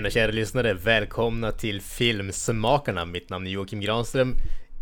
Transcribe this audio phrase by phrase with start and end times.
[0.00, 3.04] Tjena kära lyssnare, välkomna till Filmsmakarna.
[3.04, 4.34] Mitt namn är Joakim Granström.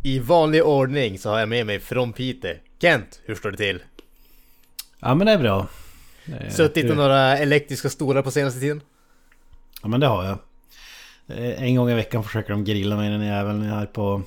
[0.05, 2.55] I vanlig ordning så har jag med mig från Piteå.
[2.81, 3.83] Kent, hur står det till?
[5.01, 5.67] Ja men det är bra.
[6.27, 8.81] Är- Suttit det- några elektriska stolar på senaste tiden?
[9.83, 10.39] Ja men det har jag.
[11.39, 14.23] Eh, En gång i veckan försöker de grilla mig den jäveln jag är på...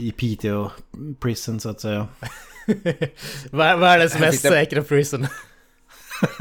[0.00, 0.70] I Piteå
[1.20, 2.08] prison så att säga.
[3.50, 5.26] Världens mest Finns det- säkra prison.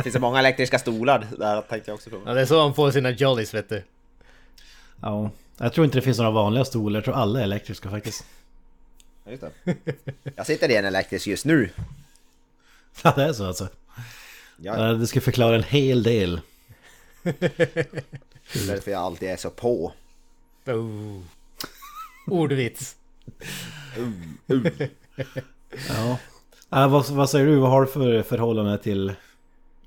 [0.04, 2.22] Finns det många elektriska stolar där tänkte jag också på.
[2.26, 3.84] Ja, det är så man får sina jollies vet du.
[5.02, 5.30] Ja.
[5.58, 8.26] Jag tror inte det finns några vanliga stolar, jag tror alla är elektriska faktiskt.
[9.26, 9.76] Ja, Just det.
[10.36, 11.70] Jag sitter i en elektrisk just nu.
[13.04, 13.68] Ja det är så alltså.
[14.58, 16.42] Ja, Ja, Det ska förklara en hel del.
[17.24, 17.44] det
[18.54, 19.94] är därför jag alltid är så på.
[20.66, 21.22] Oh.
[22.28, 22.96] Ordvits.
[25.90, 26.18] Ja.
[26.74, 29.14] Äh, vad, vad säger du, vad har du för förhållande till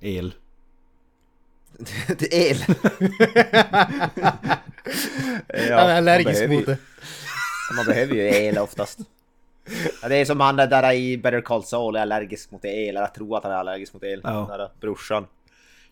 [0.05, 0.35] el?
[2.19, 2.57] Till el!
[5.71, 6.79] Han är allergisk man behöver mot ju- det.
[7.77, 8.99] Man behöver ju el oftast.
[10.03, 13.01] Ja, det är som han där i Better Call Saul är allergisk mot el, eller
[13.01, 14.21] jag tror att han är allergisk mot el.
[14.25, 14.31] Ja.
[14.31, 15.27] Den där brorsan.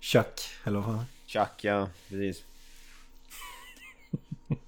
[0.00, 1.04] Chuck, eller vad fan?
[1.26, 2.44] Chuck, ja precis.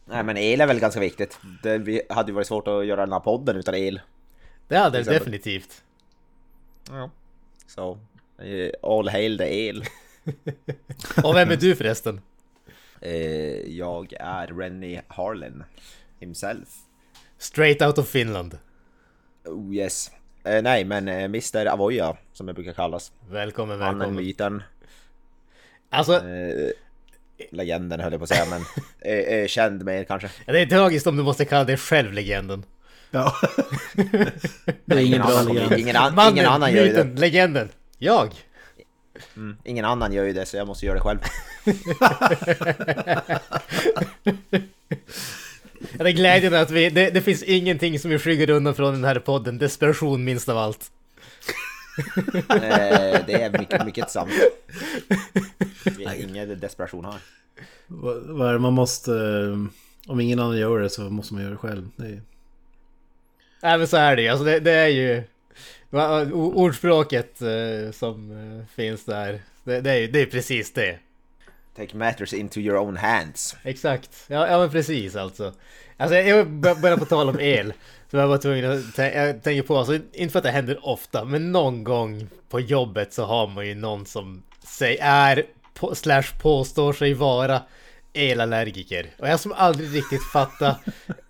[0.05, 1.39] Nej men el är väl ganska viktigt.
[1.63, 4.01] Det vi hade ju varit svårt att göra den här podden utan el.
[4.69, 5.83] Det hade det definitivt.
[6.91, 7.11] Ja.
[7.67, 7.99] Så,
[8.83, 9.85] all hail the el.
[11.25, 12.21] Och vem är du förresten?
[13.01, 15.65] Eh, jag är Rennie Harlin
[16.21, 16.69] himself.
[17.39, 18.59] Straight out of Finland.
[19.45, 20.11] Oh yes.
[20.45, 23.13] Eh, nej men eh, Mr Avoya som jag brukar kallas.
[23.31, 24.15] Välkommen, välkommen.
[24.15, 24.63] myten,
[25.91, 26.71] Alltså, eh,
[27.51, 28.63] legenden höll jag på att säga men
[29.13, 30.31] eh, eh, känd mer kanske.
[30.47, 32.65] det är tragiskt om du måste kalla dig själv legenden.
[33.11, 33.33] Ja.
[34.85, 35.79] det är ingen bra annan, legend.
[35.81, 37.05] ingen, an, Mannen, ingen annan gör ju det.
[37.05, 37.69] myten, legenden.
[37.99, 38.33] Jag!
[39.37, 41.19] Mm, ingen annan gör ju det så jag måste göra det själv.
[45.99, 49.05] Det är glädjande att vi, det, det finns ingenting som vi skyggar undan från den
[49.05, 49.59] här podden.
[49.59, 50.91] Desperation minst av allt.
[52.49, 54.31] Eh, det är mycket, mycket sant.
[55.99, 57.15] Vi har ingen desperation här.
[57.87, 59.13] Vad vad är det man måste...
[59.13, 61.89] eh, Om ingen annan gör det så måste man göra det själv.
[61.97, 62.23] Det är...
[63.63, 64.29] Nej men så är det ju.
[64.29, 65.23] Alltså det, det är ju...
[66.33, 69.41] Ordspråket eh, som eh, finns där.
[69.65, 70.99] Det, det är det är precis det.
[71.77, 73.57] Take matters into your own hands.
[73.63, 74.11] Exakt.
[74.29, 75.53] Ja, ja men precis alltså.
[75.97, 77.73] Alltså jag bör- börjar på tal om el.
[78.11, 81.25] Så jag var tvungen att jag tänker på, alltså inte för att det händer ofta,
[81.25, 85.45] men någon gång på jobbet så har man ju någon som säger, är,
[85.75, 87.63] på, slash påstår sig vara
[88.15, 89.11] elallergiker.
[89.19, 90.77] Och jag som aldrig riktigt fattar,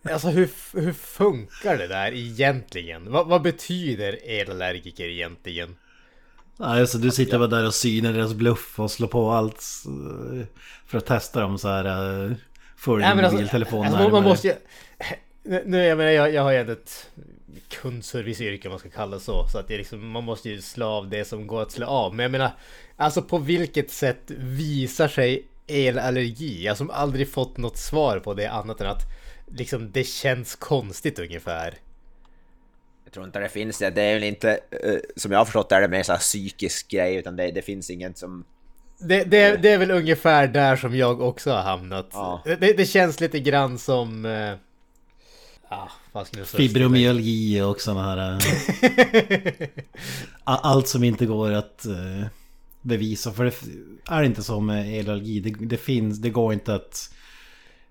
[0.03, 0.50] alltså hur,
[0.81, 3.12] hur funkar det där egentligen?
[3.12, 5.77] Vad, vad betyder elallergiker egentligen?
[6.56, 10.47] Nej, alltså du sitter bara där och synar deras bluff och slår på allt eh,
[10.87, 11.84] för att testa dem så här.
[12.25, 12.33] eh,
[12.77, 14.55] Får din alltså, mobiltelefon alltså, man, måste ju...
[15.65, 17.11] Nu, jag menar, jag, jag har ju ändå ett
[17.69, 19.47] kundserviceyrke om man ska kalla det så.
[19.53, 22.15] Så att det liksom, man måste ju slå av det som går att slå av.
[22.15, 22.50] Men jag menar,
[22.97, 26.64] alltså på vilket sätt visar sig elallergi?
[26.64, 29.02] Jag har som aldrig fått något svar på det annat än att
[29.47, 31.75] liksom det känns konstigt ungefär.
[33.04, 33.91] Jag tror inte det finns det.
[33.91, 36.19] Det är väl inte, eh, som jag har förstått det, är det mer så här
[36.19, 38.44] psykisk grej, utan det, det finns inget som...
[38.98, 42.08] Det, det, det är väl ungefär där som jag också har hamnat.
[42.12, 42.42] Ja.
[42.44, 44.25] Det, det känns lite grann som...
[44.25, 44.54] Eh,
[45.69, 45.88] ah?
[46.44, 48.32] Fibromyalgi och sådana här...
[48.32, 49.69] eh,
[50.44, 51.86] Allt som inte går att
[52.84, 53.33] bevisa.
[53.33, 53.55] För det
[54.11, 55.41] är inte så med elallergi.
[55.41, 57.11] Det, det finns, det går inte att...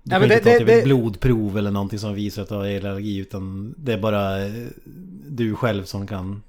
[0.04, 2.42] Du Ja, kan inte det- ta det- typ ett det- blodprov eller någonting som visar
[2.42, 3.18] att du har elallergi.
[3.18, 4.52] Utan det är bara eh,
[5.28, 6.44] du själv som kan...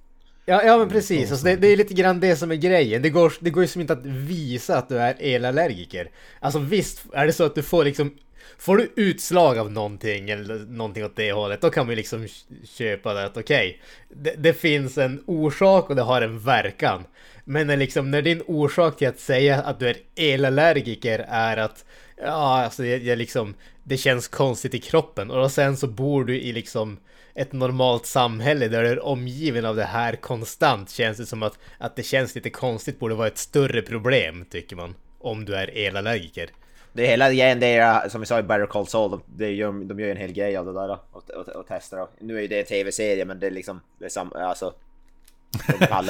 [0.47, 1.31] Ja, ja men precis.
[1.31, 3.03] Alltså, det, det är lite grann det som är grejen.
[3.03, 6.11] Det går, det går ju som inte att visa att du är elallergiker.
[6.41, 8.15] Alltså visst är det så att du får liksom...
[8.59, 12.27] Får du utslag av någonting eller någonting åt det hållet, då kan ju liksom
[12.65, 13.81] köpa det att okej,
[14.17, 17.05] det, det finns en orsak och det har en verkan.
[17.45, 21.85] Men när, liksom, när din orsak till att säga att du är elallergiker är att
[22.17, 26.41] ja, alltså jag, jag liksom, det känns konstigt i kroppen och sen så bor du
[26.41, 26.99] i liksom
[27.35, 31.59] ett normalt samhälle där du är omgiven av det här konstant känns det som att,
[31.79, 34.95] att det känns lite konstigt borde vara ett större problem tycker man.
[35.19, 36.51] om du är elallergiker.
[36.93, 39.53] Det är hela grejen, det är som vi sa i Better Call Saul, de, de,
[39.53, 42.09] gör, de gör en hel grej av det där och, och, och testar.
[42.21, 44.75] Nu är ju det en tv-serie men det är liksom, det är sam, alltså...
[44.75, 45.44] De kallar ju hans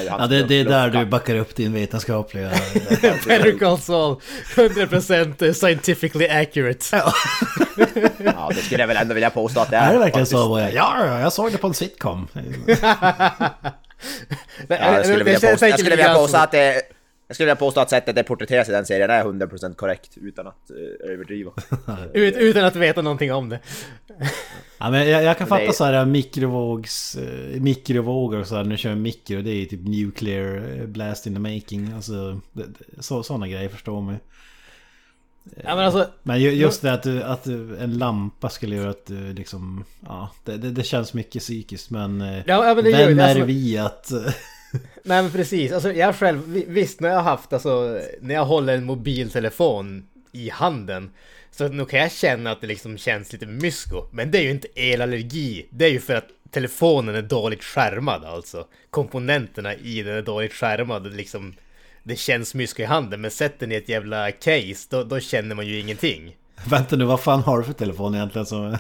[0.06, 2.50] Ja, det, det är där du backar upp din vetenskapliga...
[3.26, 4.16] Better Call Saul,
[4.54, 7.02] 100% scientifically accurate.
[8.24, 9.88] Ja, det skulle jag väl ändå vilja påstå att det är.
[9.88, 10.42] är det verkligen faktiskt.
[10.42, 10.68] så?
[10.74, 12.28] Ja, ja, jag såg det på en sitcom.
[14.68, 16.82] Ja, jag skulle vilja Det påstå, jag skulle vi vilja påstå att det...
[17.28, 20.46] Jag skulle vilja påstå att sättet det porträtteras i den serien är 100% korrekt utan
[20.46, 21.52] att uh, överdriva.
[22.14, 23.60] Ut, utan att veta någonting om det.
[24.78, 27.16] Ja, men jag, jag kan Det fatta så här mikrovågs...
[27.16, 31.26] eh, mikrovågor och så här, du kör mikro, det är ju typ nuclear eh, blast
[31.26, 31.92] in the making.
[31.92, 34.16] Alltså, det, det, så, sådana grejer förstår man.
[35.64, 38.90] Ja, men alltså, Men ju- just det att, du, att du, en lampa skulle göra
[38.90, 39.84] att du liksom...
[40.06, 42.20] Ja, det, det, det känns mycket psykiskt men...
[42.20, 44.12] eh, Ja, men det vem det, är alltså- vi att...
[45.02, 48.74] Nej men precis, alltså jag själv, visst när jag har haft, alltså när jag håller
[48.74, 51.10] en mobiltelefon i handen
[51.50, 54.04] så nu kan jag känna att det liksom känns lite mysko.
[54.12, 58.24] Men det är ju inte elallergi, det är ju för att telefonen är dåligt skärmad
[58.24, 58.66] alltså.
[58.90, 61.54] Komponenterna i den är dåligt skärmade, liksom
[62.02, 63.20] det känns mysko i handen.
[63.20, 66.36] Men sätter ni ett jävla case, då, då känner man ju ingenting.
[66.64, 68.78] Vänta nu, vad fan har du för telefon egentligen som...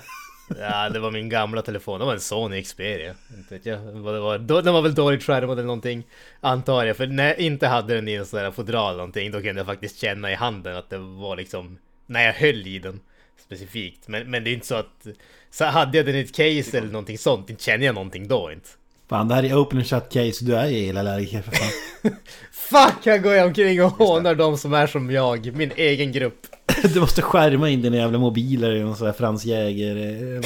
[0.48, 2.00] Ja, det var min gamla telefon.
[2.00, 3.14] Det var en Sony Xperia.
[3.36, 4.38] Inte vet jag vad det var.
[4.38, 6.06] Den var väl dåligt skärmad eller någonting.
[6.40, 6.96] Antar jag.
[6.96, 9.60] För när jag inte hade den i en sån där fodral eller någonting, då kunde
[9.60, 11.78] jag faktiskt känna i handen att det var liksom...
[12.06, 13.00] När jag höll i den
[13.44, 14.08] specifikt.
[14.08, 15.06] Men, men det är inte så att...
[15.50, 18.52] Så hade jag den i ett case eller någonting sånt, inte känner jag någonting då
[18.52, 18.68] inte.
[19.08, 21.70] Fan, det här är open shut case, du är ju elallergiker för fan.
[22.52, 23.06] Fuck!
[23.06, 25.56] Här går jag omkring och hånar de som är som jag.
[25.56, 26.46] Min egen grupp.
[26.94, 30.42] Du måste skärma in dina jävla mobiler i någon sån här Frans Jäger eh,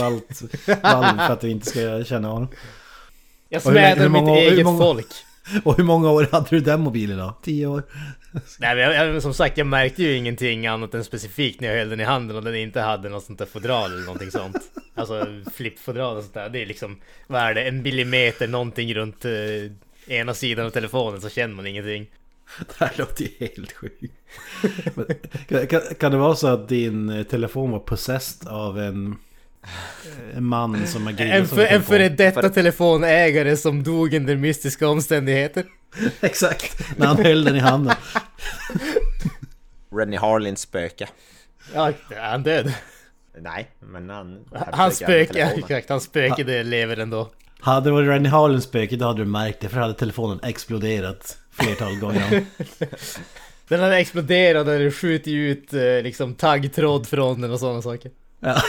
[1.26, 2.48] för att du inte ska känna honom.
[3.48, 5.06] Jag hur mitt eget många- folk.
[5.64, 7.38] Och hur många år hade du den mobilen då?
[7.42, 7.82] Tio år?
[8.58, 11.78] Nej men jag, jag, som sagt, jag märkte ju ingenting annat än specifikt när jag
[11.78, 14.56] höll den i handen och den inte hade något sånt där fodral eller någonting sånt.
[14.94, 16.48] Alltså flippfodral och sånt där.
[16.48, 21.20] Det är liksom, vad är det, en millimeter någonting runt eh, ena sidan av telefonen
[21.20, 22.06] så känner man ingenting.
[22.58, 24.12] Det här låter ju helt sjukt.
[24.94, 29.16] Men, kan, kan, det vara så att din eh, telefon var possessed av en,
[30.34, 35.64] en man som har En, för, en före detta telefonägare som dog under mystiska omständigheter.
[36.20, 37.94] Exakt, när han höll den i handen.
[39.92, 41.08] Rennie Harlins spöke.
[41.74, 42.72] Ja, är han död?
[43.40, 44.44] Nej, men han...
[44.72, 47.30] Hans spöke, ja, exakt, hans spöke det lever ändå.
[47.60, 51.38] Hade det varit Rennie Harlins spöke då hade du märkt det för hade telefonen exploderat
[51.50, 52.44] flertal gånger.
[53.68, 58.10] Den hade exploderat och det skjutit ut eh, liksom taggtråd från den och sådana saker.
[58.40, 58.56] Ja.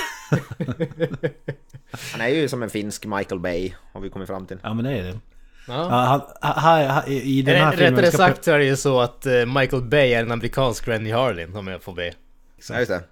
[2.11, 4.57] Han är ju som en finsk Michael Bay, har vi kommit fram till.
[4.63, 5.19] ja men det är det.
[5.67, 5.89] Ja.
[5.89, 7.95] Han, här, här, i den här Rä- filmen...
[7.95, 11.13] Rättare sagt så är det ju så att eh, Michael Bay är en amerikansk Rennie
[11.13, 12.13] Harlin om jag får be.
[12.69, 13.03] Ja, just det.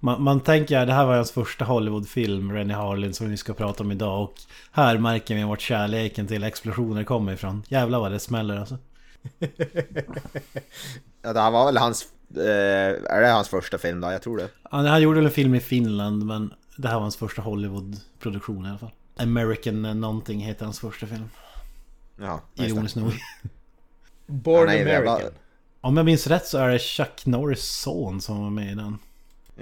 [0.00, 3.82] Man, man tänker det här var hans första Hollywoodfilm, Rennie Harlin, som vi ska prata
[3.82, 4.22] om idag.
[4.22, 4.34] Och
[4.72, 7.62] här märker vi vart kärleken till explosioner kommer ifrån.
[7.68, 8.78] Jävlar vad det smäller alltså.
[11.22, 12.06] Ja, det här var väl hans...
[12.36, 12.42] Eh,
[13.14, 14.12] är det hans första film då?
[14.12, 14.48] Jag tror det.
[14.62, 18.66] Han, han gjorde väl en film i Finland, men det här var hans första Hollywood-produktion
[18.66, 18.90] i alla fall.
[19.16, 21.28] American någonting heter hans första film.
[22.20, 23.12] Ja, Ironiskt nog.
[24.26, 24.86] Born American.
[24.92, 25.20] jävla-
[25.80, 28.98] Om jag minns rätt så är det Chuck Norris son som var med i den.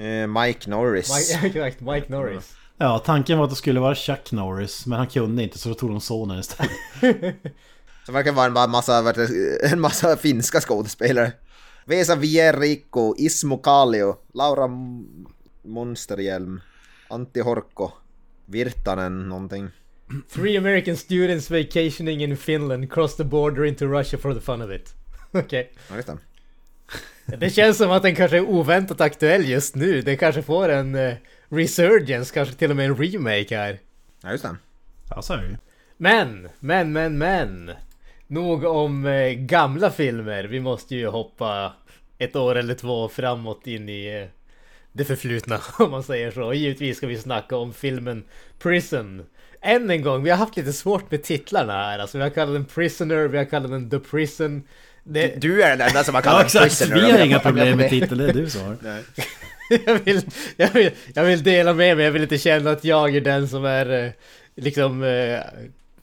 [0.07, 1.11] Eh, Mike Norris.
[1.43, 2.57] Mike, Mike Norris.
[2.79, 5.75] Ja, tanken var att det skulle vara Chuck Norris, men han kunde inte så då
[5.75, 6.71] tog de sonen istället.
[8.07, 11.33] Som verkar vara en massa, det, en massa finska skådespelare.
[11.85, 14.69] Vesa Vierikko, Ismo Kallio, Laura
[15.63, 16.61] Monsterhjelm,
[17.09, 17.93] Antti Horkko,
[18.45, 19.71] Virtanen någonting.
[20.35, 24.71] Three American students vacationing in Finland cross the border into Russia for the fun of
[24.71, 24.95] it.
[25.33, 25.73] Okej.
[25.89, 26.19] Ja, just det.
[27.37, 30.03] Det känns som att den kanske är oväntat aktuell just nu.
[30.03, 31.15] Den kanske får en eh,
[31.49, 33.81] resurgence, kanske till och med en remake här.
[34.23, 34.57] Ja, just det.
[35.11, 35.57] Ja, så är det ju.
[35.97, 37.71] Men, men, men, men.
[38.27, 40.45] Nog om eh, gamla filmer.
[40.45, 41.73] Vi måste ju hoppa
[42.19, 44.29] ett år eller två framåt in i eh,
[44.93, 46.43] det förflutna om man säger så.
[46.45, 48.25] Och givetvis ska vi snacka om filmen
[48.59, 49.23] Prison.
[49.63, 51.99] Än en gång, vi har haft lite svårt med titlarna här.
[51.99, 54.63] Alltså vi har kallat den Prisoner, vi har kallat den The Prison.
[55.05, 56.65] Det, Du är den enda som har Ja, kallat exakt.
[56.79, 56.95] Prisoner.
[57.01, 58.77] Vi har inga problem med titeln, det är du som har.
[58.81, 59.03] Nej.
[59.87, 60.21] jag, vill,
[60.57, 63.49] jag, vill, jag vill dela med mig, jag vill inte känna att jag är den
[63.49, 64.11] som är eh,
[64.55, 65.41] liksom eh,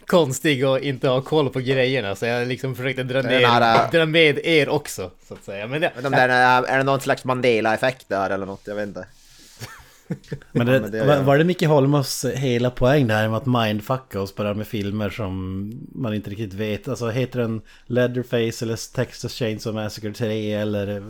[0.08, 2.16] konstig och inte har koll på grejerna.
[2.16, 5.68] Så jag liksom försökte dra, ner, här, äh, dra med er också, så att säga.
[5.68, 6.30] Men det, Men de där,
[6.64, 8.62] är det någon slags Mandela-effekt där eller något?
[8.66, 9.06] Jag vet inte.
[10.52, 14.36] Men, det, men det var, det Micke Holmos hela poäng där med att mindfucka oss
[14.36, 16.88] bara med filmer som man inte riktigt vet?
[16.88, 20.98] Alltså heter den Leatherface eller Texas Chainsaw Massacre 3 eller...
[20.98, 21.04] eh,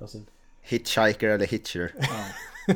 [0.00, 0.18] Alltså,
[0.62, 1.92] Hitchhiker eller Hitcher.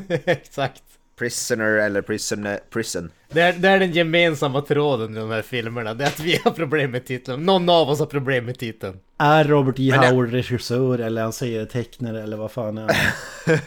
[0.25, 0.83] Exakt.
[1.19, 3.11] Prisoner eller prisoner, prison.
[3.29, 5.93] Det är, det är den gemensamma tråden i de här filmerna.
[5.93, 7.43] Det är att vi har problem med titeln.
[7.45, 8.99] Någon av oss har problem med titeln.
[9.17, 9.93] är Robert E.
[9.95, 13.57] Men Howard regissör eller han säger tecknare eller vad fan är han?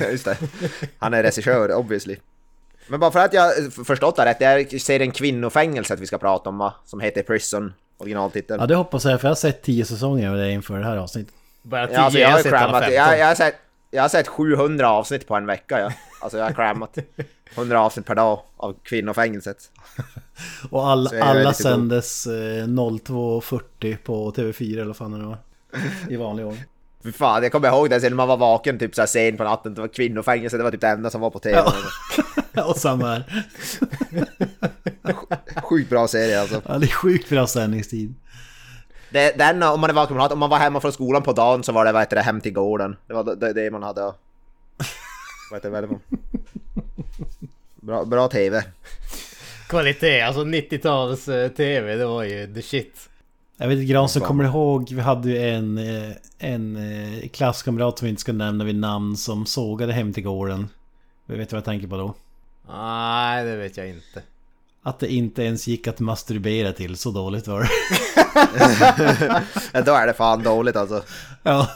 [0.10, 0.36] Just det.
[0.98, 2.16] Han är regissör, obviously.
[2.88, 6.48] Men bara för att jag förstått det rätt, det är serien Kvinnofängelset vi ska prata
[6.48, 6.74] om va?
[6.84, 8.60] Som heter Prison, originaltiteln.
[8.60, 10.96] Ja det hoppas jag för jag har sett 10 säsonger av det inför det här
[10.96, 11.34] avsnittet.
[11.62, 12.94] Bara tio, Ja, alltså jag har sett alla crammat, 15.
[12.94, 13.54] jag, jag, har sett,
[13.90, 15.92] jag har sett 700 avsnitt på en vecka ja.
[16.20, 16.98] Alltså jag har crammat
[17.54, 19.70] 100 avsnitt per dag av Kvinnofängelset.
[20.70, 25.38] Och all, alla sändes eh, 02.40 på TV4 eller vad fan det var.
[26.08, 26.64] I vanlig ordning.
[27.02, 29.36] Fy fan, jag kommer ihåg det sen när man var vaken typ så här sen
[29.36, 31.62] på natten, det var kvinnofängelse, det var typ det enda som var på TV.
[32.64, 33.44] och samma här.
[35.62, 36.62] Sjukt bra serie alltså.
[36.66, 38.14] Ja, det är sjukt bra sändningstid.
[39.10, 41.32] Det, den, om man är vaken på natten, om man var hemma från skolan på
[41.32, 42.96] dagen så var det vad heter det, hem till gården.
[43.06, 44.12] Det var det, det man hade.
[45.50, 45.98] Vad heter det?
[47.76, 48.64] Bra, bra TV.
[49.68, 53.08] Kvalitet, alltså 90-tals eh, TV, det var ju the shit.
[53.56, 54.28] Jag vet inte, Granström, Fan.
[54.28, 54.90] kommer ihåg?
[54.92, 59.16] Vi hade ju en, eh, en eh, klasskamrat som vi inte ska nämna vid namn
[59.16, 60.68] som sågade hem till gården.
[61.26, 62.14] Vet du vad jag tänker på då?
[62.68, 64.22] Nej, det vet jag inte.
[64.82, 67.68] Att det inte ens gick att masturbera till, så dåligt var det.
[69.72, 71.02] Ja, då är det fan dåligt alltså.
[71.42, 71.68] ja,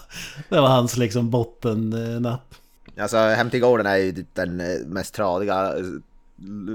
[0.48, 2.54] det var hans liksom bottennapp.
[3.02, 5.84] Alltså Hem till gården är ju typ den eh, mest tradiga, eh,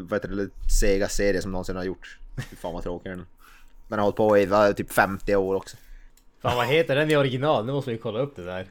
[0.09, 2.17] vad heter det, sega serie som någonsin har gjorts.
[2.49, 3.25] Fy fan vad tråkig den.
[3.87, 5.77] Den har hållit på i va, typ 50 år också.
[6.41, 7.65] Fan vad heter den i original?
[7.65, 8.67] Nu måste vi kolla upp det där.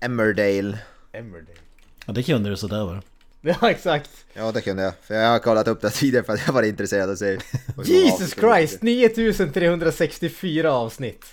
[0.00, 0.78] Emmerdale.
[1.12, 1.58] Emmerdale.
[2.06, 3.02] Ja, det kunde du sådär var det.
[3.60, 4.10] Ja, exakt.
[4.34, 4.92] Ja det kunde jag.
[5.02, 7.38] För jag har kollat upp det tidigare för att jag var intresserad av att se.
[7.84, 8.82] Jesus Christ!
[8.82, 11.24] 9364 avsnitt.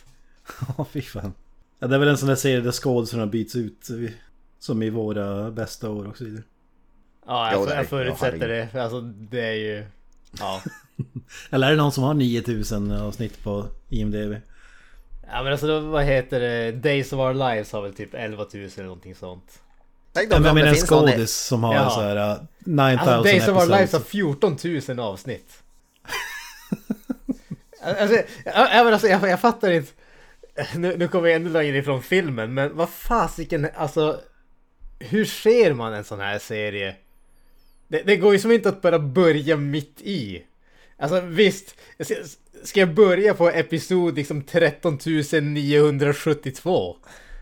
[0.77, 1.33] Ja, fy fan.
[1.79, 3.87] Ja, det är väl en sån där serie där skådespelarna byts ut.
[4.59, 6.43] Som i våra bästa år och så vidare.
[7.27, 8.81] Ja, Jo, jag, ja, förutsätter det.
[8.81, 9.85] Alltså, det är ju...
[10.39, 10.61] Ja.
[11.49, 14.33] Eller är det någon som har 9000 avsnitt på IMDB?
[15.31, 16.71] Ja men alltså vad heter det?
[16.71, 19.59] Days of Our Lives har väl typ 11 000 eller någonting sånt.
[20.13, 21.89] Tänk Ja, om, men med det en skådis som har Jaha.
[21.89, 24.07] så här uh, 9000 Alltså Days of Our Lives har episodes.
[24.07, 24.57] 14
[24.95, 25.63] 000 avsnitt.
[27.81, 29.91] alltså, jag, jag, men alltså, jag, jag fattar inte.
[30.75, 34.19] Nu, nu kommer jag ännu längre ifrån filmen, men vad fasiken, alltså.
[34.99, 36.95] Hur ser man en sån här serie?
[37.87, 40.43] Det, det går ju som inte att bara börja mitt i.
[40.97, 41.75] Alltså visst,
[42.63, 44.99] ska, jag börja på episod liksom 13
[45.41, 46.95] 972?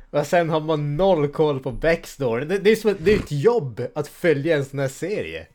[0.09, 2.45] Och sen har man noll koll på backstory.
[2.45, 5.47] Det, det är som ett, det är ett jobb att följa en sån här serie.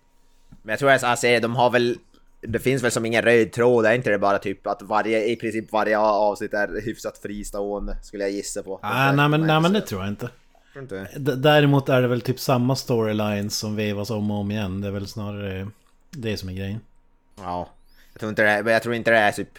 [0.63, 1.99] Men jag tror att serie, de har väl...
[2.43, 5.37] Det finns väl som ingen röd tråd, är inte det bara typ att varje, i
[5.37, 8.81] princip varje avsnitt är hyfsat fristående, skulle jag gissa på.
[8.83, 10.31] Ah, nej, men, nej men det tror jag inte.
[10.77, 11.09] Inte.
[11.17, 14.81] D- Däremot är det väl typ samma storylines som vevas om och om igen.
[14.81, 15.69] Det är väl snarare
[16.11, 16.81] det som är grejen.
[17.39, 17.69] Ja.
[18.13, 19.59] Jag tror inte det, men jag tror inte det är typ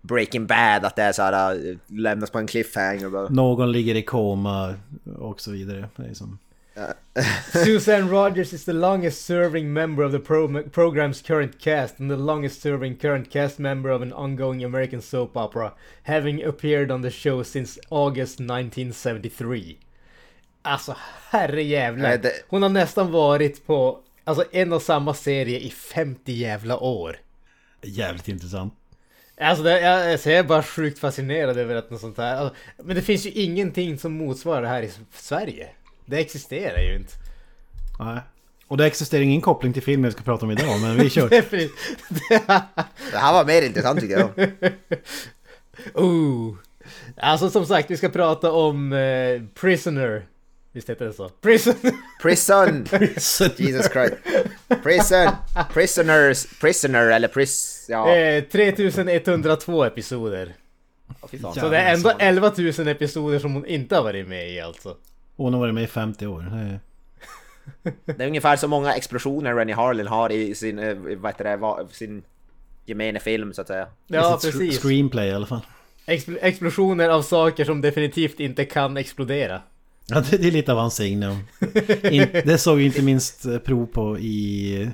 [0.00, 3.28] Breaking Bad, att det är såhär, äh, lämnas på en cliffhanger bara.
[3.28, 4.74] Någon ligger i koma
[5.18, 5.88] och så vidare.
[5.96, 6.38] Det är som...
[7.64, 12.16] Susan Rogers is the longest serving member of the pro- program's current cast and the
[12.16, 17.10] longest serving current cast member of an ongoing American soap opera, having appeared on the
[17.10, 19.76] show since August 1973.
[20.62, 20.96] Alltså
[21.30, 22.18] herrejävlar.
[22.18, 27.16] Det- Hon har nästan varit på alltså, en och samma serie i 50 jävla år.
[27.82, 28.74] Jävligt intressant.
[29.40, 32.36] Alltså det, jag, alltså, jag är bara sjukt fascinerad över att något sånt här.
[32.36, 35.68] Alltså, men det finns ju ingenting som motsvarar det här i Sverige.
[36.06, 37.12] Det existerar ju inte.
[38.00, 38.20] Nej.
[38.68, 41.28] Och det existerar ingen koppling till filmen vi ska prata om idag, men vi kör.
[43.12, 44.50] Det här var mer intressant tycker jag.
[45.94, 46.54] Ooh.
[47.16, 50.26] Alltså som sagt, vi ska prata om eh, Prisoner.
[50.72, 51.28] Visst heter det så?
[51.28, 51.92] Prisoner!
[52.22, 52.86] Prison!
[53.56, 54.14] Jesus Christ.
[54.82, 55.28] Prison!
[55.72, 56.46] Prisoners!
[56.60, 57.86] Prisoner eller pris...
[57.88, 58.16] Ja.
[58.16, 60.54] Eh, 3102 episoder.
[61.42, 61.54] Fan.
[61.54, 64.96] Så det är ändå 11 000 episoder som hon inte har varit med i alltså.
[65.36, 66.40] Hon har varit med i 50 år.
[66.40, 66.80] Det är...
[68.04, 71.94] Det är ungefär så många explosioner Rennie Harlin har i sin, eh, vad heter det,
[71.94, 72.22] sin
[72.84, 73.86] gemene film så att säga.
[74.06, 74.78] Ja, precis.
[74.82, 75.60] Screenplay i alla fall.
[76.06, 79.62] Expl- explosioner av saker som definitivt inte kan explodera.
[80.06, 81.36] Ja, det, är lite av hans signum.
[82.02, 84.90] In, det såg vi inte minst eh, prov på i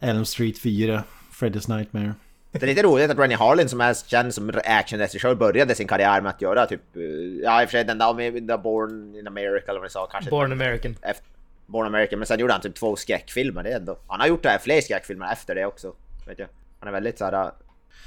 [0.00, 1.04] Elm Street 4,
[1.40, 2.14] Freddy's Nightmare.
[2.52, 6.20] Det är lite roligt att Rennie Harlin som är känd som actionregissör började sin karriär
[6.20, 7.02] med att göra typ, eh,
[7.42, 10.06] ja i och för sig den där med Born in America eller vad ni sa
[10.06, 10.30] kanske.
[10.30, 10.96] Born American.
[11.02, 11.26] Efter,
[11.66, 13.62] Born American, men sen gjorde han typ två skräckfilmer.
[13.62, 13.98] Det är ändå...
[14.06, 15.94] Han har gjort det här fler skräckfilmer efter det också.
[16.26, 16.48] Vet jag.
[16.78, 17.50] Han är väldigt såhär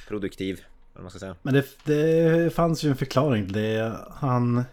[0.07, 0.61] produktiv.
[0.93, 1.35] Vad man ska säga.
[1.41, 3.97] Men det, det fanns ju en förklaring till det.
[4.11, 4.63] Han,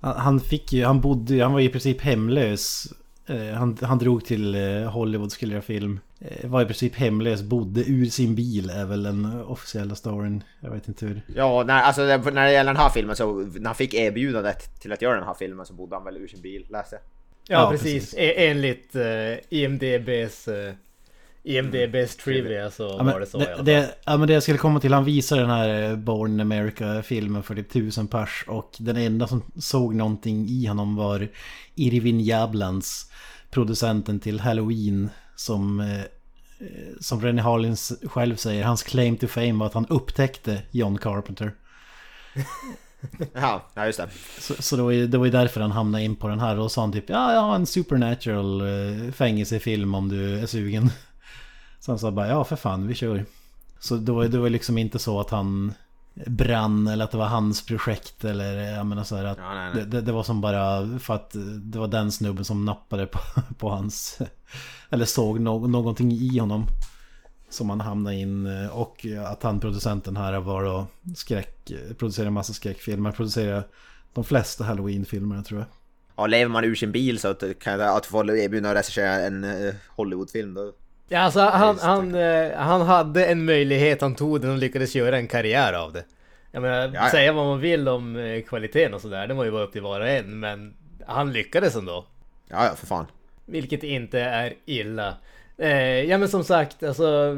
[0.00, 2.86] han fick ju, han bodde han var i princip hemlös.
[3.26, 6.00] Eh, Han, han drog till eh, Hollywood skulle göra film.
[6.20, 10.42] Eh, Var i princip hemlös, bodde ur sin bil är väl den officiella storyn.
[10.60, 11.22] Jag vet inte hur.
[11.34, 14.80] Ja, när, alltså det- när det gäller den här filmen så när han fick erbjudandet
[14.80, 17.02] till att göra den här filmen så bodde han väl ur sin bil, läste jag.
[17.58, 17.92] Ja, Ja, precis.
[17.92, 18.14] precis.
[18.18, 19.02] E- enligt uh,
[19.50, 20.54] IMDBs, uh,
[21.46, 23.64] IMDBs trivia så Ja, var det så i det, alla fall.
[23.64, 26.40] det, ja men det jag skulle komma till, han visade den här eh, Born in
[26.40, 31.28] America filmen för typ tusen pers och den enda som såg någonting i honom var
[31.74, 33.10] Irvin Jablans,
[33.50, 36.06] producenten till Halloween som eh, eh,
[37.00, 41.52] som Rennie Harlins själv säger, hans claim to fame var att han upptäckte John Carpenter.
[43.34, 44.08] Ja just det.
[44.40, 46.58] Så, så det, var ju, det var ju därför han hamnade in på den här
[46.58, 48.62] och sa han typ ja, jag har en supernatural
[49.12, 50.90] fängelsefilm om du är sugen.
[51.86, 53.24] Så han sa bara ja för fan vi kör.
[53.78, 55.74] Så det var, det var liksom inte så att han
[56.26, 59.70] brann eller att det var hans projekt eller jag menar så här att Ja, nej,
[59.74, 59.86] det, nej.
[59.86, 63.18] det, det var som bara för att det var den snubben som nappade på,
[63.58, 64.18] på hans
[64.90, 66.66] eller såg no, någonting i honom.
[67.48, 72.52] Som han hamnade in eh, och att han producenten här var då skräck, producerade massa
[72.52, 73.64] skräckfilmer, producerade
[74.14, 75.68] de flesta halloween-filmerna tror jag.
[76.16, 79.44] Ja, lever man ur sin bil så att, kan att få erbjudande att regissera en
[79.44, 80.72] uh, Hollywoodfilm då...
[81.08, 85.16] Ja, alltså han, han, eh, han hade en möjlighet, han tog den och lyckades göra
[85.16, 86.04] en karriär av det.
[86.50, 87.10] Jag menar, Ja, ja.
[87.10, 89.82] säga vad man vill om eh, kvaliteten och sådär, det må ju vara upp till
[89.82, 90.74] var och en, men
[91.06, 92.06] han lyckades ändå.
[92.48, 93.06] Ja, ja, för fan.
[93.46, 95.14] Vilket inte är illa.
[95.58, 97.36] Eh, ja men som sagt, alltså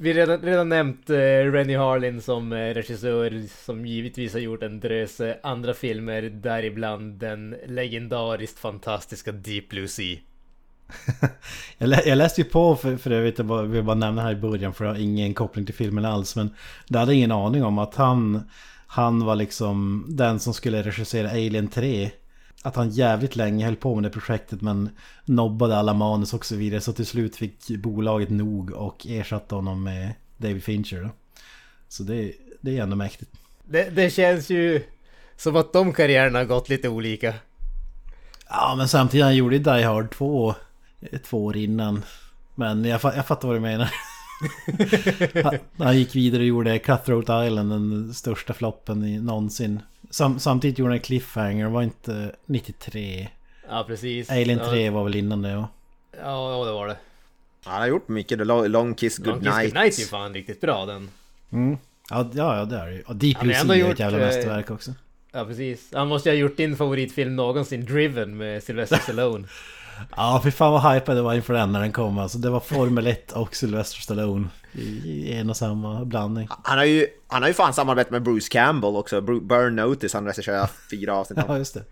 [0.00, 1.16] vi redan, redan nämnt eh,
[1.52, 7.18] Rennie Harlin som eh, regissör som givetvis har gjort en drös eh, andra filmer, däribland
[7.18, 10.16] den legendariskt fantastiska Deep Blue Sea.
[11.78, 14.32] Jag, lä, jag läste ju på för, för övrigt, jag bara- vill bara nämna här
[14.32, 16.36] i början för jag har ingen koppling till filmen alls.
[16.36, 16.50] Men
[16.88, 18.42] det hade ingen aning om att han,
[18.86, 22.10] han var liksom den som skulle regissera Alien 3.
[22.62, 24.90] Att han jävligt länge höll på med det projektet men
[25.24, 26.80] nobbade alla manus och så vidare.
[26.80, 31.02] Så till slut fick bolaget nog och ersatte honom med David Fincher.
[31.02, 31.08] Då.
[31.88, 33.30] Så det, det är ändå mäktigt.
[33.64, 34.82] Det, det känns ju
[35.36, 37.34] som att de karriärerna har gått lite olika.
[38.48, 40.54] Ja men samtidigt han gjorde Die Hard 2 eh,
[41.24, 42.04] två år innan.
[42.54, 43.90] Men jag, jag fattar vad du menar.
[45.44, 49.82] han, han gick vidare och gjorde Cutthroat Island, den största floppen i någonsin.
[50.10, 53.28] Sam, samtidigt gjorde han Cliffhanger, var inte 93.
[53.68, 54.30] Ja precis.
[54.30, 55.68] Alien ja, 3 var väl innan det ja.
[56.22, 56.96] Ja, ja det var det.
[57.64, 58.46] Han har gjort mycket.
[58.46, 59.62] Long, long Kiss Long Goodnight.
[59.62, 61.10] Kiss Goodnight är ju fan riktigt bra den.
[61.52, 61.78] Mm.
[62.10, 63.02] Ja, ja, ja det är det ju.
[63.02, 64.94] Och Deep Han har Blue Sea är ett gjort, jävla eh, mästerverk också.
[65.32, 65.90] Ja precis.
[65.92, 69.48] Han måste ju ha gjort din favoritfilm någonsin, Driven med Sylvester Stallone.
[70.16, 72.18] Ja, fy fan vad hypad det var inför den när den kom.
[72.18, 74.48] Alltså det var Formel 1 och Sylvester Stallone.
[74.72, 76.48] I, en och samma blandning.
[76.64, 79.20] Han har ju, han har ju fan samarbetat med Bruce Campbell också.
[79.20, 81.38] Burn Notice, han regisserar fyra avsnitt.
[81.48, 81.84] Ja, just det.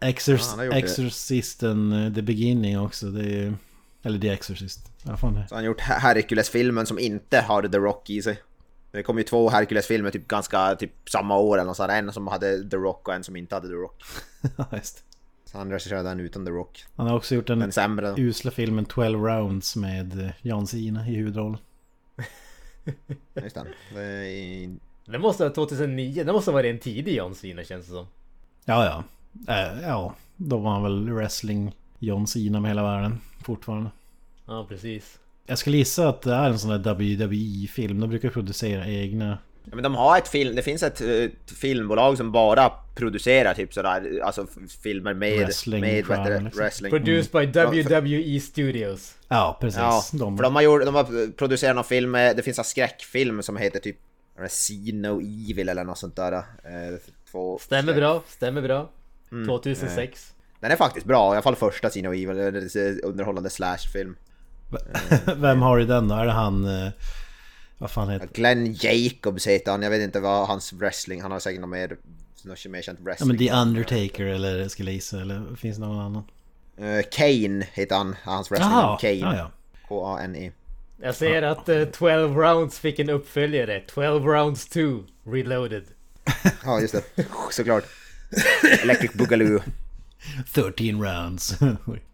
[0.00, 0.76] Exorc Ja, det.
[0.76, 3.06] Exorcisten eh, The Beginning också.
[3.06, 3.54] Det är,
[4.02, 4.80] eller The Exorcist.
[5.02, 5.48] Ja, fan det.
[5.48, 8.42] Så han har gjort Hercules-filmen som inte har The Rock i sig.
[8.90, 11.90] Det kom ju två Hercules-filmer typ ganska typ samma år eller något sånt.
[11.90, 14.02] En som hade The Rock och en som inte hade The Rock.
[14.56, 15.04] Ja, just.
[15.52, 16.84] Så han regisserade den utan The Rock.
[16.96, 18.14] Han har också gjort den Den sämre.
[18.18, 21.58] usla filmen 12 Rounds med eh, John Cena i huvudrollen.
[23.42, 23.66] Just den.
[23.94, 24.76] Det är-
[25.12, 28.06] Det måste vara 2009, det måste ha varit en tidig John Cena känns det som.
[28.64, 29.04] Ja, ja.
[29.54, 33.90] Äh, ja, då var han väl wrestling John Cena med hela världen fortfarande.
[34.46, 35.18] Ja precis.
[35.46, 38.00] Jag skulle gissa att det är en sån där WWE-film.
[38.00, 39.38] De brukar producera egna.
[39.70, 43.54] Ja, men de har ett film, det finns ett, eh, ett filmbolag som bara producerar
[43.54, 44.46] typ sådär, alltså
[44.82, 46.50] filmer med Wrestling, med du, liksom.
[46.62, 46.90] wrestling.
[46.90, 49.14] Produced by WWE Studios.
[49.28, 49.78] Ja, precis.
[49.80, 53.42] Ja, de, för de har, gjort, de har producerat någon film, det finns en skräckfilm
[53.42, 53.96] som heter typ
[54.48, 56.32] See No Evil eller något sånt där.
[56.32, 56.42] eh,
[57.30, 58.90] Två Stämmer skräck- bra, stämmer bra.
[59.32, 60.32] Mm, 2006.
[60.60, 64.16] Den är faktiskt bra, i alla fall första See No Evil, det underhållande slashfilm.
[65.36, 66.14] Vem har i den då?
[66.14, 66.66] Är det han...
[67.78, 71.38] Vad fan heter Glenn Jacobs heter han, jag vet inte vad hans wrestling, han har
[71.40, 71.96] säkert något mer,
[72.44, 73.28] något mer känt Ja wrestling.
[73.28, 76.22] men The Undertaker eller skulle gissa eller finns det någon annan?
[76.76, 79.14] Eh, Kane heter han, hans wrestling Jaha, Kane.
[79.14, 79.50] ja, ja.
[79.88, 80.52] K-A-N-E.
[81.02, 83.80] Jag ser att eh, 12 rounds fick en uppföljare.
[83.80, 84.80] 12 rounds 2
[85.26, 85.84] reloaded.
[86.64, 87.26] Ja, just det.
[87.50, 87.84] Såklart.
[88.82, 89.60] Electric Boogaloo.
[90.54, 91.58] 13 rounds.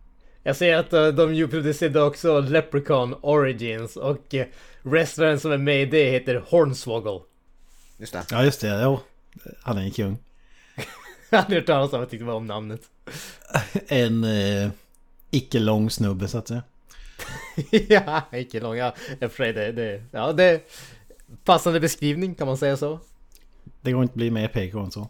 [0.47, 4.43] Jag ser att eh, de ju producerade också Leprechaun Origins och uh,
[4.83, 7.21] wrestlern som är med i det heter Hornswoggle.
[7.97, 8.25] Just det.
[8.31, 9.01] ja just det, jo.
[9.63, 10.19] Han är en kung.
[11.31, 12.81] Jag hade hört talas om jag tyckte om namnet.
[13.89, 14.71] En eh,
[15.31, 16.63] icke lång snubbe så att säga.
[17.89, 18.77] ja, icke lång.
[18.77, 20.61] Ja, jag det, det, ja, det är
[21.45, 23.01] passande beskrivning kan man säga så.
[23.81, 25.09] Det går inte att bli mer PK än så.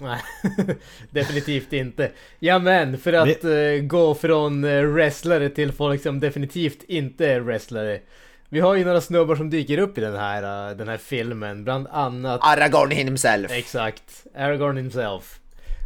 [0.00, 0.20] Nej,
[1.10, 2.10] definitivt inte.
[2.38, 7.40] Ja men för att eh, gå från eh, wrestlare till folk som definitivt inte är
[7.40, 8.00] wrestlare.
[8.48, 11.64] Vi har ju några snubbar som dyker upp i den här, eh, den här filmen,
[11.64, 13.50] bland annat Aragorn himself.
[13.52, 15.40] Exakt, Aragorn himself.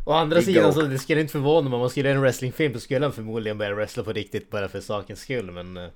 [0.07, 0.75] Å andra Big sidan dog.
[0.75, 3.13] så det skulle inte förvåna mig om man skulle göra en wrestlingfilm så skulle han
[3.13, 5.77] förmodligen börja wrestla på riktigt bara för sakens skull men...
[5.77, 5.89] eh,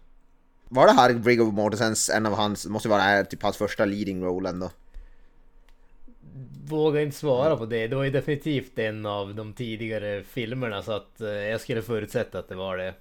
[0.69, 4.49] Var det här Viggo Mortensens, en av hans, måste vara typ hans första leading role
[4.49, 4.71] ändå?
[6.69, 7.87] Vågar inte svara på det.
[7.87, 12.39] Det var ju definitivt en av de tidigare filmerna så att eh, jag skulle förutsätta
[12.39, 12.95] att det var det.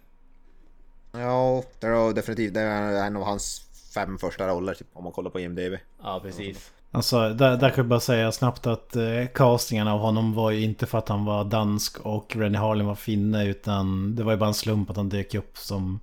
[1.12, 3.62] Ja, det är definitivt det är en av hans
[3.94, 5.74] fem första roller typ, om man kollar på IMDB.
[6.04, 6.72] Ja precis.
[6.92, 10.62] Alltså, där, där kan jag bara säga snabbt att eh, castingen av honom var ju
[10.62, 14.38] inte för att han var dansk och Rennie Harlin var finne utan det var ju
[14.38, 16.00] bara en slump att han dök upp som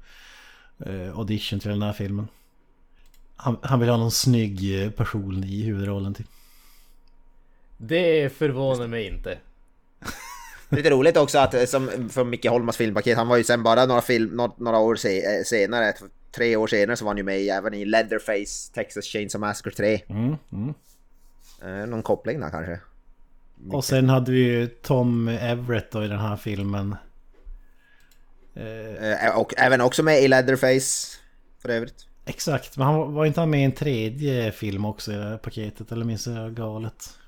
[0.86, 2.28] eh, audition till den här filmen.
[3.36, 6.26] Han, han vill ha någon snygg eh, person i huvudrollen typ.
[7.76, 9.38] Det förvånar mig inte.
[10.68, 13.86] Lite roligt också att eh, som från Micke Holmas filmpaket, han var ju sen bara
[13.86, 15.92] några, film, några, några år se, eh, senare,
[16.34, 19.70] tre år senare så var han ju med i, även i Leatherface, Texas Chainsaw Massacre
[19.70, 20.00] 3.
[20.08, 20.74] Mm, mm.
[21.62, 22.80] Eh, någon koppling där kanske?
[23.70, 26.96] Och sen hade vi ju Tom Everett då i den här filmen.
[29.36, 31.18] Och även också med i Leatherface,
[31.58, 32.06] för övrigt.
[32.24, 35.24] exakt, men han var, var inte han med i en tredje film också i det
[35.24, 35.92] här paketet?
[35.92, 37.18] Eller minns jag galet?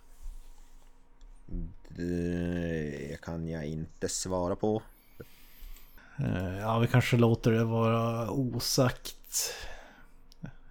[1.89, 4.83] Det kan jag inte svara på.
[6.19, 9.55] Eh, ja, vi kanske låter det vara osagt.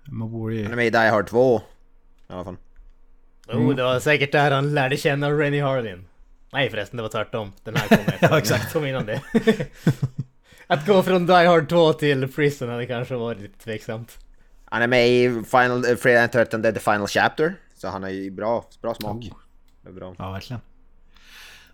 [0.04, 0.64] Man borde ju...
[0.64, 1.58] Han är med i Die Hard 2.
[1.58, 2.58] I alla fall.
[3.48, 6.06] Oh, det var säkert där han lärde känna Rennie Harlin.
[6.54, 7.52] Nej förresten, det var tvärtom.
[7.64, 8.18] Den här kom efter.
[8.32, 8.74] Ja, exakt.
[8.74, 9.22] Kom innan det.
[10.68, 14.18] Att gå från Die Hard 2 till Prison hade kanske varit lite tveksamt.
[14.66, 17.56] Han är med i Final, eh, Fredag den 13 The Final Chapter.
[17.76, 19.16] Så han har ju bra, bra smak.
[19.16, 19.45] Oh.
[19.86, 20.16] Det är bra.
[20.18, 20.62] Ja, verkligen.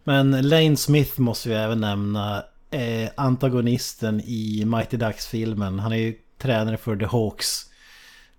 [0.04, 2.43] Men Lane Smith måste vi även nämna.
[2.71, 5.80] Eh, antagonisten i Mighty Ducks-filmen.
[5.80, 7.65] Han är ju tränare för The Hawks.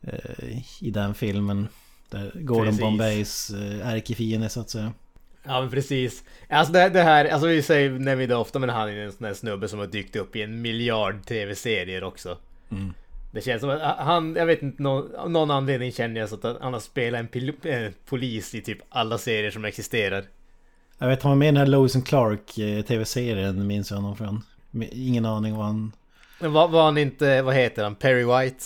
[0.00, 1.68] Eh, I den filmen.
[2.11, 2.80] Där Gordon Precis.
[2.80, 4.92] Bombays eh, ärkefiende så att säga.
[5.44, 6.24] Ja men precis.
[6.48, 9.26] Alltså det, det här, alltså vi säger vi det ofta men han är en sån
[9.26, 12.38] här snubbe som har dykt upp i en miljard tv-serier också.
[13.32, 16.34] Det känns som att han, jag vet inte, någon, av någon anledning känner jag så
[16.34, 20.24] att han har spelat en pil, eh, polis i typ alla serier som existerar.
[20.98, 23.96] Jag vet han var med i den här Lois and Clark eh, tv-serien minns jag
[23.96, 24.42] honom från.
[24.92, 25.92] Ingen aning vad han...
[26.40, 28.64] Var, var han inte, vad heter han, Perry White?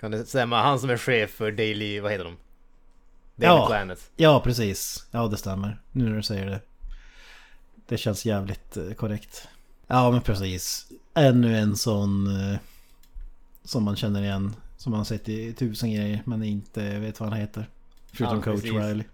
[0.00, 0.62] Kan det stämma?
[0.62, 2.36] Han som är chef för Daily, vad heter de?
[3.36, 3.66] Daily Ja.
[3.66, 4.10] Planet.
[4.16, 5.06] Ja, precis.
[5.10, 5.80] Ja, det stämmer.
[5.92, 6.60] Nu när du säger det.
[7.88, 9.48] Det känns jävligt eh, korrekt.
[9.86, 10.86] Ja, men precis.
[11.14, 12.26] Ännu en sån...
[12.26, 12.58] Eh,
[13.64, 14.56] som man känner igen.
[14.76, 17.68] Som man har sett i tusen grejer, men inte vet vad han heter.
[18.12, 18.72] Förutom Ja, Coach precis.
[18.72, 19.04] Riley.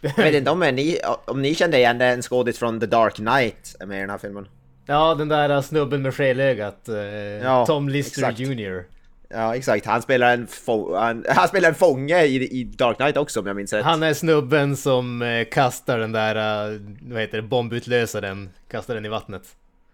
[0.00, 3.76] Jag vet inte om ni, om ni kände igen en skådis från The Dark Knight
[3.80, 4.48] är med i den här filmen.
[4.86, 6.88] Ja, den där snubben med skelögat.
[6.88, 8.38] Eh, Ja, Tom Lister exakt.
[8.38, 8.84] Jr.
[9.30, 13.16] Ja exakt, han spelar en, få, han, han spelar en fånge i, i Dark Knight
[13.16, 13.84] också om jag minns rätt.
[13.84, 16.36] Han är snubben som eh, kastar den där,
[16.72, 18.50] eh, vad heter det, bombutlösaren.
[18.70, 19.42] Kastar den i vattnet.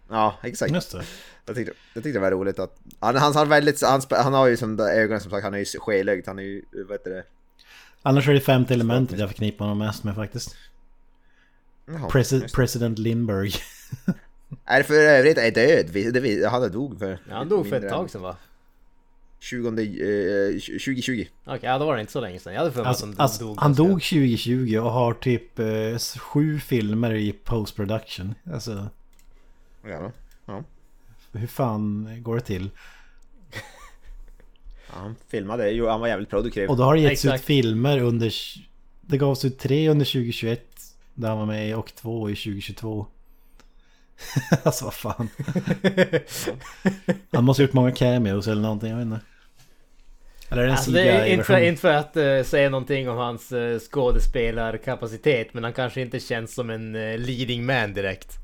[0.08, 0.72] Ja exakt.
[0.72, 1.04] Just det.
[1.46, 2.76] Jag tyckte, jag tyckte det var roligt att...
[3.00, 5.58] Han, han, har väldigt, han, han har ju som de ögonen som sagt, han är
[5.58, 7.24] ju skelögd, han är ju, vad heter det?
[8.02, 10.56] Annars är det femte elementet jag förknippar honom mest med faktiskt.
[11.86, 12.52] Jaha, Presi- just det.
[12.52, 13.56] President Lindbergh.
[14.64, 17.18] Är för övrigt är död, det, han dog för...
[17.28, 18.36] Ja, han dog för ett tag sedan va?
[19.40, 21.26] 20, eh, 2020.
[21.44, 22.52] Okej, ja då var det inte så länge sedan.
[22.52, 23.56] Jag hade för mig Alltså, att han alltså, dog.
[23.60, 28.34] han dog 2020 och har typ eh, sju filmer i post-production.
[28.52, 28.88] Alltså,
[29.86, 30.12] Ja,
[30.46, 30.64] ja.
[31.32, 32.70] hur fan går det till?
[34.86, 36.68] Ja, han filmade, ju, han var jävligt produktiv.
[36.68, 37.44] Och då har det getts ut Exakt.
[37.44, 38.34] filmer under...
[39.00, 40.60] Det gavs ut tre under 2021.
[41.14, 43.06] Där han var med i och två i 2022.
[44.62, 45.28] alltså vad fan.
[47.32, 49.20] han måste ha gjort många cameos eller någonting, jag vet inte.
[50.48, 53.08] Eller är det en Alltså det är inte för, inte för att eh, säga någonting
[53.08, 58.43] om hans uh, skådespelarkapacitet men han kanske inte känns som en eh, leading man direkt.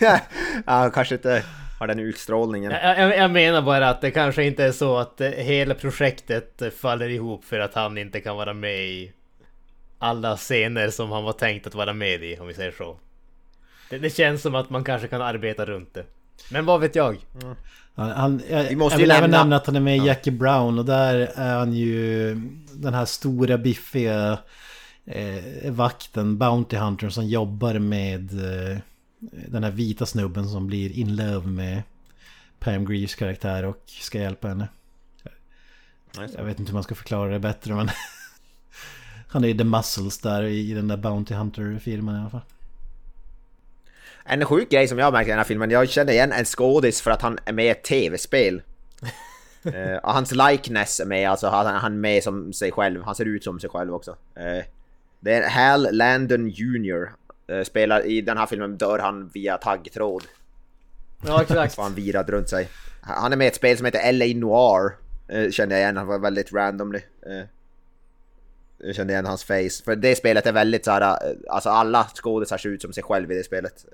[0.00, 0.20] Ja,
[0.64, 1.44] han kanske inte
[1.78, 2.70] har den utstrålningen.
[2.70, 7.44] Jag, jag, menar bara att det kanske inte är så att hela projektet faller ihop
[7.44, 9.12] för att han inte kan vara med i
[9.98, 12.96] alla scener som han var tänkt att vara med i om vi säger så.
[13.90, 16.04] Det, det känns som att man kanske kan arbeta runt det.
[16.50, 17.16] Men vad vet jag?
[17.94, 19.96] Han, han, jag, Vi måste jag ju vill även nämna- nämna att han är med
[19.96, 22.34] i Jackie Brown och där är han ju
[22.72, 24.38] den här stora biffiga
[25.06, 28.78] eh, vakten, Bounty Hunter som jobbar med eh,
[29.18, 31.82] den här vita snubben som blir in love med
[32.58, 34.68] Pam Greers karaktär och ska hjälpa henne.
[36.36, 37.90] Jag vet inte hur man ska förklara det bättre men
[39.28, 42.40] Han är ju The Muscles där i den där Bounty Hunter-filmen i alla fall.
[44.24, 47.00] En sjuk grej som jag märkt i den här filmen, jag känner igen en skådis
[47.00, 48.62] för att han är med i ett tv-spel.
[49.66, 53.24] uh, hans likeness är med, alltså han, han är med som sig själv, han ser
[53.24, 54.10] ut som sig själv också.
[54.10, 54.64] Uh,
[55.20, 57.08] det är Hal Landon Jr.
[57.52, 60.24] Uh, spelar, i den här filmen dör han via taggtråd.
[61.26, 61.74] Ja, exakt.
[61.74, 62.68] Så han virad runt sig.
[63.00, 64.92] Han är med i ett spel som heter LA Noir.
[65.32, 67.00] Uh, kände jag igen, han var väldigt randomly.
[67.26, 67.44] Uh,
[68.78, 69.84] jag kände igen hans face.
[69.84, 71.18] För det spelet är väldigt så här,
[71.50, 73.86] alltså alla skådisar ser ut som sig själv i det spelet.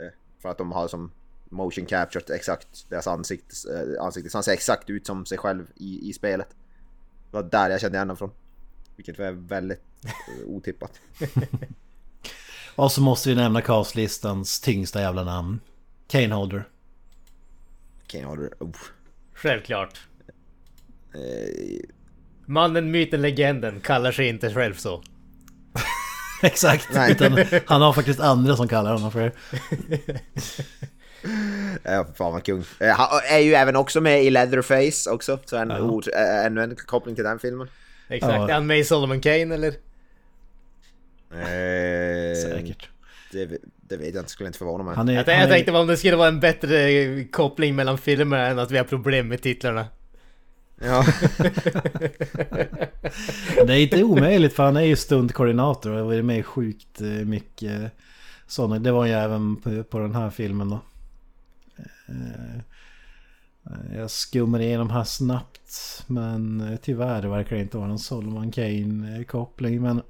[0.43, 1.11] För att de har som
[1.49, 3.55] motion captured exakt deras ansikte.
[4.01, 4.31] Ansikte.
[4.31, 6.49] Så han ser exakt ut som sig själv i, i spelet.
[7.31, 8.31] Det var där jag kände igen honom från.
[8.97, 9.83] Vilket var väldigt
[10.47, 11.01] otippat.
[12.77, 15.61] Och så måste vi nämna castlistans tyngsta jävla namn.
[16.09, 16.65] Kane Holder.
[18.07, 18.51] Kane Holder.
[18.61, 18.71] Oh.
[19.35, 20.01] Självklart.
[21.15, 21.81] Eh,
[22.47, 25.03] Mannen, myten, legenden kallar sig inte själv så.
[26.43, 26.89] Exakt.
[26.95, 27.13] Nej.
[27.13, 29.33] Utan han har faktiskt andra som kallar honom för det.
[31.83, 32.65] Ja, fan vad kung.
[32.81, 35.81] Eh, Han är ju även också med i Leatherface också, så en, Ja.
[35.81, 37.69] ord, äh, ännu en koppling till den filmen.
[38.09, 38.33] Exakt.
[38.35, 38.49] Ja.
[38.49, 39.75] Är han med i Solomon Kane eller?
[41.33, 42.89] Eh, Säkert.
[43.33, 43.47] Det,
[43.81, 44.95] det vet jag inte, skulle inte förvåna mig.
[44.97, 47.99] Han är, Jag, han jag är, tänkte om det skulle vara en bättre koppling mellan
[47.99, 49.87] filmerna än att vi har problem med titlarna.
[50.85, 51.05] Ja,
[53.67, 57.07] det är inte omöjligt för han är ju stundkoordinator och har varit med sjukt eh,
[57.09, 57.93] mycket
[58.47, 58.79] sådana.
[58.79, 60.81] Det var ju även på, på den här filmen då.
[62.09, 62.61] Eh,
[63.97, 69.83] Jag skummar igenom här snabbt men eh, tyvärr verkar det inte vara någon Solomon Kane-koppling.
[69.83, 70.03] Men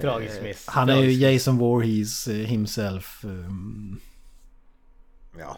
[0.00, 0.66] Tragisk miss.
[0.68, 1.12] han är ju.
[1.12, 3.24] Jason Voorhees eh, himself.
[3.24, 4.00] um,
[5.38, 5.56] ja.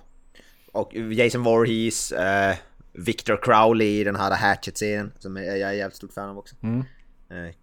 [0.73, 2.57] Och Jason Voorhees, eh,
[2.93, 6.57] Victor Crowley i den här Hatchet-serien, som jag jag är jävligt stort fan av också.
[6.63, 6.85] Mm.
[7.31, 7.55] Eh,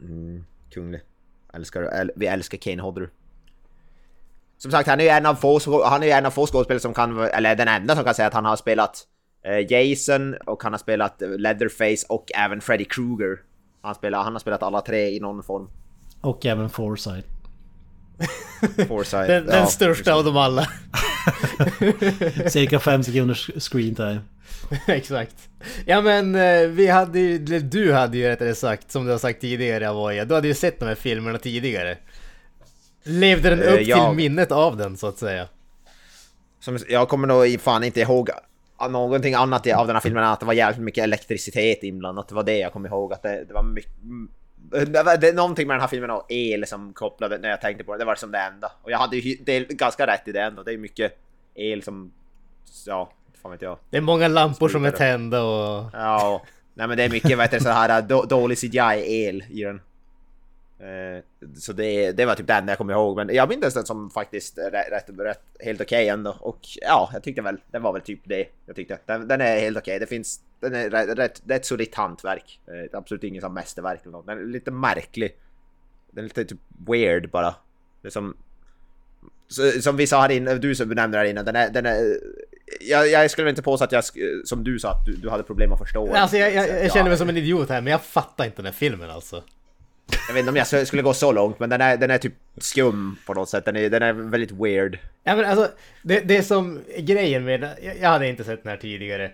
[0.00, 1.00] mm, kunglig.
[1.54, 3.10] Älskar, äl, vi älskar Kane Hodder.
[4.58, 6.80] Som sagt, han är ju en av få, han är ju en av få skådespelare
[6.80, 9.06] som kan, eller den enda som kan säga att han har spelat
[9.42, 13.40] eh, Jason och han har spelat eh, Leatherface och även Freddy Krueger.
[13.80, 15.68] Han, spelar, han har spelat alla tre i någon form.
[16.22, 17.24] Och även Foresight.
[18.88, 19.26] Foresight.
[19.28, 20.68] Den, den ja, största av dem alla.
[22.48, 24.20] Cirka fem sekunders screen time.
[24.86, 25.36] Exakt.
[25.86, 29.40] Ja men eh, vi hade ju, du hade ju rättare sagt, som du har sagt
[29.40, 31.98] tidigare Avoya, du hade ju sett de här filmerna tidigare.
[33.02, 35.48] Levde den Eh, upp jag- till minnet av den så att säga?
[36.60, 38.30] Som, jag kommer nog fan inte ihåg
[38.90, 42.28] någonting annat av den här filmen än att det var jävligt mycket elektricitet inblandat.
[42.28, 43.12] Det var det jag kom ihåg.
[43.12, 43.92] Att det, det var mycket...
[44.72, 47.92] Det, är någonting med den här filmen och el som kopplade när jag tänkte på
[47.92, 47.98] det.
[47.98, 48.72] Det var som det enda.
[48.82, 50.62] Och jag hade ju det är ganska rätt i det ändå.
[50.62, 51.18] Det är mycket
[51.54, 52.12] el som...
[52.86, 53.78] Ja, fan vet jag.
[53.90, 55.84] Det är många lampor som är tända och...
[55.92, 56.42] Ja,
[56.74, 59.80] nej men det är mycket heter det, så här då, dålig CGI-el i den.
[60.82, 61.22] Eh,
[61.56, 64.10] så det, det var typ det enda jag kommer ihåg, men jag minns den som
[64.10, 66.36] faktiskt rätt, rätt, helt okej ändå.
[66.40, 68.98] Och ja, jag tyckte väl, det var väl typ det jag tyckte.
[69.06, 71.94] Den, den är helt okej, det finns, den är rätt, rätt, det är ett solitt
[71.94, 72.60] hantverk.
[72.66, 74.26] Eh, det är absolut ingen som mästerverk eller något.
[74.26, 75.36] Den är lite märklig.
[76.10, 77.54] Den är lite typ weird bara.
[78.02, 78.36] Det är som...
[79.80, 81.70] Som vi sa här inne, du som benämnde det här innan, den är...
[81.70, 82.18] Den är
[82.80, 84.04] jag, jag skulle inte påstå att jag,
[84.44, 86.14] som du sa, att du, du hade problem att förstå.
[86.14, 88.56] Alltså jag, jag, jag ja, känner mig som en idiot här, men jag fattar inte
[88.56, 89.44] den här filmen alltså.
[90.28, 92.34] Jag vet inte om jag skulle gå så långt, men den är, den är typ
[92.58, 93.64] skum på något sätt.
[93.64, 94.98] Den är, den är väldigt weird.
[95.24, 95.68] Ja men alltså,
[96.02, 97.68] det, det som grejen med
[98.00, 99.32] jag hade inte sett den här tidigare.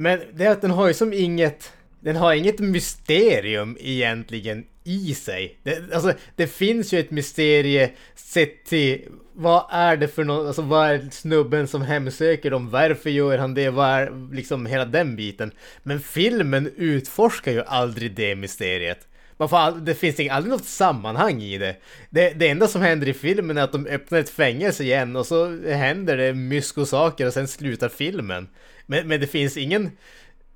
[0.00, 5.14] Men det är att den har ju som inget, den har inget mysterium egentligen i
[5.14, 5.58] sig.
[5.62, 10.62] Det, alltså, det finns ju ett mysterie sett till vad är det för något, alltså
[10.62, 15.16] vad är snubben som hemsöker dem, varför gör han det, vad är liksom hela den
[15.16, 15.50] biten.
[15.82, 19.08] Men filmen utforskar ju aldrig det mysteriet.
[19.38, 21.76] Man får all, det finns aldrig något sammanhang i det.
[22.10, 22.30] det.
[22.30, 25.60] Det enda som händer i filmen är att de öppnar ett fängelse igen och så
[25.66, 28.48] händer det mysko saker och sen slutar filmen.
[28.86, 29.90] Men, men det finns ingen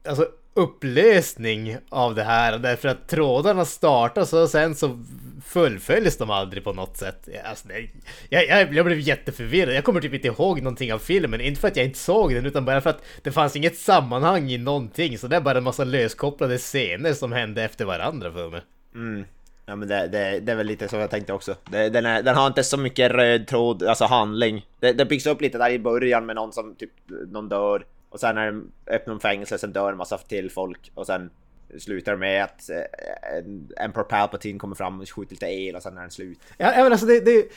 [0.08, 4.98] alltså, upplösning av det här därför att trådarna startas och sen så
[5.44, 7.28] fullföljs de aldrig på något sätt.
[7.44, 7.88] Alltså, det,
[8.28, 9.74] jag, jag, jag blev jätteförvirrad.
[9.74, 11.40] Jag kommer typ inte ihåg någonting av filmen.
[11.40, 14.50] Inte för att jag inte såg den utan bara för att det fanns inget sammanhang
[14.50, 15.18] i någonting.
[15.18, 18.60] Så det är bara en massa löskopplade scener som hände efter varandra för mig.
[18.94, 19.24] Mm.
[19.66, 21.54] Ja men det, det, det är väl lite så jag tänkte också.
[21.70, 24.66] Det, den, är, den har inte så mycket röd tråd, alltså handling.
[24.80, 26.90] Det, det byggs upp lite där i början med någon som typ,
[27.30, 27.84] någon dör.
[28.12, 30.90] Och sen när de öppnar de fängelse, sen dör en massa till folk.
[30.94, 31.30] Och sen
[31.78, 36.00] slutar med att eh, Emperor Palpatine kommer fram och skjuter lite el och sen är
[36.00, 36.38] den slut.
[36.58, 37.48] Ja, ja, men alltså det, det,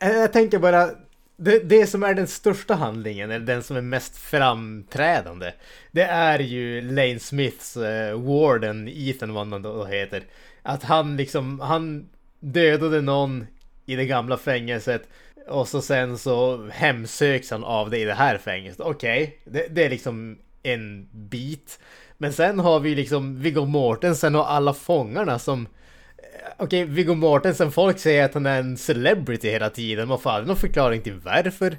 [0.00, 0.90] eh, jag tänker bara,
[1.36, 5.52] det, det som är den största handlingen, eller den som är mest framträdande,
[5.90, 10.22] det är ju Lane Smiths uh, Warden, Ethan vad han då heter.
[10.62, 12.08] Att han liksom, han
[12.40, 13.46] dödade någon
[13.86, 15.08] i det gamla fängelset
[15.48, 18.80] och så sen så hemsöks han av det i det här fängelset.
[18.80, 21.78] Okej, okay, det, det är liksom en bit.
[22.18, 27.14] Men sen har vi liksom Viggo Mortensen och alla fångarna som eh, Okej, okay, Viggo
[27.14, 30.08] Mortensen, folk säger att han är en celebrity hela tiden.
[30.08, 31.78] Man får aldrig någon förklaring till varför.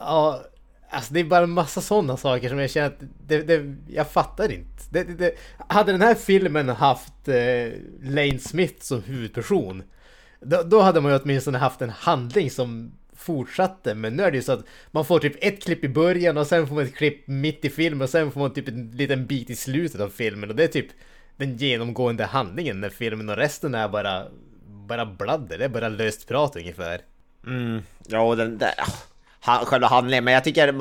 [0.00, 0.42] Ja,
[0.90, 4.10] alltså det är bara en massa sådana saker som jag känner att det, det, jag
[4.10, 4.82] fattar inte.
[4.90, 5.34] Det, det,
[5.68, 9.82] hade den här filmen haft eh, Lane Smith som huvudperson,
[10.44, 13.94] då, då hade man ju åtminstone haft en handling som fortsatte.
[13.94, 16.46] Men nu är det ju så att man får typ ett klipp i början och
[16.46, 19.26] sen får man ett klipp mitt i filmen och sen får man typ en liten
[19.26, 20.86] bit i slutet av filmen och det är typ
[21.36, 24.26] den genomgående handlingen när filmen och resten är bara
[24.66, 27.00] bara bladder, det är bara löst prat ungefär.
[27.46, 28.74] Mm, ja, den där,
[29.40, 30.74] ah, själva handlingen, men jag tycker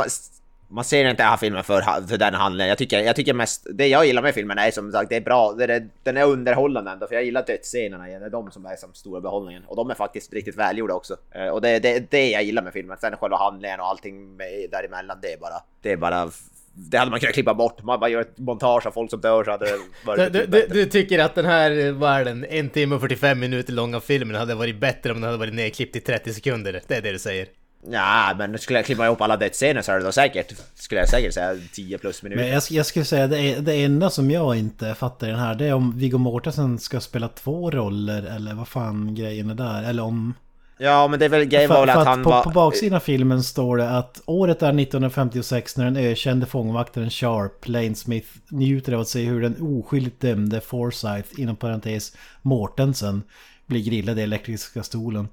[0.73, 2.69] man ser inte den här filmen för, för den handlingen.
[2.69, 5.21] Jag tycker, jag tycker mest, det jag gillar med filmen är som sagt, det är
[5.21, 8.65] bra, det är, den är underhållande ändå, för jag gillar dödsscenerna, det är de som
[8.65, 9.63] är som stora behållningen.
[9.67, 11.15] Och de är faktiskt riktigt välgjorda också.
[11.31, 12.97] Eh, och det är det, det jag gillar med filmen.
[13.01, 16.29] Sen själva handlingen och allting med, däremellan, det är bara, det är bara
[16.75, 17.83] det hade man kunnat klippa bort.
[17.83, 20.67] Man bara gör ett montage av folk som dör så hade det varit du, du,
[20.67, 24.35] du, tycker att den här, vad är den, en timme och 45 minuter långa filmen
[24.35, 26.81] hade varit bättre om den hade varit nedklippt i 30 sekunder?
[26.87, 27.47] Det är det du säger?
[27.91, 31.09] Ja, men skulle jag klippa ihop alla dödsscener så är det då säkert, skulle jag
[31.09, 32.43] säkert säga 10 plus minuter.
[32.43, 35.55] Men jag, jag skulle säga det, det enda som jag inte fattar i den här,
[35.55, 39.83] det är om Viggo Mortensen ska spela två roller eller vad fan grejen är där,
[39.83, 40.33] eller om...
[40.77, 42.43] Ja, men det är väl grejen var väl att, att han på, var...
[42.43, 47.67] På baksidan av filmen står det att året är 1956 när den ökände fångvaktaren Sharp,
[47.67, 53.23] Lane Smith, njuter av att se hur den oskyldigt dömde Forsyth, inom parentes Mortensen,
[53.65, 55.27] blir grillad i elektriska stolen.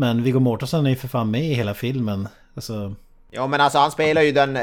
[0.00, 2.28] Men Viggo Mortensen är ju för fan med i hela filmen.
[2.54, 2.94] Alltså...
[3.30, 4.62] Ja men alltså han spelar ju den, eh,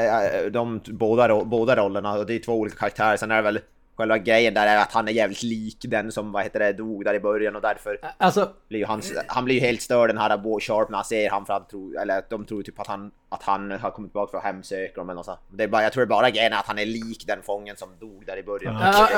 [0.50, 3.16] de båda, båda rollerna och det är två olika karaktärer.
[3.16, 3.60] Sen är det väl
[3.96, 7.04] själva grejen där är att han är jävligt lik den som vad heter det, dog
[7.04, 10.18] där i början och därför alltså, blir ju han, han blir ju helt störd den
[10.18, 12.86] här Bo Sharp när han ser han för han tror, eller de tror typ att
[12.86, 15.82] han, att han har kommit tillbaka för att hemsöka dem eller något Det är bara,
[15.82, 18.36] jag tror det bara grejen är att han är lik den fången som dog där
[18.36, 18.74] i början.
[18.74, 19.08] Ja,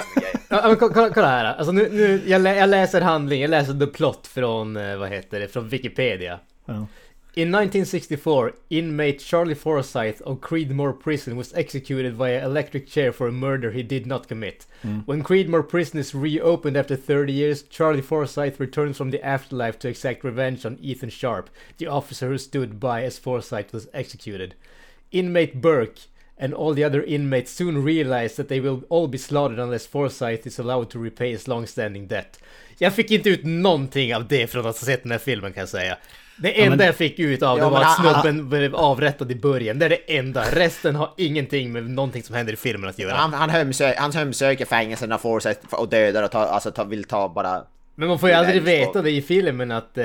[0.49, 3.73] ja, men kolla, kolla här, alltså nu, nu jag, lä, jag läser handling, jag läser
[3.73, 6.39] the plot från, eh, vad heter det, från Wikipedia.
[6.65, 6.87] Ja.
[7.39, 13.33] In 1964, inmate Charlie Forsyth of Creedmoor Prison was executed via electric chair for a
[13.33, 14.67] murder he did not commit.
[14.83, 15.07] Mm.
[15.07, 19.89] When Creedmoor Prison is reopened after 30 years, Charlie Forsyth returns from the afterlife to
[19.89, 24.57] exact revenge on Ethan Sharp, the officer who stood by as Forsyth was executed.
[25.13, 26.01] Inmate Burke
[26.39, 30.45] and all the other inmates soon realize that they will all be slaughtered unless Forsyth
[30.45, 32.41] is allowed to repay his long-standing debt.
[32.79, 35.61] Jag fick inte ut någonting av det från att ha sett den här filmen kan
[35.61, 35.99] jag säga.
[36.39, 36.87] Det enda ja, men...
[36.87, 39.79] jag fick ut av det ja, var att snubben blev avrättad i början.
[39.79, 40.45] Det är det enda.
[40.51, 43.15] Resten har ingenting med någonting som händer i filmen att göra.
[43.15, 47.05] Han, han, hemsö han hemsöker fängelserna får sig och dödar och tar, alltså, tar, vill
[47.05, 47.63] ta bara...
[47.95, 49.99] Men man får ju aldrig veta det i filmen att...
[49.99, 50.05] Eh,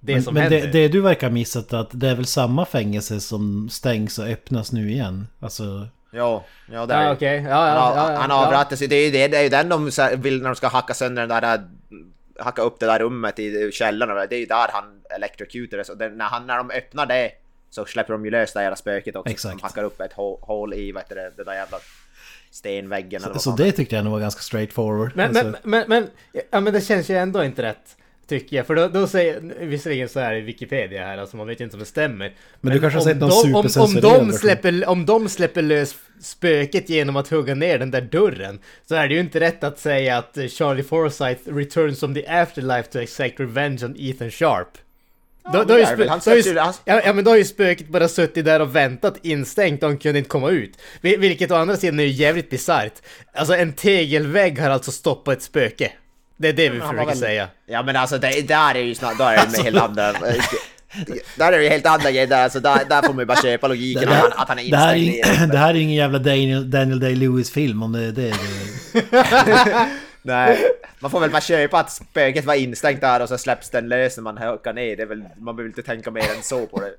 [0.00, 0.60] det men, som men händer.
[0.60, 4.72] Det, det du verkar missat att det är väl samma fängelse som stängs och öppnas
[4.72, 5.26] nu igen?
[5.40, 5.88] Alltså...
[6.10, 7.36] Ja, ja det är ja, okay.
[7.36, 8.88] ja, ja, Han, ja, han avrättar sig.
[8.88, 11.26] Det är ju det, det är ju den de vill när de ska hacka sönder
[11.26, 11.64] den där
[12.38, 14.26] hacka upp det där rummet i källaren.
[14.30, 15.88] Det är ju där han electrocutades.
[15.88, 17.32] Och när, han, när de öppnar det
[17.70, 19.30] så släpper de ju lös det jävla spöket också.
[19.30, 19.56] Exakt.
[19.56, 21.78] De hackar upp ett hål i vad det, det där jävla
[22.50, 23.20] stenväggen.
[23.20, 25.12] Så, så det tyckte jag nog var ganska straightforward.
[25.14, 25.44] Men, alltså.
[25.44, 26.10] men, men, men,
[26.50, 27.96] ja, men det känns ju ändå inte rätt.
[28.28, 31.60] Tycker jag, för då, då säger, visserligen så är det Wikipedia här, alltså man vet
[31.60, 32.28] ju inte om det stämmer.
[32.28, 35.96] Men, men du kanske har sett någon om, om, de släpper, om de släpper lös
[36.20, 39.78] spöket genom att hugga ner den där dörren, så är det ju inte rätt att
[39.78, 44.68] säga att Charlie Forsyth returns from the afterlife to exact revenge on Ethan Sharp.
[45.52, 48.76] Då, då, har ju ja, ja, men då har ju spöket bara suttit där och
[48.76, 50.78] väntat instängt och han kunde inte komma ut.
[51.00, 53.02] Vilket å andra sidan är ju jävligt bisarrt.
[53.32, 55.92] Alltså en tegelvägg har alltså stoppat ett spöke.
[56.40, 57.16] Det är det vi försöker väl...
[57.16, 57.48] säga.
[57.66, 60.12] Ja men alltså det, där är ju snart, då är det alltså, helt andra...
[61.36, 63.42] där är det ju helt andra grejer där, så där, där får man ju bara
[63.42, 67.00] köpa logiken här, att han är instängd Det här är ju ingen jävla Daniel, Daniel
[67.00, 68.34] Day-Lewis film om det är det.
[69.10, 69.88] det.
[70.28, 70.58] Nej,
[71.00, 74.16] man får väl bara köpa att spöket var instängt där och så släpps den lös
[74.16, 74.96] när man hökar ner.
[74.96, 76.92] Det är väl, man behöver inte tänka mer än så på det.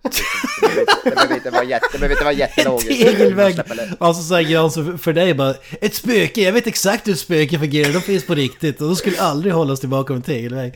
[1.03, 3.01] Det behöver inte vara, jätte, det behöver inte vara jättelogiskt.
[3.05, 3.59] Tegelvägg!
[3.99, 7.59] Alltså säger han så för dig bara Ett spöke, jag vet exakt hur ett spöke
[7.59, 10.73] fungerar, de finns på riktigt och de skulle aldrig hållas tillbaka av en tegelvägg.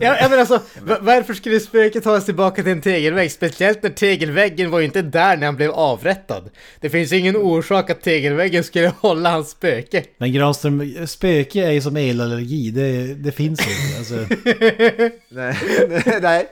[0.00, 3.32] Ja, men alltså, va- varför skulle spöket ta sig tillbaka till en tegelvägg?
[3.32, 6.50] Speciellt när tegelväggen var ju inte där när han blev avrättad.
[6.80, 10.04] Det finns ingen orsak att tegelväggen skulle hålla hans spöke.
[10.18, 12.70] Men Granström, spöke är ju som elallergi.
[12.70, 13.98] Det, det finns ju.
[13.98, 14.14] Alltså,
[15.28, 15.56] Nej.
[16.22, 16.50] Nej.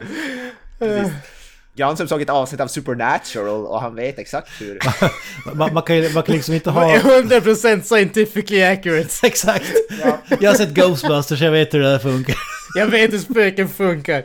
[0.79, 1.13] Precis.
[1.79, 4.79] Granström såg ett avsnitt av Supernatural och han vet exakt hur...
[5.55, 6.97] man, man, kan, ju- man kan liksom inte ha...
[6.97, 9.09] 100% scientifically accurate.
[9.27, 9.65] Exakt!
[10.41, 12.37] Jag har sett Ghostbusters, jag vet hur det där funkar.
[12.75, 14.23] Jag vet hur spöken funkar.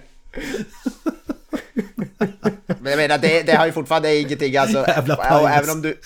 [2.68, 4.86] Men jag menar, det, det har ju fortfarande ingenting alltså...
[4.88, 5.58] Jävla pajs.
[5.58, 5.98] även om du...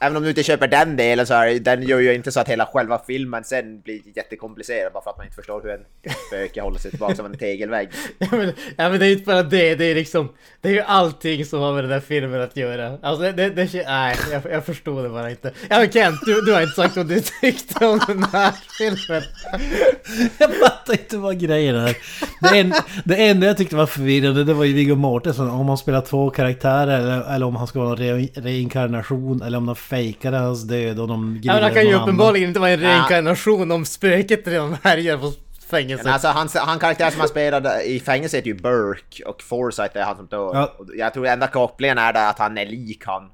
[0.00, 2.48] Även om du inte köper den delen så är den gör ju inte så att
[2.48, 5.84] hela själva filmen sen blir jättekomplicerad bara för att man inte förstår hur en
[6.28, 7.88] spöke håller sig tillbaka som en tegelvägg.
[8.18, 10.28] Ja men, ja men det är inte bara det, det är liksom
[10.60, 13.50] Det är ju allting som har med den där filmen att göra Alltså det, det,
[13.50, 16.74] det nej jag, jag förstod det bara inte Ja men Kent, du, du har inte
[16.74, 19.22] sagt vad du tyckte om den här filmen
[20.38, 21.96] Jag fattar inte vad grejen är.
[22.40, 22.74] Det, en,
[23.04, 25.50] det enda jag tyckte var förvirrande det var ju Viggo Mortensen.
[25.50, 29.42] Om han spelar två karaktärer eller, eller om han ska vara en re, reinkarnation.
[29.42, 32.60] Eller om de fejkade hans död och de Ja men han kan ju uppenbarligen inte
[32.60, 32.88] vara en Ja.
[32.88, 35.32] reinkarnation om spöket redan härjar på
[35.70, 39.42] fängelset Men alltså han, han karaktär som han spelade i fängelse heter ju Burke och
[39.42, 40.54] Forsyth är han som dör.
[40.54, 40.74] Ja.
[40.96, 43.30] Jag tror enda kopplingen är det att han är lik han.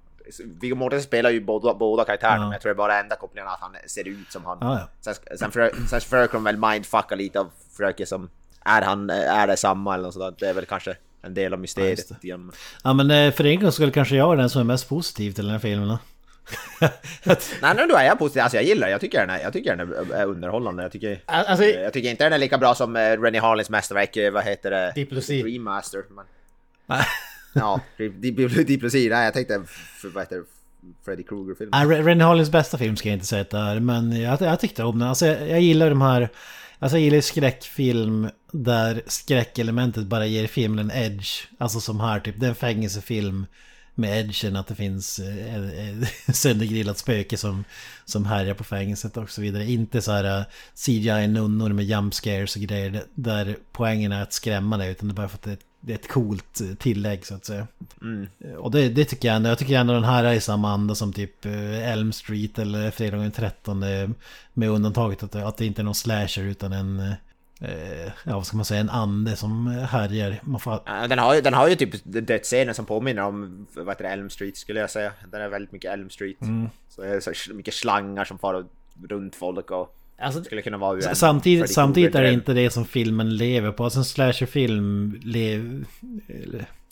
[0.61, 2.43] Viggo Mortensen spelar ju båda, båda karaktärerna Ja.
[2.43, 4.59] men jag tror det är bara enda kopplingen är att han ser ut som han.
[4.61, 4.89] Ja, ja.
[5.01, 8.29] Sen, sen, för, sen de väl mindfucka lite av försöker som
[8.65, 10.39] är han, är det samma eller något sådant.
[10.39, 12.09] Det är väl kanske en del av mysteriet.
[12.23, 12.53] grann.
[12.85, 15.33] Ja men eh, för en gång skulle kanske jag vara den som är mest positiv
[15.33, 15.97] till den här filmen.
[17.63, 19.77] Nej nu då är jag positiv, alltså jag gillar jag tycker den är, jag tycker
[19.77, 20.83] den är, underhållande.
[20.83, 24.17] Jag tycker, Alltså jag tycker inte den är lika bra som uh, Rennie Harlins mästerverk,
[24.17, 25.23] eh, vad heter det?
[25.23, 25.47] Sea.
[25.47, 26.05] Remaster.
[26.11, 26.25] Men...
[27.53, 27.81] Ja,
[28.91, 29.63] Sea, nej jag tänkte,
[30.15, 30.45] vad heter det?
[31.05, 31.71] Freddy Krueger-film.
[31.73, 34.41] Ja, Re- Rennie Harlins bästa film ska jag inte säga att det är, men jag,
[34.41, 35.09] jag tyckte om den.
[35.09, 36.29] Alltså jag, jag gillar de här...
[36.79, 41.47] Alltså jag gillar skräckfilm där skräckelementet bara ger filmen en edge.
[41.59, 43.47] Alltså som här typ, det är en fängelsefilm
[43.95, 47.65] med edgen att det finns eh, eh, söndergrillat spöke som,
[48.05, 49.71] som härjar på fängelset och så vidare.
[49.71, 54.77] Inte så här eh, CGI-nunnor med jump scares och grejer där- poängen är att skrämma
[54.77, 57.35] dig utan det är bara för att det, det är ett coolt eh, tillägg så
[57.35, 57.67] att säga.
[58.59, 59.49] Och det, det tycker jag ändå.
[59.49, 62.91] Jag tycker ändå den här är i samma anda som typ eh, Elm Street eller
[62.91, 63.83] Fredagen den 13.
[63.83, 64.09] eh,
[64.55, 67.13] Med undantaget att, att det inte är någon slasher utan en...
[67.61, 68.81] eh, Ja, vad ska man säga?
[68.81, 70.41] En ande som härjar.
[70.43, 74.11] Man får, Den har, den har ju typ dödsscener som påminner om vad heter det,
[74.11, 75.13] Elm Street skulle jag säga.
[75.31, 76.37] Den är väldigt mycket Elm Street.
[76.89, 78.65] Så det är så mycket slangar som far
[79.09, 82.71] runt folk och Alltså, skulle kunna vara ur en samtidigt, samtidigt är det inte det
[82.71, 83.85] som filmen lever på.
[83.85, 85.85] Alltså en slasherfilm lev,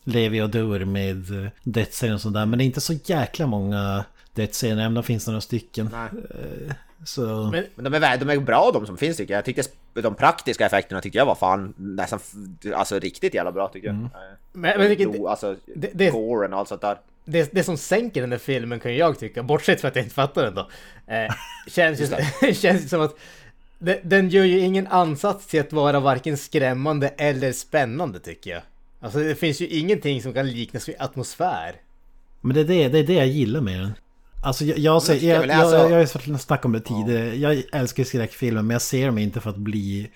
[0.05, 2.47] lever och dör med eh, dödsscener och sådär.
[2.47, 4.05] Men det är inte så jäkla många
[4.35, 5.91] dödsscener, även om det finns några stycken.
[5.93, 6.23] Nej.
[6.31, 7.49] Eh, Så...
[7.53, 9.39] Men- Men de är, de är bra de som finns tycker jag.
[9.39, 9.62] Jag tyckte
[10.03, 12.21] de praktiska effekterna tyckte jag var fan nästan
[12.75, 13.95] alltså riktigt jävla bra tycker jag.
[13.97, 14.05] Mm.
[14.07, 14.11] Eh,
[14.53, 16.99] men, men vilket, alltså det- det- goren och allt sånt där.
[17.25, 20.15] det, det som sänker den här filmen kan jag tycka, bortsett från att jag inte
[20.15, 20.69] fattar den då.
[21.07, 21.33] Eh,
[21.69, 22.01] känns,
[22.43, 23.17] ju, känns som att
[23.79, 28.63] det, den gör ju ingen ansats till att vara varken skrämmande eller spännande tycker jag.
[29.01, 31.75] Alltså det finns ju ingenting som kan liknas vid atmosfär.
[32.41, 33.93] Men det är det, det är det jag gillar med den.
[34.43, 37.36] Alltså jag, jag, tycker jag, jag jag, jag, har snackat om det tidigare.
[37.36, 40.11] Jag älskar skräckfilmer men jag ser dem inte för att bli...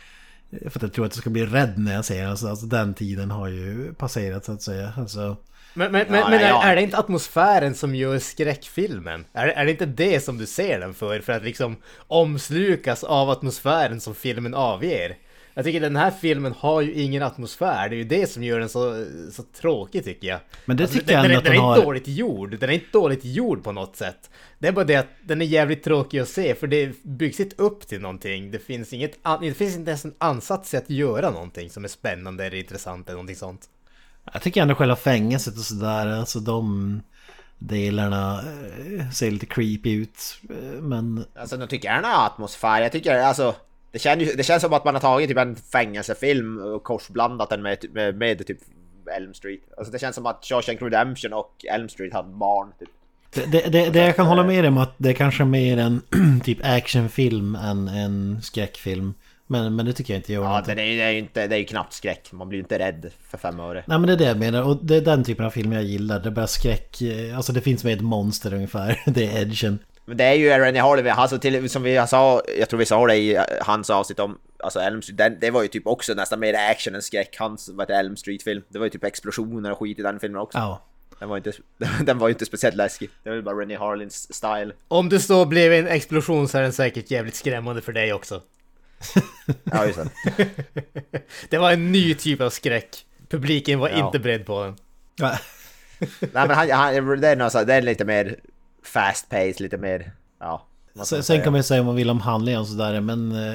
[0.50, 2.30] För att jag tror att jag ska bli rädd när jag ser dem.
[2.30, 4.92] Alltså, alltså den tiden har ju passerat så att säga.
[4.96, 5.36] Alltså,
[5.74, 6.64] Men, men, Ja, men, men är, ja.
[6.64, 9.24] är det inte atmosfären som gör skräckfilmen?
[9.32, 11.20] Är, är det inte det som du ser den för?
[11.20, 15.16] För att liksom omslukas av atmosfären som filmen avger?
[15.54, 18.58] Jag tycker den här filmen har ju ingen atmosfär, det är ju det som gör
[18.60, 20.40] den så, så tråkig tycker jag.
[20.64, 22.08] Men det Alltså, tycker jag den, ändå den, att den den är inte har- dåligt
[22.08, 24.30] gjord, den är inte dåligt gjord på något sätt.
[24.58, 27.56] Det är bara det att den är jävligt tråkig att se, för det byggs inte
[27.62, 28.50] upp till någonting.
[28.50, 31.88] Det finns, inget, det finns inte ens en ansats till att göra någonting som är
[31.88, 33.60] spännande eller intressant eller någonting sånt.
[34.32, 36.06] jag tycker ändå själva fängelset och sådär.
[36.06, 37.00] Alltså de
[37.58, 38.40] delarna
[38.98, 40.18] eh, ser lite creepy ut.
[40.50, 42.80] Eh, Men Alltså de tycker gärna atmosfär.
[42.82, 43.54] Jag tycker alltså
[43.92, 47.62] det känns, det känns som att man har tagit typ en fängelsefilm och korsblandat den
[47.62, 48.58] med, med, med typ
[49.16, 49.60] Elm Street.
[49.76, 52.88] Alltså det känns som att Shawshank Redemption och Elm Street hade barn typ.
[53.34, 56.02] det, det, det, det jag kan hålla med om att det är kanske mer en
[56.44, 59.14] typ actionfilm än en skräckfilm.
[59.46, 60.76] Men, men det tycker jag inte gör Ja, någonting.
[60.76, 62.32] det är, det är ju inte, det är ju knappt skräck.
[62.32, 63.84] Man blir ju inte rädd för fem öre.
[63.86, 65.82] Nej men det är det jag menar och det är den typen av film jag
[65.82, 66.20] gillar.
[66.20, 67.02] Det är bara skräck.
[67.02, 69.00] eh, Alltså det finns med ett monster ungefär.
[69.06, 69.78] Det är edgen.
[70.04, 73.06] Men det är ju Rennie Harley, alltså till, som vi sa, jag tror vi sa
[73.06, 76.14] det i eh, hans avsnitt om alltså Elm Street, den, det var ju typ också
[76.14, 78.62] nästan mer action än skräck, hans vad heter det, Elm Street-film.
[78.68, 80.58] Det var ju typ explosioner och skit i den filmen också.
[80.58, 80.82] Ja.
[81.18, 81.52] Den var inte,
[82.04, 83.10] den var ju inte speciellt läskig.
[83.22, 84.72] Det var ju bara Rennie Harlins style.
[84.88, 88.42] Om det så blev en explosion så är den säkert jävligt skrämmande för dig också.
[89.64, 90.48] Ja, just det.
[91.48, 93.06] Det var en ny typ av skräck.
[93.28, 94.06] Publiken var Ja.
[94.06, 94.76] inte beredd på den.
[95.18, 95.38] Nej
[96.32, 98.36] men han, han, det, är något, det är lite mer
[98.82, 100.12] fast pace, lite mer...
[100.40, 100.66] Ja.
[100.94, 101.42] Sen, sen säga?
[101.44, 103.54] kan man ju säga vad man vill om handlingen och sådär men eh,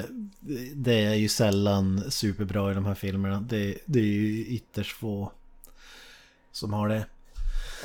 [0.76, 3.44] det är ju sällan superbra i de här filmerna.
[3.50, 5.32] Det, det är ju ytterst få
[6.52, 7.06] som har det.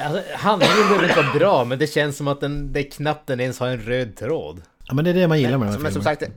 [0.01, 3.41] Alltså, handlingen behöver inte vara bra, men det känns som att den, det knappt den
[3.41, 4.63] ens har en röd tråd.
[4.87, 6.33] Ja men det är det man gillar med de här Men som filmerna.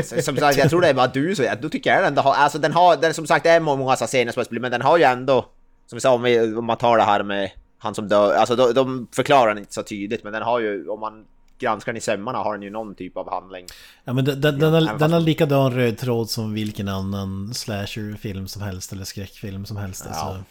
[0.00, 2.24] sagt, som- som sagt, jag tror det är bara du så då tycker jag den
[2.24, 4.70] har, alltså den har, den som sagt det är många så scener som är men
[4.70, 5.46] den har ju ändå,
[5.86, 7.50] som vi sa om, vi, om man tar det här med
[7.82, 10.88] han som dör, alltså de, de förklarar den inte så tydligt men den har ju,
[10.88, 11.24] om man
[11.58, 13.66] granskar den i sömmarna har den ju någon typ av handling.
[14.04, 18.48] Ja men den, den, den, har, den har likadan röd tråd som vilken annan slasherfilm
[18.48, 20.04] som helst eller skräckfilm som helst.
[20.04, 20.10] Ja.
[20.10, 20.44] Alltså.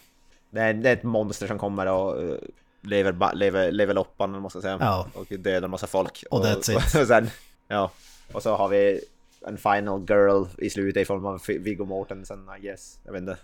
[0.50, 2.36] Det är, det är ett monster som kommer och uh,
[2.82, 4.78] lever, lever, lever loppan, måste jag säga.
[4.80, 5.06] Ja.
[5.14, 6.24] Och dödar en massa folk.
[6.30, 6.76] Och that's it.
[6.76, 7.30] Och, sen,
[7.68, 7.90] ja.
[8.32, 9.00] Och så har vi
[9.46, 12.98] en final girl i slutet i form av Viggo Mortensen, I guess.
[13.04, 13.36] Jag vet inte.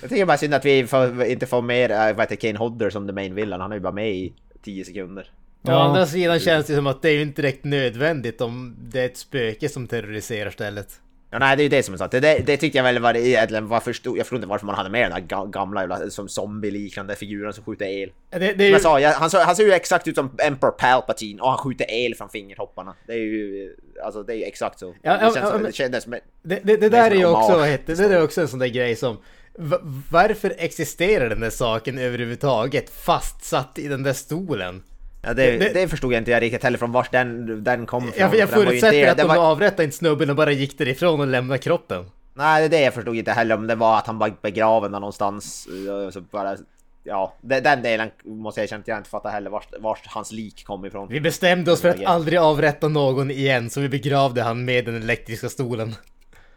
[0.00, 2.90] Jag tycker bara synd att vi får, inte får mer, äh, vad heter Kane Hodder
[2.90, 3.60] som the main villain.
[3.60, 5.22] Han är ju bara med i 10 sekunder.
[5.62, 5.82] Å Ja.
[5.88, 9.06] andra sidan känns det som att det är ju inte direkt nödvändigt om det är
[9.06, 11.00] ett spöke som terroriserar stället.
[11.32, 12.12] Ja, nej, det är ju det som är sant.
[12.12, 14.74] Det, det, det tyckte jag väl var egentligen, var förstod, jag förstod inte varför man
[14.74, 18.10] hade med den ga- gamla jävla, som zombie-liknande figuren som skjuter el.
[18.30, 20.70] Det, det Som ju, jag sa, jag, han, han ser ju exakt ut som Emperor
[20.70, 22.94] Palpatine och han skjuter el från fingertopparna.
[23.06, 24.94] Det är ju, alltså det är ju exakt så.
[25.02, 26.12] Ja, det, känns, ja, men- det kändes som...
[26.12, 28.58] det, det, det Det är där är ju också, det där är också en sån
[28.58, 29.16] där grej som
[29.58, 29.80] va-
[30.10, 34.82] varför existerar den där saken överhuvudtaget fastsatt i den där stolen?
[35.22, 38.08] Ja, det, det- det, förstod jag inte jag riktigt heller från vart den, den kom
[38.08, 38.20] ifrån.
[38.20, 41.20] Jag, jag För förutsätter inte- att de var- avrättade inte snubben och bara gick därifrån
[41.20, 42.04] och lämnade kroppen.
[42.34, 44.90] Nej, det är det jag förstod inte heller om det var att han var begraven
[44.92, 45.66] någonstans.
[46.06, 46.56] eh, Så bara,
[47.04, 50.64] ja, den delen måste jag erkänna att jag inte fattar heller vart, vart hans lik
[50.64, 51.08] kom ifrån.
[51.08, 54.96] Vi bestämde oss för att aldrig avrätta någon igen, så vi begravde han med den
[55.02, 55.94] elektriska stolen.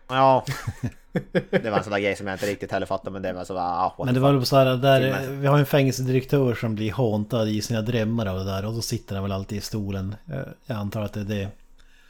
[0.08, 0.46] Ja.
[1.52, 3.44] Det var en sån där grej som jag inte riktigt heller fattade men det var
[3.46, 6.76] så bara, ah, Men det var väl så här, där, vi har en fängelsedirektör som
[6.76, 9.62] blir håntad i sina drömmar av det där och då sitter han väl alltid i
[9.62, 10.16] stolen.
[10.26, 11.48] Jag- Jag antar att det är det.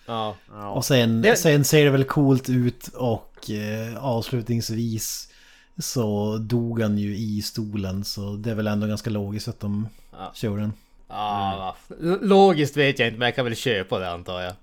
[0.06, 0.36] Ja.
[0.54, 0.70] Ja.
[0.70, 5.30] Och sen, Det- sen ser det väl coolt ut och eh, avslutningsvis
[5.78, 9.90] så dog han ju i stolen så det är väl ändå ganska logiskt att de
[10.12, 10.32] Ja.
[10.36, 10.74] kör den.
[11.10, 14.54] Ja, l- logiskt vet jag inte, men jag kan väl köpa det antar jag.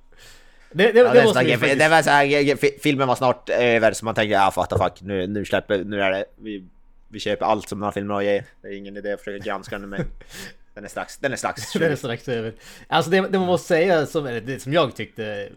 [0.72, 1.78] Det, det, Ja, det måste vi det, faktiskt...
[1.78, 5.00] det var så här, fi- filmen var snart över så man tänkte ja fatta fuck
[5.02, 6.64] nu, nu släpper, nu är det, vi,
[7.08, 8.42] vi köper allt som den här filmen har att ge.
[8.62, 10.04] Det är ingen idé att försöka granska den med.
[10.74, 12.52] Den är strax, den är strax Den är strax över.
[12.86, 15.48] Alltså det, det man måste säga, som, det som jag tyckte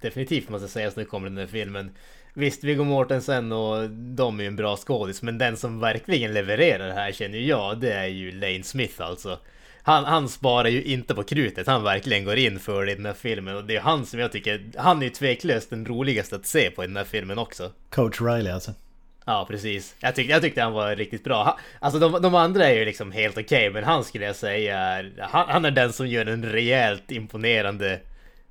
[0.00, 1.90] definitivt måste sägas det kommer den här filmen.
[2.34, 6.90] Visst, Viggo Mortensen och de är ju en bra skådis, men den som verkligen levererar
[6.90, 9.38] här känner jag, det är ju Lane Smith alltså.
[9.86, 13.06] Han, han sparar ju inte på krutet, han verkligen går in för det i den
[13.06, 16.36] här filmen och det är han som jag tycker, han är ju tveklöst den roligaste
[16.36, 17.70] att se på i den här filmen också.
[17.90, 18.74] Coach Riley alltså.
[19.24, 19.94] Ja, precis.
[20.00, 21.44] Jag, tyck, jag tyckte han var riktigt bra.
[21.44, 24.78] Han, alltså de, de andra är ju liksom helt okej, men han skulle jag säga
[24.78, 25.14] är...
[25.20, 28.00] Han, han är den som gör en rejält imponerande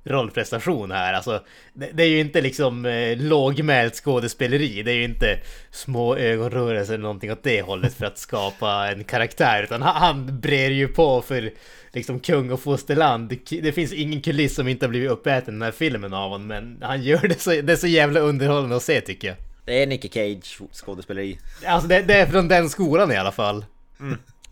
[0.04, 1.12] rollprestation här.
[1.12, 1.40] Alltså,
[1.72, 4.82] det, det är ju inte liksom eh, lågmält skådespeleri.
[4.82, 5.40] Det är ju inte
[5.70, 9.62] små ögonrörelser eller någonting åt det hållet för att skapa en karaktär.
[9.62, 11.50] Utan han, han brer ju på för
[11.92, 13.28] liksom kung och fosterland.
[13.28, 16.30] Det, det finns ingen kuliss som inte har blivit uppäten i den här filmen av
[16.30, 16.46] honom.
[16.46, 19.36] Men han gör det så, det är så jävla underhållande att se tycker jag.
[19.64, 21.38] Det är Nicky Cage skådespeleri.
[21.66, 23.64] Alltså det, det är från den skolan i alla fall.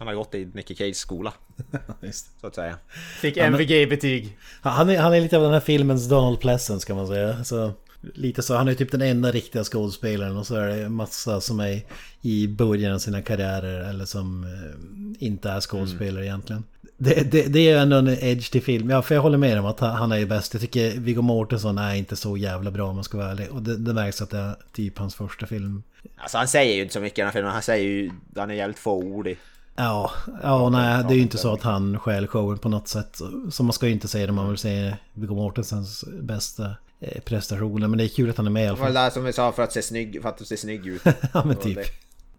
[0.03, 1.33] Han har gått i Nicky Cages skola,
[2.01, 2.41] Just.
[2.41, 2.79] så att säga.
[3.21, 4.37] Fick MVG-betyg.
[4.63, 7.45] Han är, han är lite av den här filmens Donald Pleasence kan man säga.
[7.45, 7.73] Så,
[8.15, 11.61] lite så, han är typ den enda riktiga skådespelaren och så är det massa som
[11.61, 11.83] är
[12.23, 16.65] i början av sina karriärer eller som eh, inte är skådespelare egentligen.
[16.97, 18.91] Det, det, det är ändå en edge till film.
[18.91, 20.55] Ja, för jag håller med om att han han är ju bäst.
[20.55, 23.51] Jag tycker Viggo Mortensen är inte så jävla bra om man ska vara ärlig.
[23.51, 25.83] Och det, det märks att det är typ hans första film.
[26.17, 28.51] Alltså han säger ju inte så mycket i den här filmen, han säger ju, han
[28.51, 29.39] är jävligt fåordig.
[29.77, 30.11] Ja,
[30.43, 33.21] ja nej, det är ju inte så att han stjäl showen på något sätt.
[33.51, 36.71] Så man ska ju inte säga det, man vill säga Viggo Mortensens bästa
[37.01, 37.89] eh, prestationer.
[37.89, 38.95] Men det är kul att han är med i alla Det var fall.
[38.95, 41.03] väl där som vi sa för att se snygg, för att se snygg ut.
[41.05, 41.77] Ja men var typ.
[41.77, 41.85] det.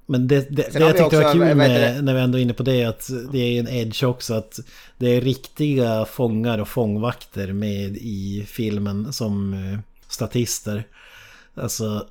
[0.06, 2.02] Men det, det, det jag tyckte var kul med, det?
[2.02, 4.60] när vi ändå är inne på det, att det är en edge också att
[4.98, 10.84] det är riktiga fångar och fångvakter med i filmen som eh, statister.
[11.56, 12.08] Alltså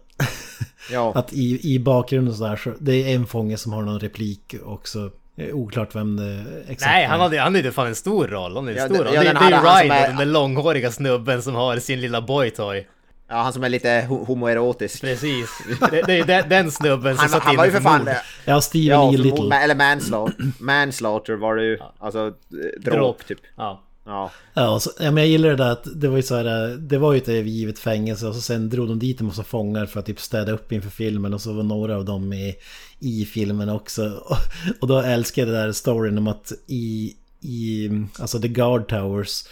[0.90, 1.12] Ja.
[1.14, 4.54] att i, i bakgrunden så där så det är en fånge som har någon replik
[4.64, 5.10] också.
[5.52, 8.56] Oklart vem det exakt Nej, han hade, han hade fan en stor roll.
[8.56, 9.14] Han hade en Ja, stor det- roll.
[9.14, 12.86] ja, det, det är Ryder, är- den där långhåriga snubben som har sin lilla boytoy.
[13.28, 15.00] Ja, han som är lite ho- homoerotisk.
[15.00, 15.48] Precis.
[15.90, 17.98] Det, det är den, snubben som Han, satt han inne var ju för fan...
[17.98, 18.08] mord.
[18.44, 19.16] Ja, Steven Ja, E.
[19.16, 19.56] Little.
[19.56, 20.46] eller manslaughter.
[20.60, 21.78] Manslaughter var det ju.
[21.98, 23.26] Alltså, eh, dråp, Dråp.
[23.26, 23.38] typ.
[23.56, 23.82] Ja.
[24.04, 24.30] Ja.
[24.54, 26.98] Ja, så, ja, men jag gillar det där att det var ju så här, det
[26.98, 30.00] var ju ett övergivet fängelse och så sen drog de dit en massa fångar för
[30.00, 32.54] att typ städa upp inför filmen och så var några av dem med
[33.00, 34.10] i filmen också.
[34.24, 34.36] Och,
[34.80, 39.44] och då älskar jag det där storyn om att i, i alltså The Guard Towers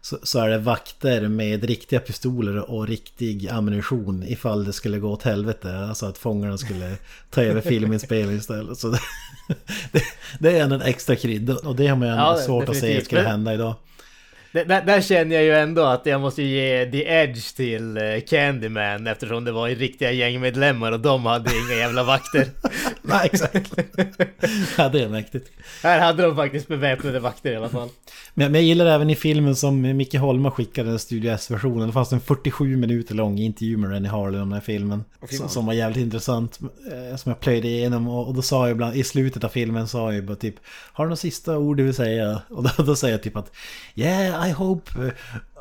[0.00, 5.10] så, så är det vakter med riktiga pistoler och riktig ammunition ifall det skulle gå
[5.10, 5.78] åt helvete.
[5.78, 6.96] Alltså att fångarna skulle
[7.30, 8.78] ta över filminspelningen istället.
[8.78, 9.00] Så det,
[9.92, 10.02] det,
[10.38, 13.04] det är en extra krydda och det har man ju Ja, svårt att se definitivt.
[13.04, 13.74] skulle hända idag.
[14.52, 18.02] Det- Där, där känner jag ju ändå att jag måste ge The Edge till eh,
[18.28, 22.46] Candyman eftersom det var ju riktiga gängmedlemmar och de hade inga jävla vakter.
[23.02, 23.72] Nej, exakt.
[24.78, 25.50] ja, det är mäktigt.
[25.82, 27.88] Här hade de faktiskt beväpnade vakter i alla fall.
[28.34, 31.86] Men, men jag gillar även i filmen som Micke Holma skickade en Studio S-versionen.
[31.86, 35.04] Det fanns en 47 minuter lång intervju med Rennie Harlin om den här filmen.
[35.30, 36.58] som, som var jävligt intressant.
[37.10, 38.08] eh, Som jag plöjde igenom.
[38.08, 40.54] Och, och då sa jag ibland, i slutet av filmen sa jag ju bara typ
[40.92, 42.42] Har du några sista ord du vill säga?
[42.50, 43.52] Och då, då säger jag typ att
[43.94, 45.10] Yeah, I hope uh,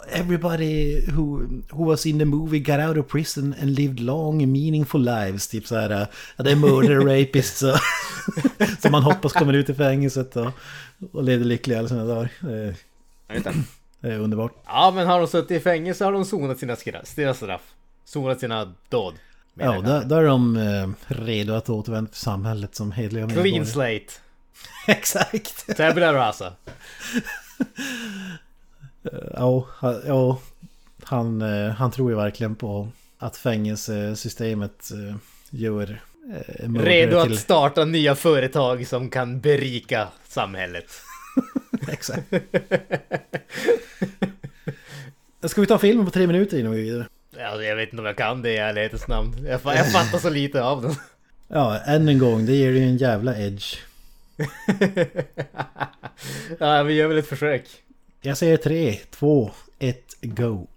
[0.10, 5.02] everybody who, who was in the movie got out of prison and lived long meaningful
[5.02, 5.48] lives.
[5.48, 6.08] Typ så här, uh,
[6.38, 7.78] ja, det är murder rapists så,
[8.82, 10.52] som man hoppas kommer ut i fängelset och,
[11.12, 12.30] och lever lyckliga alla sina dagar.
[14.02, 14.54] Det, är underbart.
[14.66, 16.76] Ja men har de suttit i fängelse har de sonat sina,
[17.34, 17.62] straff.
[18.06, 19.14] Sonat sina dåd.
[19.54, 19.84] Ja, jag.
[19.84, 24.14] där, där är de eh, redo att återvända till samhället som hedliga Clean slate.
[24.88, 25.78] Exakt!
[25.78, 26.54] Tabula rasa.
[29.34, 30.40] Ja, ha- ja
[31.04, 32.88] han, eh, han tror ju verkligen på
[33.18, 35.16] att fängelsesystemet eh,
[35.50, 36.02] gör
[36.60, 37.34] eh, Redo till...
[37.34, 40.86] att starta nya företag som kan berika samhället.
[41.92, 42.34] Exakt.
[45.44, 47.08] Ska vi ta filmen på tre minuter innan vi går vidare?
[47.46, 49.36] Alltså, jag vet inte om jag kan det i ärlighetens namn.
[49.46, 50.96] Jag, jag fattar så lite av den.
[51.48, 53.76] Ja, än en gång, det ger ju en jävla edge.
[56.60, 57.64] ja, vi gör väl ett försök.
[58.22, 60.68] Jag säger tre, två, ett, go.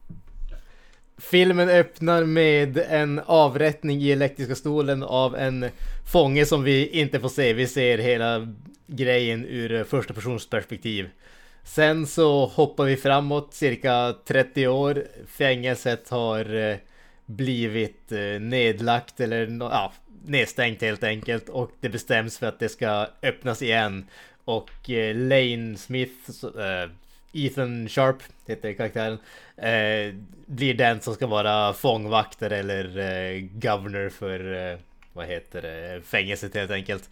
[1.19, 5.67] Filmen öppnar med en avrättning i elektriska stolen av en
[6.13, 7.53] fånge som vi inte får se.
[7.53, 8.55] Vi ser hela
[8.87, 11.09] grejen ur första persons perspektiv.
[11.65, 15.05] Sen så hoppar vi framåt cirka 30 år.
[15.27, 16.77] Fängelset har eh,
[17.27, 19.93] blivit eh, nedlagt eller ja,
[20.25, 24.07] nedstängt helt enkelt och det bestäms för att det ska öppnas igen.
[24.45, 26.31] Och eh, Lane Smith,
[27.33, 29.19] Ethan Sharp heter karaktären,
[29.57, 30.15] eh,
[30.47, 34.79] blir den som ska vara fångvaktare eller eh, governor för, eh,
[35.13, 37.11] vad heter det, fängelset helt enkelt.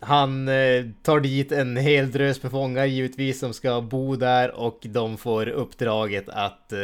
[0.00, 4.78] Han eh, tar dit en hel drös med fångar givetvis som ska bo där och
[4.82, 6.78] de får uppdraget att eh,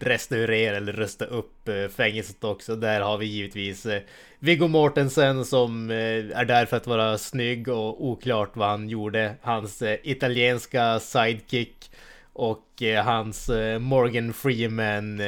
[0.00, 2.76] restaurera eller rusta upp eh, fängelset också.
[2.76, 4.02] Där har vi givetvis eh,
[4.44, 5.96] Viggo Mortensen som eh,
[6.38, 9.34] är där för att vara snygg och oklart vad han gjorde.
[9.42, 11.90] Hans eh, italienska sidekick
[12.32, 15.20] och eh, hans Morgan Freeman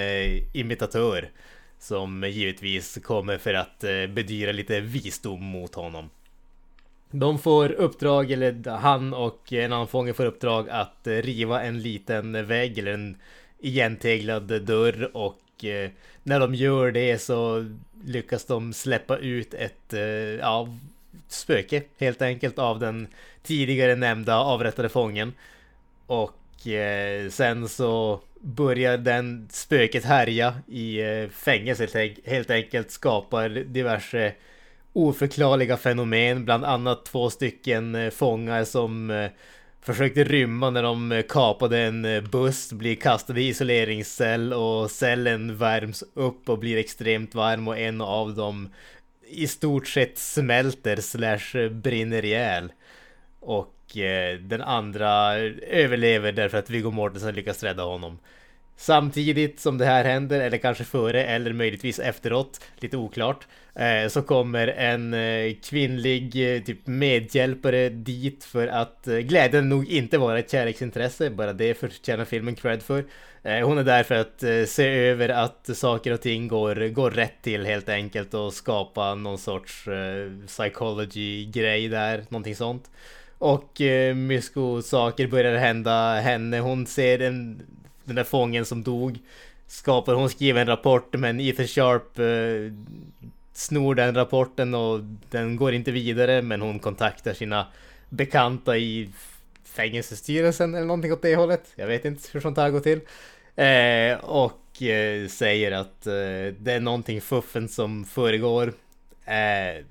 [0.52, 1.30] imitatör.
[1.78, 3.78] Som givetvis kommer för att
[4.14, 6.10] bedyra lite visdom mot honom.
[7.10, 12.46] De får uppdrag, eller han och en annan fånge får uppdrag att riva en liten
[12.46, 13.16] vägg eller en
[13.58, 15.90] igenteglad dörr och eh,
[16.22, 17.66] när de gör det så
[18.04, 20.00] lyckas de släppa ut ett eh,
[20.40, 20.68] ja,
[21.28, 23.08] spöke helt enkelt av den
[23.42, 25.32] tidigare nämnda avrättade fången.
[26.06, 33.48] Och eh, sen så börjar den spöket härja i eh, fängelset helt, helt enkelt skapar
[33.48, 34.32] diverse
[34.92, 39.30] oförklarliga fenomen, bland annat två stycken eh, fångar som eh,
[39.86, 45.56] försökte rymma när de eh, kapade en eh, buss, blir kastade i isoleringscell och cellen
[45.56, 48.68] värms upp och blir extremt varm och en av dem
[49.28, 52.72] i stort sett smälter slash eh, brinner ihjäl.
[53.40, 55.34] Och eh, den andra
[55.68, 58.18] överlever därför att Viggo Mortensen lyckas rädda honom.
[58.76, 64.22] Samtidigt som det här händer, eller kanske före eller möjligtvis efteråt, lite oklart, eh, så
[64.22, 70.38] kommer en eh, kvinnlig eh, typ medhjälpare dit för att glädjen glädjande nog inte vara
[70.38, 73.04] ett kärleksintresse, bara det förtjänar filmen cred för.
[73.62, 77.66] Hon är där för att se över att saker och ting går, går rätt till
[77.66, 79.88] helt enkelt och skapa någon sorts
[80.46, 82.90] psychology-grej där, någonting sånt.
[83.38, 86.58] Och eh, mysko-saker börjar hända henne.
[86.58, 87.62] Hon ser en,
[88.06, 89.18] den där fången som dog.
[89.66, 92.72] Skapar, hon skriver en rapport men Ethan Sharp eh,
[93.52, 95.00] snor den rapporten och
[95.30, 97.66] den går inte vidare men hon kontaktar sina
[98.08, 99.10] bekanta i
[99.64, 101.72] fängelsestyrelsen eller någonting åt det hållet.
[101.76, 103.00] Jag vet inte hur sånt här går till.
[103.56, 106.12] Eh, och eh, säger att eh,
[106.58, 108.72] det är någonting fuffen som föregår.
[109.24, 109.84] Eh,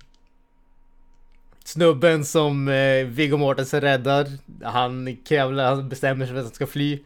[1.64, 4.28] snubben som eh, Viggo Mortensen räddar,
[4.64, 7.00] han krävlar, han bestämmer sig för att han ska fly.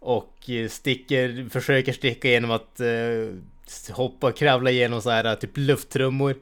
[0.00, 5.50] Och eh, sticker, försöker sticka genom att eh, hoppa, kravla igenom så här eh, typ
[5.54, 6.34] lufttrummor.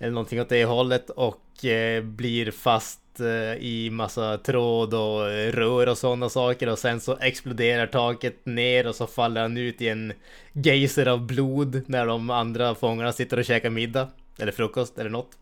[0.00, 5.52] Eller någonting åt det hållet och eh, blir fast eh, i massa tråd och eh,
[5.52, 9.82] rör och sådana saker och sen så exploderar taket ner och så faller han ut
[9.82, 10.12] i en
[10.52, 14.08] geyser av blod när de andra fångarna sitter och käkar middag.
[14.38, 15.36] Eller frukost eller något.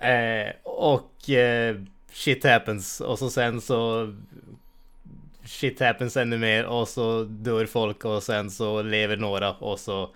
[0.00, 1.76] Eh, och eh,
[2.12, 4.12] shit happens och så sen så
[5.48, 10.10] shit happens ännu mer och så dör folk och sen så lever några och så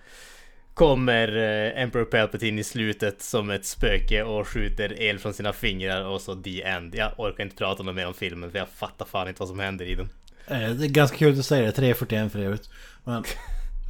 [0.73, 6.05] kommer eh, Emperor Palpatine i slutet som ett spöke och skjuter el från sina fingrar
[6.05, 6.95] och så the end.
[6.95, 9.85] Jag orkar inte prata mer om filmen för jag fattar fan inte vad som händer
[9.85, 10.09] i den.
[10.47, 12.69] Eh, Det är ganska kul att säga det, 3.41 för övrigt.
[13.03, 13.23] Men...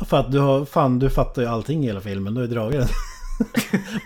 [0.10, 2.54] För att du har, fan du fattar ju allting i hela filmen, du har ju
[2.54, 2.90] dragit den.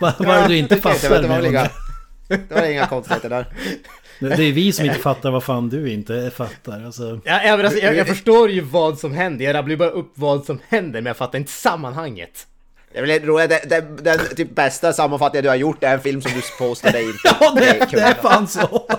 [0.00, 1.87] Vad är det du inte fattar?
[2.28, 2.88] Det, var inga, den?
[2.88, 3.46] konstigheter där.
[4.20, 6.84] Det det är vi som inte fattar vad fan du inte fattar.
[6.84, 10.12] Alltså, Jag, jag, alltså, jag, jag förstår ju vad som händer, jag rabblar bara upp
[10.14, 12.46] vad som händer men jag fattar inte sammanhanget.
[12.92, 16.00] Det är väl roligt, det, det, den typ bästa sammanfattningen du har gjort är en
[16.00, 16.42] film som du
[16.92, 18.86] dig inte ja, det, det är fan så!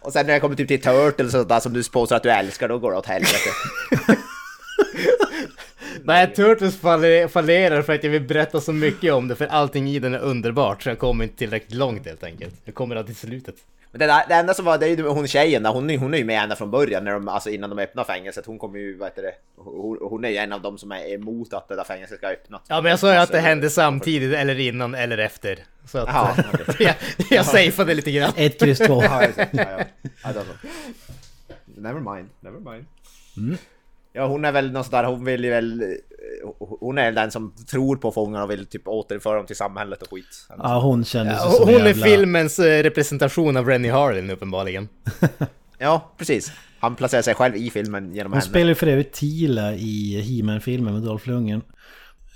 [0.00, 2.30] Och sen när det kommer typ till Turtles och sådär som du påstår att du
[2.30, 3.50] älskar, då går det åt helvete.
[6.06, 9.88] Nej, Turtles faller, fallerar för att jag vill berätta så mycket om det för allting
[9.88, 12.54] i den är underbart så jag kommer inte tillräckligt långt helt enkelt.
[12.64, 13.54] Jag kommer till slutet.
[13.90, 15.98] Men det, där, det enda som var, det är ju hon tjejen där, hon, är-
[15.98, 18.46] hon är ju med ända från början, när de, alltså innan de öppnar fängelset.
[18.46, 21.14] Hon kommer ju, vad heter det, hon, hon är ju en av dem som är
[21.14, 22.62] emot att det där fängelset ska öppnas.
[22.68, 25.58] Ja men jag sa ju att det Alltså, hände samtidigt eller innan eller efter.
[25.86, 26.34] Så att Jaha,
[26.78, 26.94] jag,
[27.30, 28.32] jag safeade lite grann.
[28.36, 29.02] Ett kryss två.
[29.02, 29.44] Ja, ja,
[30.24, 30.32] ja.
[31.64, 32.86] Never mind, never mind.
[34.16, 35.82] Ja, hon är väl någon sån där, hon vill ju väl...
[35.82, 35.86] eh,
[36.80, 40.10] Hon är den som tror på fångarna och vill typ återföra dem till samhället och
[40.10, 40.46] skit.
[40.58, 42.06] Ja, hon kändes ju Ja, som Hon är jävla...
[42.06, 44.88] filmens eh, representation av Rennie Harlin uppenbarligen.
[45.78, 46.52] Ja, precis.
[46.80, 48.50] Han placerar sig själv i filmen genom Hon henne.
[48.50, 51.62] spelar ju för övrigt Tila i He-Man-filmen med Dolph Lundgren.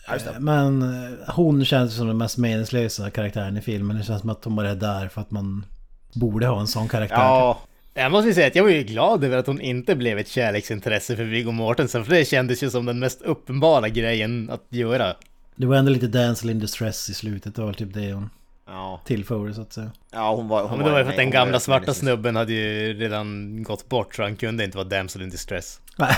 [0.08, 0.40] Det.
[0.40, 3.96] Men eh, hon känns som den mest meningslösa karaktären i filmen.
[3.98, 5.66] Det känns som att hon bara är där för att man
[6.14, 7.16] borde ha en sån karaktär.
[7.16, 7.60] Ja,
[8.00, 11.16] Jag måste säga att jag var ju glad över att hon inte blev ett kärleksintresse
[11.16, 15.14] för Viggo Mortensen för det kändes ju som den mest uppenbara grejen att göra.
[15.56, 17.54] Det var ändå lite Dancel in distress i slutet.
[17.54, 18.30] Det var typ det hon
[18.66, 19.90] ja, tillförde så att säga.
[20.12, 20.60] ja hon var...
[20.60, 22.94] Ja, Hon men det var ju för att den gamla var svarta snubben hade ju
[22.94, 25.80] redan gått bort så han kunde inte vara damsel in distress.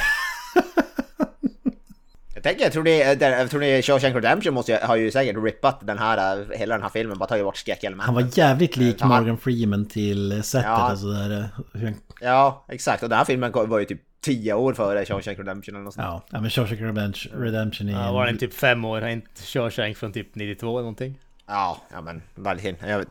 [2.45, 5.37] Jag tänker, jag tror det, jag tror det Shawshank Redemption måste, ju- har ju säkert
[5.45, 8.15] rippat den här, eh, hela den här filmen, bara tagit bort skräckelementen.
[8.15, 10.93] Han var jävligt lik Ja, Morgan Freeman till sättet Ja.
[10.93, 11.49] och sådär.
[11.75, 13.03] hur han- Ja, exakt.
[13.03, 16.25] Och den här filmen var ju typ 10 år före Shawshank Redemption eller något sånt.
[16.31, 18.39] Ja, men Shawshank Redemption, Redemption är Ja, var den en...
[18.39, 19.01] typ fem år?
[19.01, 21.19] Har inte Shawshank från typ 92 eller någonting?
[21.47, 22.23] Ja, ja men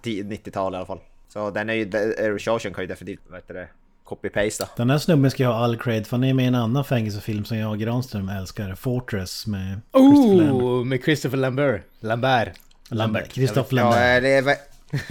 [0.02, 1.00] 10 90-tal i alla fall.
[1.28, 3.68] Så den är ju, Shawshank har ju definitivt, vad heter det,
[4.16, 4.68] copy-pasta.
[4.78, 6.86] Den här snubben ska ju ha all cred för han är med i en annan
[6.86, 8.76] fängelsefilm som jag och Granström älskar.
[8.76, 10.62] Fortress med Christopher Lambert.
[10.64, 11.82] Oh, med Christopher Lambert.
[12.00, 12.50] Lambert.
[12.90, 13.34] Lambert.
[13.34, 14.18] Christopher Ja, Lambert.
[14.18, 14.56] eh, det är, vad,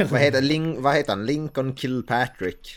[0.11, 1.27] vad, heter, Lin, vad heter han?
[1.27, 2.77] Lincoln Kilpatrick.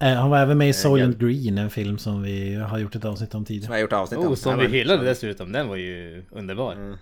[0.00, 2.94] Eh, Han var även med i Soylent jag- Green, en film som vi har gjort
[2.94, 3.66] ett avsnitt om Som tidigare.
[3.72, 4.26] jag har gjort avsnitt om.
[4.26, 5.52] Oh, som Ja, vi hyllade dessutom.
[5.52, 6.98] Den var ju underbar.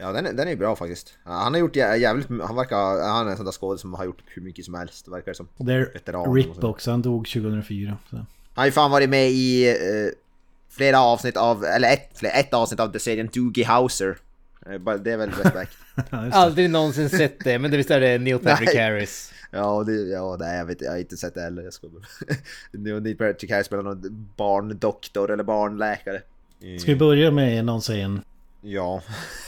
[0.00, 1.14] Ja, den, är- den är ju bra faktiskt.
[1.24, 4.04] Han har gjort jä- jävligt, han verkar, han är en sån där skådis som har
[4.04, 5.48] gjort hur mycket som helst, verkar det som.
[5.56, 7.96] Och det är Veteran Rip också, han dog 2004.
[8.10, 8.16] Så.
[8.16, 9.74] Han har ju fan varit med i eh,
[10.70, 14.16] flera avsnitt av, eller ett, flera, ett avsnitt av serien Doogie Howser.
[14.66, 15.72] Eh, Det är väl respekt.
[16.10, 16.30] Ja.
[16.32, 18.74] Aldrig någonsin sett det, men det visst är det Neil Patrick.
[18.76, 19.32] Harris.
[19.50, 21.62] ja, det, ja, nej jag vet jag har inte sett det heller.
[21.62, 21.86] Jag ska
[22.72, 26.22] Neil Patrick Harris spelar någon barndoktor eller barnläkare.
[26.78, 28.20] Ska vi börja med någon scen?
[28.60, 29.02] Ja.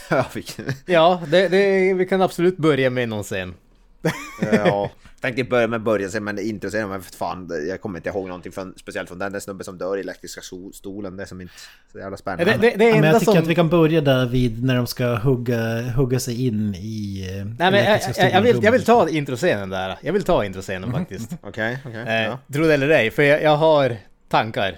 [0.85, 3.53] Ja, det, det, vi kan absolut börja med någon scen.
[4.51, 4.91] ja.
[5.21, 8.73] Tänkte börja med början sen men intressera men fan jag kommer inte ihåg någonting från,
[8.77, 10.41] speciellt från den där snubben som dör i elektriska
[10.73, 11.17] stolen.
[11.17, 11.53] Det är som inte
[11.91, 12.45] så jävla spännande.
[12.45, 13.41] Det, det, det Ja, men jag tycker som...
[13.41, 17.27] att vi kan börja där vid när de ska hugga, hugga sig in i...
[17.29, 19.97] eh, Nej men jag, jag, jag, vill, jag vill ta introscenen där.
[20.01, 21.31] Jag vill ta introscenen faktiskt.
[21.41, 22.03] Okej, okej.
[22.07, 22.39] Eh, ja.
[22.53, 23.97] Tro det eller ej, för jag, jag har
[24.29, 24.77] tankar.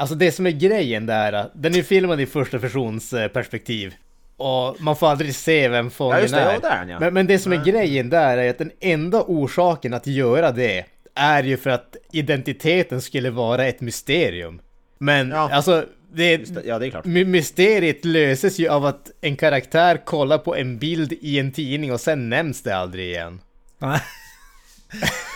[0.00, 3.94] Alltså det som är grejen där, den är filmad i första persons eh, perspektiv.
[4.36, 6.52] Och man får aldrig se vem fången Ja, just det, är.
[6.52, 7.00] ja, där är han, ja.
[7.00, 10.84] men, men det som är grejen där är att den enda orsaken att göra det
[11.14, 14.60] är ju för att identiteten skulle vara ett mysterium.
[14.98, 15.50] Men Ja.
[15.52, 17.04] alltså, det, det, Ja, det är klart.
[17.04, 21.92] My- Mysteriet löses ju av att en karaktär kollar på en bild i en tidning
[21.92, 23.40] och sen nämns det aldrig igen.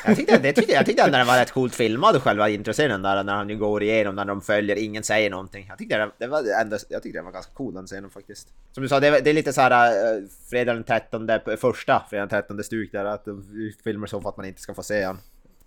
[0.05, 3.24] Jag tyckte, det tyckte, jag tyckte ändå den var rätt coolt filmad själva introscenen där
[3.24, 5.66] när han ju går igenom när de följer, ingen säger någonting.
[5.68, 8.48] Jag tyckte den, det var ändå, jag tyckte det var ganska cool den scenen faktiskt.
[8.72, 11.28] Som du sa, det, är- det är lite så här uh, fredag den 13,
[11.61, 13.44] första fredag den 13 stuk där, att de
[13.84, 15.18] filmar så för att man inte ska få se han.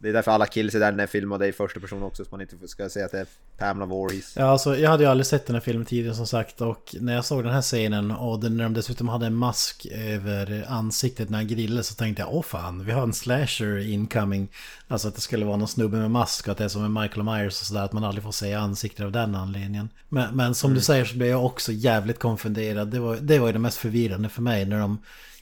[0.05, 2.41] Det är därför alla kills i den är filmade i första person också, så man
[2.41, 3.27] inte ska se att det är
[3.57, 4.33] Pamela Voorhees.
[4.35, 7.15] Ja, alltså, jag hade ju aldrig sett den här filmen tidigare som sagt och när
[7.15, 11.29] jag såg den här scenen och den, när de dessutom hade en mask över ansiktet
[11.29, 14.47] när han grillade så tänkte jag åh fan, vi har en slasher incoming.
[14.87, 17.03] Alltså att det skulle vara någon snubbe med mask och att det är som med
[17.03, 19.89] Michael Myers och sådär att man aldrig får se ansiktet av den anledningen.
[20.09, 22.87] Men, men som du säger så blev jag också jävligt konfunderad.
[22.87, 24.97] Det var, det var ju det mest förvirrande för mig när de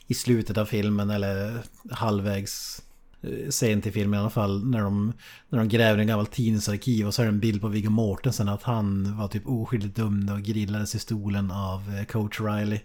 [0.06, 2.83] i slutet av filmen eller halvvägs
[3.24, 5.12] Eh, sent i filmen i alla fall när de,
[5.48, 7.90] när de gräver i en gammal tidningsarkiv och så är det en bild på Viggo
[7.90, 12.80] Mortensen att han var typ oskyldigt dömd och grillades i stolen av eh, coach Riley.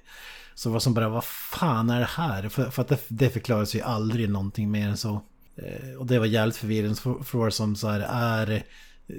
[0.56, 2.50] Så vad som bara, vad fan är det här?
[2.50, 5.22] För, för att det, det förklaras ju aldrig någonting mer än så.
[5.56, 8.64] Eh, och det var jävligt förvirrande för, för som så här är...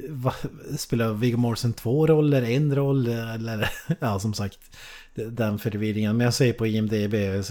[0.09, 0.35] Va,
[0.79, 3.71] spelar Viggo Mortensen två roller, en roll eller...
[4.01, 4.59] Ja, som sagt.
[5.15, 6.17] Den förvirringen.
[6.17, 7.45] Men jag säger på IMDB, jag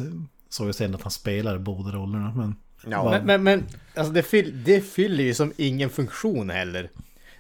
[0.50, 2.34] såg ju sen att han spelar båda rollerna.
[2.36, 2.56] Men...
[2.92, 3.10] Ja.
[3.10, 3.66] Men, men, men
[3.96, 6.90] alltså det, fyll, det fyller ju som ingen funktion heller.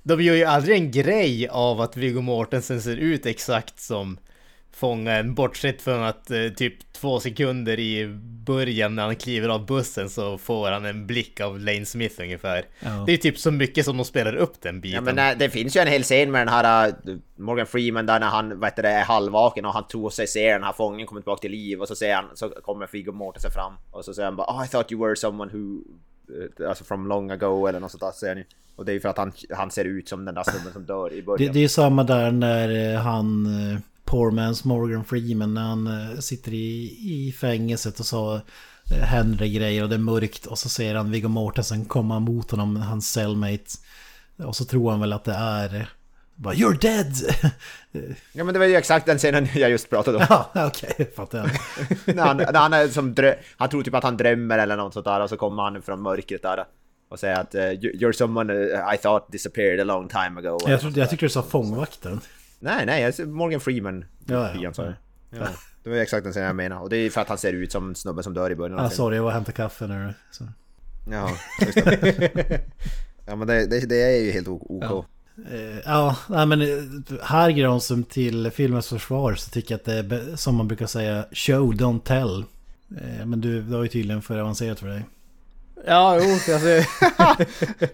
[0.04, 4.18] De gör ju aldrig en grej av att Viggo Mortensen ser ut exakt som
[4.72, 8.08] fången, bortsett från att eh, typ två sekunder i
[8.46, 12.66] början när han kliver av bussen så får han en blick av Lane Smith ungefär.
[12.80, 13.04] Ja.
[13.06, 14.96] Det är typ så mycket som de spelar upp den biten.
[14.96, 18.06] Ja men äh, det finns ju en hel scen med den här äh, Morgan Freeman
[18.06, 21.08] där när han vet det, är halvvaken och han tror sig se den här fången
[21.08, 24.14] komma tillbaka till liv och så ser han, så kommer Viggo Mortensen fram och så
[24.14, 25.82] säger han bara oh, I thought you were someone who
[26.62, 28.46] eh, Alltså from long ago eller något sånt där säger han ju.
[28.76, 30.86] Och det är ju för att han, han ser ut som den där snubben som
[30.86, 31.54] dör i Det, början.
[31.54, 33.80] det är samma där när eh, han, eh,
[34.10, 38.36] poor man's Morgan Freeman, när han eh, sitter i, i fängelset och så
[38.92, 42.20] eh, händer det grejer och det är mörkt och så ser han Viggo Mortensen komma
[42.20, 43.64] mot honom, hans cellmate.
[44.46, 45.76] Och så tror han väl att det är...
[45.76, 45.82] eh,
[46.36, 47.14] Bara, You're dead!
[48.34, 50.26] Ja men det var ju exakt den scenen jag just pratade om.
[50.30, 51.50] ja, okej, fattar jag.
[52.16, 54.94] när han, när han är som drö- Han tror typ att han drömmer eller något
[54.94, 56.64] sånt där och så kommer han från mörkret där.
[57.10, 58.54] Och säger att "You- you're someone
[58.94, 60.58] I thought disappeared a long time ago.
[60.68, 62.22] Jag, trodde, jag tyckte du sa fångvakten.
[62.60, 64.06] Nej, nej, jag ser Morgan Freeman.
[64.26, 64.72] Ja, ja.
[65.32, 65.48] Ja.
[65.84, 66.82] Det var exakt den scenen jag menade.
[66.82, 68.90] Och det är för att han ser ut som snubben som dör i början Ah,
[68.90, 70.14] sorry, jag var och hämtade kaffe nu.
[70.32, 70.44] Så.
[71.12, 71.32] Ja,
[71.62, 72.62] just det.
[73.26, 75.06] ja men det, det, det är ju helt OK.
[75.52, 76.68] Eh, Ja, men eh,
[77.24, 81.26] här Granström till filmens försvar så tycker jag att det är som man brukar säga
[81.32, 82.44] show don't tell.
[83.02, 85.06] Eh, Men du, det var ju tydligen för avancerat för dig.
[85.86, 86.68] Ja, jo, alltså,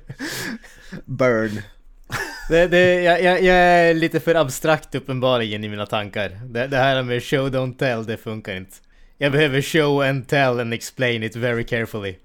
[1.06, 1.62] Burn.
[2.50, 6.32] det, det, jag, jag, jag är lite för abstrakt uppenbarligen i mina tankar.
[6.46, 8.78] Det, det här med show don't tell, det funkar inte.
[9.18, 12.16] Jag behöver show and tell and explain it very carefully.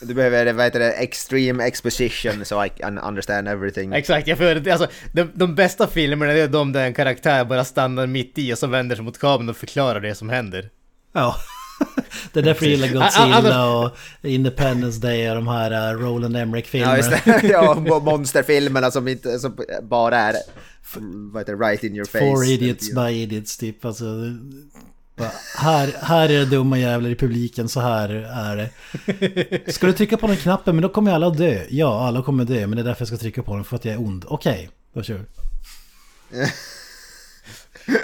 [0.00, 3.92] Du behöver, vad heter det, extreme exposition so I can understand everything.
[3.92, 8.06] Exakt, jag för, alltså, de, de bästa filmerna är de där en karaktär bara stannar
[8.06, 10.70] mitt i och så vänder sig mot kameran och förklarar det som händer.
[11.12, 11.36] Ja.
[12.32, 17.16] det är därför jag gillar Godzilla och Independence Day och de här uh, Roland Emmerich-filmerna.
[17.24, 20.34] Ja, ja, mo- monsterfilmerna som, inte, som bara är
[21.32, 22.18] vad heter right in your face.
[22.18, 23.84] Four idiots by idiots typ.
[23.84, 24.04] Alltså,
[25.16, 29.72] bara, här, här är det dumma jävlar i publiken, så här är det.
[29.72, 31.62] Ska du trycka på den knappen, men då kommer alla dö.
[31.70, 33.84] Ja, alla kommer dö, men det är därför jag ska trycka på den, för att
[33.84, 34.24] jag är ond.
[34.28, 35.24] Okej, då kör vi.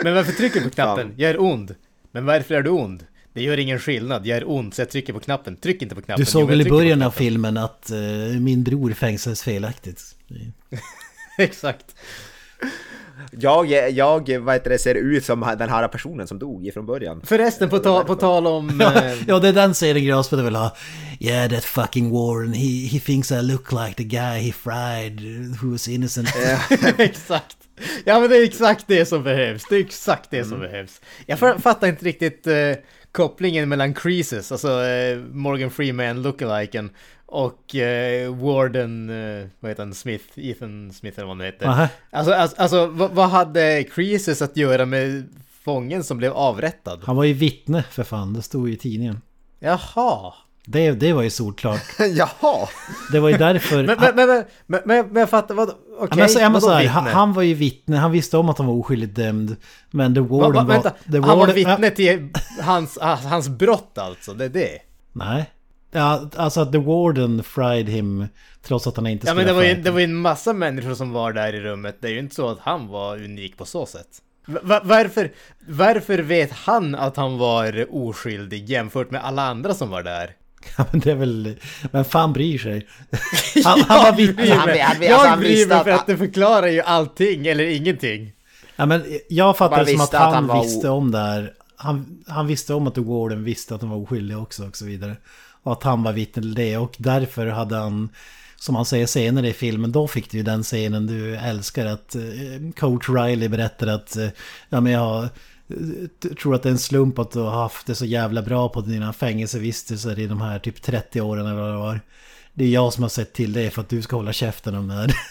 [0.02, 1.14] Men varför trycker du på knappen?
[1.16, 1.74] Jag är ond.
[2.12, 3.06] Men varför är du ond?
[3.34, 5.56] Det gör ingen skillnad, jag är ond så jag trycker på knappen.
[5.56, 6.24] Tryck inte på knappen.
[6.24, 7.98] Du såg väl i början av filmen att eh,
[8.40, 10.02] min bror fängslades felaktigt.
[11.38, 11.94] Exakt.
[13.30, 17.22] Jag, jag vad heter det, ser ut som den här personen som dog ifrån början.
[17.24, 18.80] Förresten, på, ta, på tal om...
[18.96, 20.76] eh, ja, det är den serien Granström vill ha.
[21.20, 25.20] Yeah, that fucking Warren, he, he thinks I look like the guy he fried
[25.62, 26.28] who was innocent.
[26.98, 27.56] exakt.
[28.04, 29.62] Ja men det är exakt det som behövs.
[29.70, 31.00] Det är exakt det som behövs.
[31.26, 32.54] Jag fa- fattar inte riktigt eh,
[33.12, 36.90] kopplingen mellan Creases, alltså eh, Morgan Freeman lookaliken
[37.26, 41.66] och eh, Warden, eh, vad heter han, Smith, Ethan Smith eller vad han heter.
[41.66, 41.88] Aha.
[42.10, 45.28] Alltså, alltså, alltså vad, vad hade Creases att göra med
[45.64, 47.00] fången som blev avrättad?
[47.04, 49.20] Han var ju vittne för fan, det stod ju i tidningen.
[49.58, 50.34] Jaha.
[50.66, 51.80] Det, det var ju solklart.
[51.98, 52.68] Jaha!
[53.12, 53.76] Det var ju därför...
[53.82, 56.60] Men, men, men, men, men, men, jag fattar, vad, okej, Ja, men så, ja, vadå
[56.60, 59.56] så här, han, han var ju vittne, han visste om att han var oskyldigt dömd.
[59.90, 60.72] Men The Va, Warden va, var...
[60.74, 62.28] vänta, The han var Warden- vittne till
[62.60, 64.78] hans, hans brott alltså, det är det?
[65.12, 65.50] Nej.
[65.94, 68.26] Ja, alltså att The Warden fried him
[68.62, 70.52] trots att han inte Ja skulle men det var, ju, det var ju en massa
[70.52, 73.56] människor som var där i rummet, det är ju inte så att han var unik
[73.56, 74.08] på så sätt.
[74.46, 75.32] Va- varför,
[75.68, 80.30] varför vet han att han var oskyldig jämfört med alla andra som var där?
[80.78, 81.54] Ja, men det är väl...
[81.90, 82.86] Men fan bryr sig?
[83.64, 84.38] Han, han var vitt...
[84.38, 87.64] Alltså, han- han- alltså, jag bryr mig att- för att det förklarar ju allting eller
[87.64, 88.32] ingenting.
[88.76, 91.52] Ja, men jag fattar det som att att han, var o- visste om det här.
[91.76, 95.16] Han, han visste om att Warden visste att han var oskyldig också och så vidare.
[95.62, 98.08] Och att han var vittne till det och därför hade han,
[98.56, 102.14] som han säger senare i filmen, då fick du ju den scenen du älskar att
[102.14, 102.22] eh,
[102.76, 104.28] coach Riley berättar att eh,
[104.68, 105.28] ja men jag
[106.40, 108.80] tror att det är en slump att du har haft det så jävla bra på
[108.80, 112.00] dina fängelsevistelser i de här typ 30 åren eller vad det var.
[112.54, 114.88] Det är jag som har sett till det för att du ska hålla käften om
[114.88, 115.12] det här.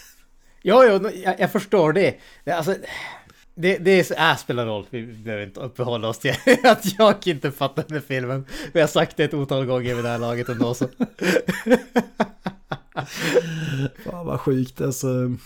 [0.64, 2.14] Ja, ja, jag, jag förstår det.
[2.44, 2.76] det alltså,
[3.54, 4.86] det, det är, äh, spelar roll.
[4.90, 8.46] Vi behöver inte uppehålla oss till att jag inte här filmen.
[8.72, 10.88] Vi har sagt det ett otal gånger vid det här laget ändå så.
[14.04, 15.36] Fan vad sjukt alltså.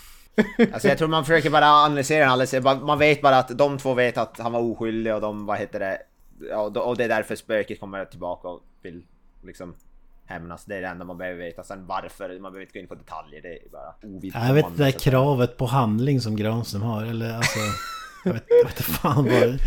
[0.73, 3.93] Alltså jag tror man försöker bara analysera den alldeles, man vet bara att de två
[3.93, 5.99] vet att han var oskyldig och de, vad heter det,
[6.79, 9.03] och det är därför spöket kommer tillbaka och vill
[9.43, 9.75] liksom
[10.25, 10.65] hämnas.
[10.65, 11.63] Det är det enda man behöver veta.
[11.63, 14.47] Sen varför, man behöver inte gå in på detaljer, det är bara ovidkommande.
[14.47, 17.59] Jag vet det där kravet på handling som Granström har, eller alltså...
[18.27, 19.59] Jag vet, jag vet inte fan vad...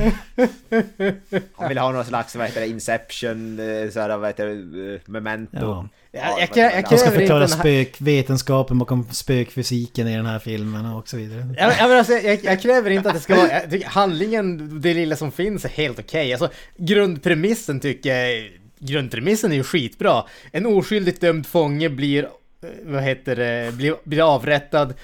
[1.56, 5.00] Han vill ha någon slags, vad heter det, Inception, eh, såhär, vad heter det, eh,
[5.06, 5.56] Memento.
[5.60, 5.88] Ja.
[6.12, 6.88] Jag, Ja, jag, jag, jag?
[6.88, 7.46] Han ska inte förklara här...
[7.46, 11.54] spökvetenskapen bakom spökfysiken i den här filmen och så vidare.
[11.58, 13.52] Jag, jag, men alltså, jag, jag kräver inte att det ska vara...
[13.52, 16.32] Jag tycker handlingen, det lilla som finns är helt okej.
[16.32, 18.30] Alltså, grundpremissen tycker jag...
[18.32, 20.24] är- Grundpremissen är ju skitbra.
[20.52, 22.24] En oskyldigt dömd fånge blir...
[22.24, 23.72] eh, Vad heter det?
[23.74, 24.94] Blir, blir avrättad.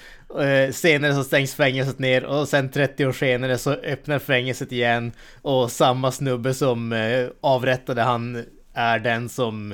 [0.43, 5.11] Eh, senare så stängs fängelset ner och sen 30 år senare så öppnar fängelset igen.
[5.41, 9.73] Och samma snubbe som eh, avrättade han är den som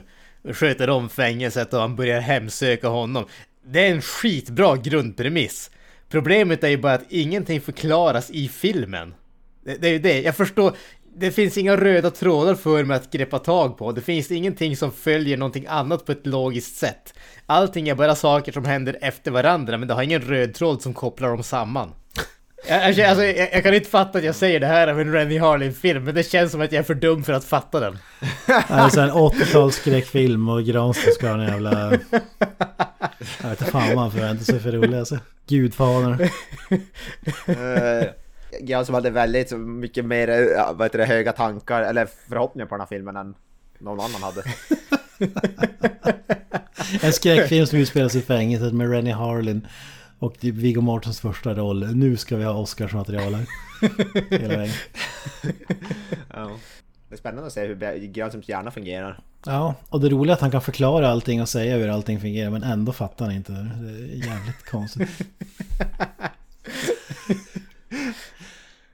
[0.54, 3.26] sköter om fängelset och han börjar hemsöka honom.
[3.66, 5.72] Det är en skitbra grundpremiss.
[6.10, 9.14] Problemet är ju bara att ingenting förklaras i filmen.
[9.66, 10.76] Det, det är ju det, jag förstår.
[11.16, 13.92] Det finns inga röda trådar för mig att greppa tag på.
[13.92, 17.14] Det finns ingenting som följer någonting annat på ett logiskt sätt.
[17.46, 20.94] Allting är bara saker som händer efter varandra, men det har ingen röd tråd som
[20.94, 21.92] kopplar dem samman.
[22.68, 25.12] Jag, jag, alltså, jag, jag kan inte fatta att jag säger det här av en
[25.12, 27.98] Rennie Harlin-film, men det känns som att jag är för dum för att fatta den.
[28.68, 31.92] Alltså en 80-talsskräckfilm och Granström ska ha en jävla...
[33.42, 35.18] Jag vet inte fan vad han förväntar sig för rolig alltså.
[35.48, 36.30] Gudfadern.
[38.62, 40.28] Jag som hade väldigt mycket mer
[40.74, 43.36] vad heter det, höga tankar eller förhoppningar på den här filmen än
[43.80, 44.44] någon annan hade.
[47.02, 49.68] En skräckfilm som utspelas i fängelset med Rennie Harlin.
[50.20, 51.96] Och är Viggo Mortens första roll.
[51.96, 53.46] Nu ska vi ha Oscarsmaterial här.
[54.40, 54.76] Hela vägen.
[56.34, 56.52] Ja.
[57.10, 59.20] Det är spännande att se hur Granströms hjärna fungerar.
[59.46, 62.50] Ja, och det roliga är att han kan förklara allting och säga hur allting fungerar
[62.50, 63.52] men ändå fattar han inte.
[63.52, 65.10] Det är jävligt konstigt.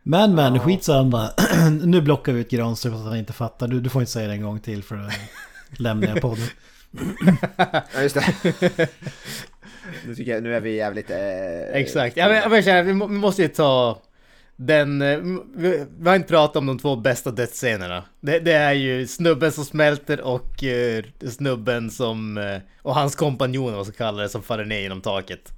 [0.10, 1.30] Men men, skitsamma.
[1.84, 3.68] nu blockar vi ut Granström för att han inte fattar.
[3.68, 5.10] Du, du får inte säga det en gång till för då
[5.84, 6.48] lämnar jag podden.
[7.94, 8.24] Ja just det.
[10.06, 11.10] nu tycker jag, nu är vi jävligt...
[11.12, 11.18] Eh,
[11.74, 12.18] Exakt.
[12.18, 14.02] Ja, men, jag känner, vi, må, vi måste ju ta
[14.56, 15.02] den...
[15.02, 15.20] eh,
[15.56, 18.04] Vi, vi har inte pratat om de två bästa dödsscenerna.
[18.22, 22.38] Det, det är ju snubben som smälter och eh, snubben som...
[22.38, 25.52] eh, och hans kompanjoner, vad ska kalla det, som faller ner genom taket.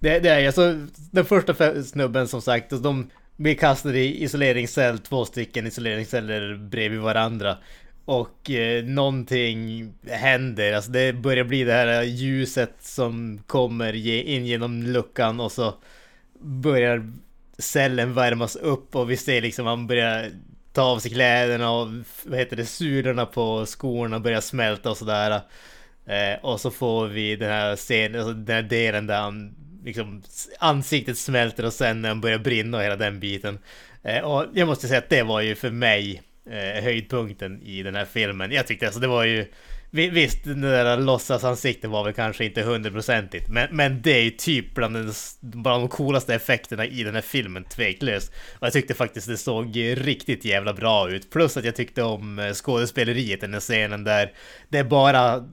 [0.00, 0.74] Det, det är ju alltså
[1.10, 7.56] den första snubben som sagt, de blir kastade i isoleringscell, två stycken isoleringsceller bredvid varandra.
[8.04, 14.82] Och eh, någonting händer, alltså det börjar bli det här ljuset som kommer in genom
[14.82, 15.74] luckan och så
[16.40, 17.12] börjar
[17.58, 20.30] cellen värmas upp och vi ser liksom han börjar
[20.72, 21.88] ta av sig kläderna och
[22.24, 25.40] vad heter det, sulorna på skorna börjar smälta och sådär.
[26.06, 29.54] Eh, och så får vi den här scenen, alltså den här delen där han
[29.86, 30.22] liksom
[30.58, 33.58] ansiktet smälter och sen när den börjar brinna och hela den biten.
[34.02, 37.94] Eh, och jag måste säga att det var ju för mig eh, höjdpunkten i den
[37.94, 38.52] här filmen.
[38.52, 39.46] Jag tyckte alltså det var ju
[39.90, 44.74] Visst, det där låtsasansiktet var väl kanske inte hundraprocentigt Men, men det är ju typ
[44.74, 49.28] bland, den, bland de coolaste effekterna i den här filmen, tveklöst Och jag tyckte faktiskt
[49.28, 53.52] det såg riktigt jävla bra ut Plus att jag tyckte om eh, skådespeleriet i den
[53.52, 54.32] här scenen där
[54.68, 55.44] Det är bara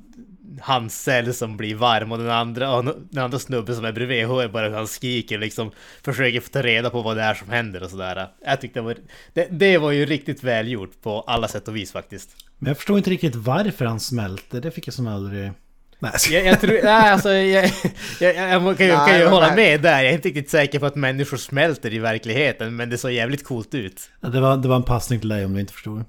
[0.62, 4.28] hans cell som blir varm och den andra, och den andra snubben som är bredvid
[4.28, 5.72] hör bara hur han skriker liksom
[6.04, 8.84] Försöker få ta reda på vad det är som händer och sådär Jag tyckte det
[8.84, 8.96] var
[9.34, 12.30] Det, det var ju riktigt välgjort på alla sätt och vis faktiskt
[12.60, 14.60] Men jag förstår inte riktigt varför han smälte.
[14.60, 15.52] Det fick jag som aldrig...
[16.00, 17.72] Nej, jag Jag, tror, nej alltså jag,
[18.20, 20.02] jag, jag, kan, ju- kan ju Nej, hålla men- med där.
[20.04, 23.44] Jag är inte riktigt säker på att människor smälter i verkligheten, men det såg jävligt
[23.44, 24.10] coolt ut.
[24.22, 26.06] Ja, det, var, det var en passning till dig om du inte förstod.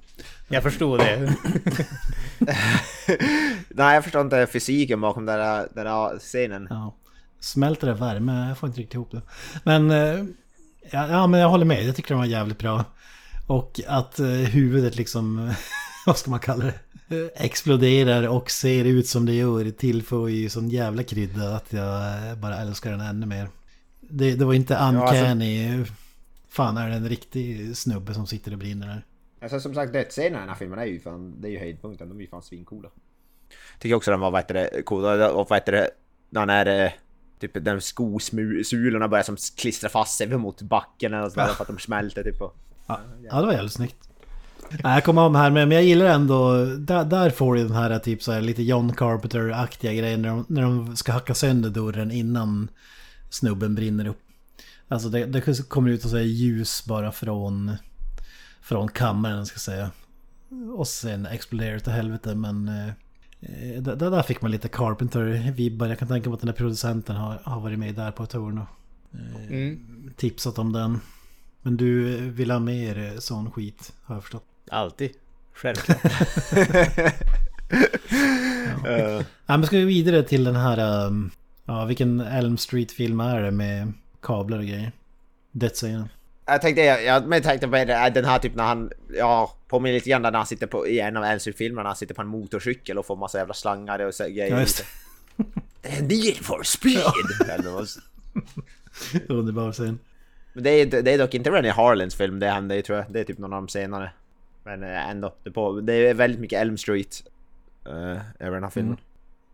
[0.49, 1.35] Jag förstod det.
[3.76, 6.66] Nej jag förstår inte fysiken bakom den där, den där scenen.
[6.70, 6.94] Ja.
[7.40, 8.48] Smälter det värme?
[8.48, 9.22] Jag får inte riktigt ihop det.
[9.64, 9.90] Men...
[9.90, 10.24] eh,
[10.90, 11.84] Ja, ja men jag håller med.
[11.84, 12.84] Jag tycker den var jävligt bra.
[13.46, 15.52] Och att eh, huvudet liksom...
[16.06, 16.74] vad ska man kalla det?
[17.34, 22.56] Exploderar och ser ut som det gör tillför ju sån jävla krydda att jag bara
[22.56, 23.48] älskar den ännu mer.
[24.00, 25.84] Det, det var inte alltså- uncanny.
[26.48, 29.04] Fan är det en riktig snubbe som sitter och brinner där.
[29.42, 32.08] Alltså som sagt dödsscenerna i den här filmen är ju fan, det är ju höjdpunkten,
[32.08, 32.88] de är ju fan svincoola.
[33.85, 35.91] Tycker också den var, vad heter det, cool, och vad heter det,
[36.35, 36.93] han är, eh,
[37.41, 41.78] typ den skosulorna börjar som klistra fast sig mot backen eller sådär för att de
[41.78, 42.57] smälter typ och...
[42.87, 43.97] Ja, ja det var jävligt snyggt.
[44.70, 47.76] Nej, jag kommer om här men men jag gillar ändå, där, där får du den
[47.76, 51.70] här typ så här lite John Carpenter-aktiga grejen när de, när de ska hacka sönder
[51.70, 52.68] dörren innan
[53.30, 54.22] snubben brinner upp.
[54.89, 57.76] Alltså det, det kommer ut och här ljus bara från,
[58.62, 59.91] från kammaren ska jag säga.
[60.76, 62.93] Och sen exploderar det till helvete men eh,
[63.80, 65.86] där, där fick man lite Carpenter-vibbar.
[65.86, 68.32] Jag kan tänka mig att den här producenten har, har varit med där på ett
[68.32, 68.66] hörn och
[69.51, 70.12] Mm.
[70.16, 71.01] tipsat om den.
[71.62, 74.45] Men du vill ha mer eh, sån skit har jag förstått.
[74.70, 75.11] Alltid.
[75.53, 75.99] Självklart.
[79.47, 81.07] Ja, men ska vi vidare till den här...
[81.07, 81.30] um,
[81.66, 83.92] Ja, vilken Elm Street-film är det med
[84.22, 84.92] kablar och grejer?
[85.53, 86.09] Dödsscenen.
[86.47, 89.94] Jag tänkte, jag, jag men jag tänkte på den här typ när han, ja, påminner
[89.94, 92.28] lite grann när han sitter på, i en av Elmsfilmerna, när han sitter på en
[92.28, 94.50] motorcykel och får massa jävla slangar och så, grejer.
[94.50, 94.84] Ja, just
[95.36, 96.00] det.
[96.00, 97.02] Need for speed!
[97.46, 99.34] Det.
[99.34, 99.98] Underbar scen.
[100.52, 103.12] Men det är, det är dock inte Rennie Harlins film det händer tror jag.
[103.12, 104.10] Det är typ någon av dem senare.
[104.64, 105.34] Men eh, ändå.
[105.42, 107.22] Det, på, det är väldigt mycket Elm Street
[107.88, 108.92] uh, över den här filmen.
[108.92, 109.04] Mm.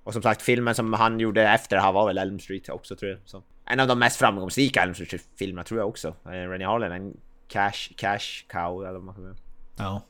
[0.04, 2.96] Och som sagt filmen som han gjorde efter det här var väl Elm Street också
[2.96, 3.20] tror jag.
[3.24, 3.42] Så.
[3.64, 6.08] En av de mest framgångsrika Elm Street-filmerna tror jag också.
[6.08, 7.16] Uh, Rennie Harlin, en
[7.48, 9.36] cash, cash cow eller vad man kan säga.
[9.76, 10.02] Ja.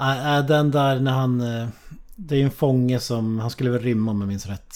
[0.00, 1.40] Äh, äh, Den där när han...
[1.40, 1.68] eh,
[2.16, 3.38] Det är ju en fånge som...
[3.38, 4.74] Han skulle väl rymma om jag minns rätt.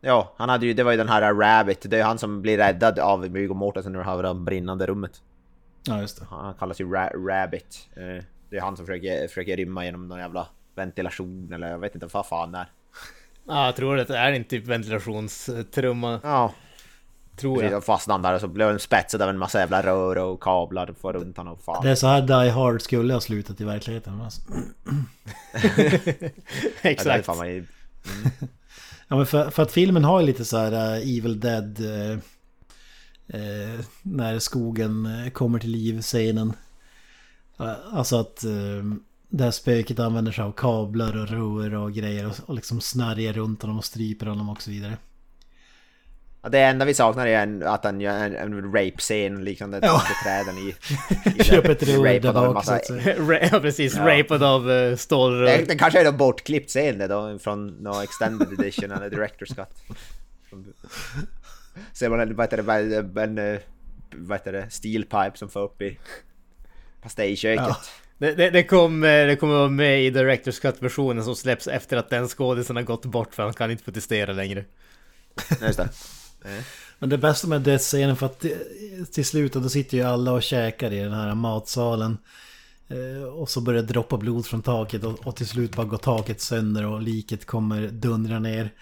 [0.00, 1.90] Ja, han hade ju, det var ju den här Rabbit.
[1.90, 5.22] Det är han som blir räddad av Viggo Mortensen ur det här brinnande rummet.
[5.86, 6.26] Ja, just det.
[6.30, 7.88] Han kallas ju Ra- Rabbit.
[7.96, 11.94] Eh, Det är han som försöker, försöker rymma genom någon jävla ventilation eller jag vet
[11.94, 12.70] inte vad fan det är.
[13.46, 16.20] Ja, jag tror att det är en typ ventilationstrumma.
[16.22, 16.52] Ja,
[17.38, 17.84] Tror jag.
[17.84, 20.94] Fastnade han där och så blev han spetsad av en massa jävla rör och kablar
[21.00, 21.84] för runt honom och fan.
[21.84, 24.20] Det är så här Die Hard skulle ha slutat i verkligheten.
[24.20, 24.40] Alltså.
[26.82, 27.26] Ja, Exakt.
[27.26, 27.66] fan man ju-
[29.08, 32.18] Ja men för, för att filmen har ju lite så här uh, Evil Dead eh,
[33.40, 36.52] eh, När skogen kommer till liv scenen
[37.60, 38.44] Eh, Alltså att
[39.28, 43.32] det här spöket använder sig av kablar och rör och grejer och, och liksom snärjer
[43.32, 44.96] runt honom och stryper honom och så vidare.
[46.50, 50.02] Det enda vi saknar är en, att han gör en, en rape-scen liknande Ja.
[50.24, 50.74] träden i...
[51.40, 53.16] i Köp ett rapad där bak massa- så att säga.
[53.18, 53.94] Ra- ja, precis.
[53.96, 54.18] Ja.
[54.18, 55.58] Rapad av uh, Det, stålrör.
[55.68, 59.98] det kanske är en bortklippt scen det då från någon extended edition eller director's cut.
[61.92, 63.58] Ser man en, vad heter det, en, en,
[64.12, 65.98] vad heter det, steel pipe som får upp i
[67.02, 67.64] pastejköket.
[67.68, 67.76] Ja.
[68.18, 71.96] Det, det, det, kom, eh, det kommer vara med i Directors Cut-versionen som släpps efter
[71.96, 74.64] att den skådisen har gått bort för han kan inte protestera längre.
[75.62, 75.88] Just det.
[76.98, 78.44] Men det bästa med dödsscenen för att
[79.12, 82.18] till slut då sitter ju alla och käkar i den här matsalen.
[82.88, 86.40] Eh, och så börjar det droppa blod från taket och, till slut bara går taket
[86.40, 88.72] sönder och liket kommer dundra ner.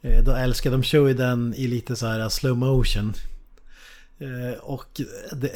[0.00, 3.14] Eh, då älskar de kör ju den i lite så här slow motion.
[4.18, 5.00] Eh, och
[5.32, 5.52] det,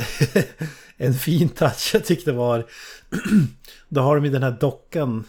[0.97, 2.67] en fin touch jag tyckte var
[3.89, 5.25] Då har de ju den här dockan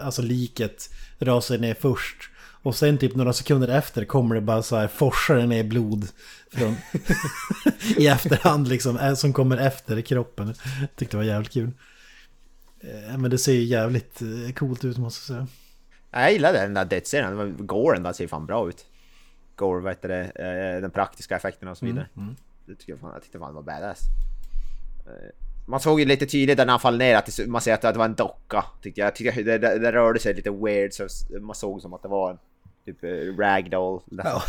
[0.00, 2.30] Alltså liket rasar ner först
[2.64, 6.08] och sen typ några sekunder efter kommer det bara så här forsar ner blod
[6.50, 6.76] från,
[7.96, 10.54] I efterhand liksom eh, Som kommer efter kroppen
[10.96, 11.70] Tyckte det var jävligt kul
[12.84, 15.46] Eh, Men det ser ju jävligt eh, coolt ut måste jag säga
[16.10, 18.86] Ja, Jag gillade den där dödsscenen, Goren där ser fan bra ut.
[19.56, 20.32] Gore, vad heter det,
[20.80, 22.08] den praktiska effekten och så vidare.
[22.66, 24.00] Det tycker jag, fan, jag tyckte fan det var badass.
[25.66, 27.92] Man såg ju lite tydligt när han fall ner att det, man ser att det
[27.92, 28.64] var en docka.
[28.82, 29.06] Tyckte jag.
[29.06, 31.06] jag tyckte det, det, det rörde sig lite weird så
[31.40, 32.38] man såg som att det var en
[32.84, 33.08] typ eh,
[33.38, 34.02] ragdoll.
[34.10, 34.42] Ja.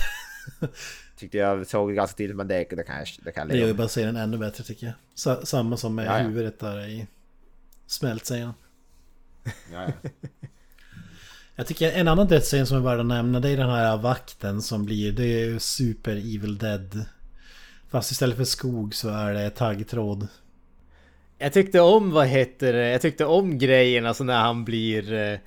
[1.17, 3.67] Tyckte jag såg ganska tydligt men det, det kan jag, det kan jag Det gör
[3.67, 6.23] ju bara serien ännu bättre tycker jag Sa- Samma som med Ja, ja.
[6.23, 7.07] huvudet där i
[7.87, 8.53] smältscenen
[9.73, 10.09] Ja, ja.
[11.55, 14.61] Jag tycker en annan dödsscen som är värd att nämna det är den här vakten
[14.61, 17.05] som blir, det är ju super evil dead.
[17.89, 20.27] Fast istället för skog så är det taggtråd.
[21.37, 25.39] Jag tyckte om, vad heter det, jag tyckte om grejen alltså när han blir...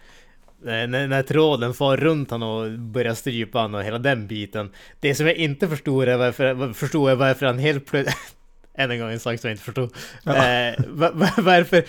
[0.67, 4.71] eh, När, när tråden far runt han och börjar strypa han och hela den biten.
[5.01, 8.17] Det som jag inte förstår är varför, förstår är varför han helt plötsligt...
[8.75, 9.91] Än en gång en sak som jag inte förstod.
[10.27, 11.85] Eh, va- va- varför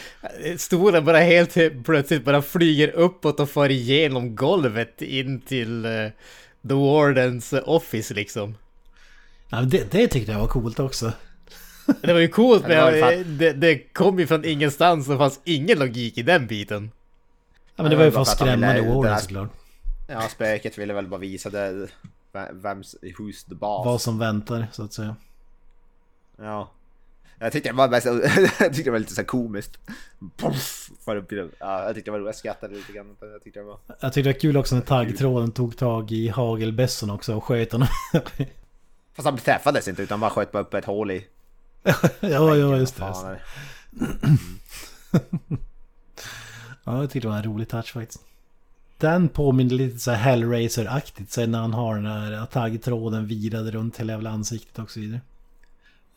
[0.58, 5.92] stolen bara helt plötsligt bara flyger uppåt och far igenom golvet in till eh,
[6.68, 8.56] The Wardens office liksom.
[9.50, 11.12] Ja, det, det tyckte jag var coolt också.
[12.02, 15.18] Det var ju coolt Ja, det var men det, det kom ju från ingenstans och
[15.18, 16.92] fanns ingen logik i den biten.
[17.80, 19.50] Ja men det var ju för att skrämma Warden här- såklart.
[20.08, 21.88] Ja, spöket ville väl bara visa det,
[22.52, 23.86] vems, who's the boss.
[23.86, 25.16] Vad som väntar så att säga.
[26.38, 26.72] Ja.
[27.40, 28.06] Jag tyckte det var, mest,
[28.60, 29.80] jag tyckte det var lite så här komiskt.
[30.38, 31.50] Puff, det.
[31.60, 33.16] Ja, jag tyckte det var roligt, jag skrattade lite grann.
[33.20, 33.78] Jag tyckte det var...
[33.88, 37.72] Jag tyckte det var kul också när taggtråden tog tag i hagelbössan också och sköt
[37.72, 37.88] honom.
[39.14, 41.28] Fast han träffades inte utan bara sköt bara upp ett hål i...
[42.20, 43.40] ja, ja just det.
[46.90, 48.22] Ja, jag tyckte det var en rolig touch faktiskt.
[48.98, 53.98] Den påminner lite så här Hellraiser-aktigt sen när han har den här taggtråden virade runt
[53.98, 55.22] hela jävla ansiktet och så vidare.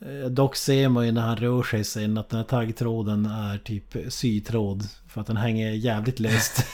[0.05, 3.57] Eh, Dock ser man ju när han rör sig sen att den här taggtråden är
[3.57, 4.83] typ sytråd.
[5.07, 6.65] För att den hänger jävligt löst.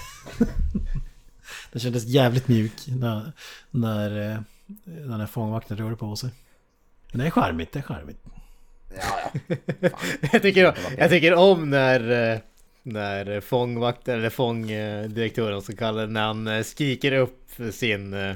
[1.71, 3.31] den kändes jävligt mjuk när,
[3.71, 4.39] när eh,
[4.83, 6.29] den här fångvakten rörde på sig.
[7.11, 8.19] Men det är charmigt, det är charmigt.
[8.95, 9.31] Ja,
[9.79, 9.89] ja.
[10.31, 12.39] Jag tycker, jag tycker om när, eh,
[12.83, 18.35] när fångvakten eller fångdirektören som kallar det, när han eh, skriker upp sin eh,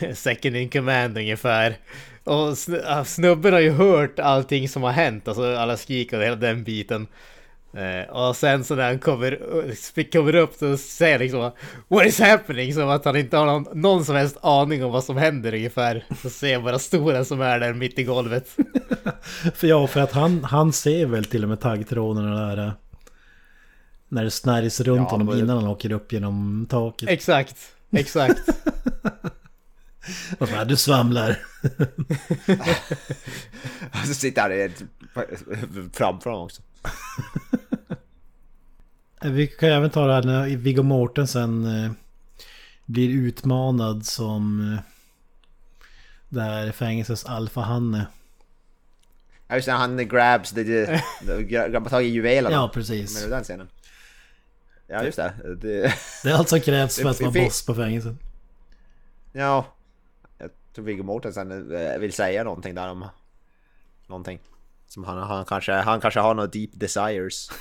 [0.14, 1.76] second in command ungefär.
[2.24, 2.58] Och
[3.06, 7.06] snubben har ju hört allting som har hänt, alltså alla skrik och hela den biten.
[7.76, 11.50] Eh, och sen så när han kommer, kommer upp så säger han liksom
[11.88, 12.74] What is happening?
[12.74, 16.04] Som att han inte har någon, någon som helst aning om vad som händer ungefär.
[16.22, 18.48] Så ser jag bara stolen som är där mitt i golvet.
[19.54, 22.72] För ja, för att han, han ser väl till och med taggtråden där...
[24.14, 27.08] När det snärjs runt Ja, honom innan han åker upp genom taket.
[27.08, 27.56] Exakt,
[27.90, 28.48] exakt.
[30.38, 31.38] Och så bara, du svamlar.
[34.06, 36.62] Så sitter han framför honom också.
[39.22, 41.92] Vi kan även ta det här när Viggo Mortensen eh,
[42.86, 44.78] blir utmanad som eh,
[46.28, 48.06] det här fängelsets alfahanne.
[49.48, 50.52] Ja just det, han grabs,
[51.48, 52.56] grabbar tag i juvelerna.
[52.56, 53.22] Ja, precis.
[53.24, 53.68] du den scenen?
[54.86, 55.32] Ja just det.
[55.62, 58.14] det Det är allt som krävs för att vara boss på fängelset.
[59.32, 59.66] ja.
[60.38, 63.06] Jag tror Viggo Mortensen eh, vill säga någonting där om
[64.06, 64.40] någonting.
[64.86, 67.50] Som han, han, kanske, han kanske har några deep desires.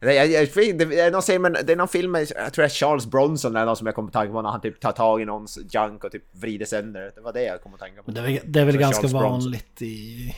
[0.00, 2.66] Det, jag, jag, det, är någon, med- det är någon film med, jag tror det
[2.66, 4.92] är Charles Bronson eller någon som jag kommer att tänka på när han typ tar
[4.92, 7.12] tag i någons junk och typ vrider sönder.
[7.14, 8.10] Det var det jag kom att tänka på.
[8.10, 9.30] Det är väl, det är väl ganska Charles Bronson.
[9.30, 10.34] vanligt i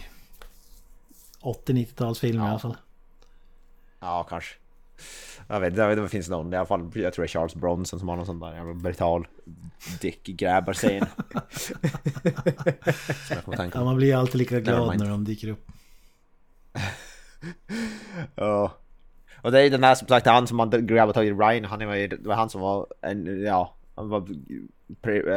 [1.41, 2.77] 80-90-talsfilmer i alla fall.
[4.01, 4.55] Ja, kanske.
[5.53, 6.91] Jag vet inte, det finns någon i alla fall.
[6.95, 9.27] Jag tror det är Charles Bronson som har någon sån där jävla brutal
[10.01, 11.07] dick grabbar scen.
[11.51, 11.77] som
[13.31, 15.03] jag kommer att tänka Ja, man blir alltid lika glad Nevermind.
[15.03, 15.67] när de dyker upp.
[18.35, 18.73] Ja.
[19.43, 21.65] Och det är ju den där som sagt, han som man grabbar tag i Ryan,
[21.65, 24.29] han var ju, det var han som var en, ja, han var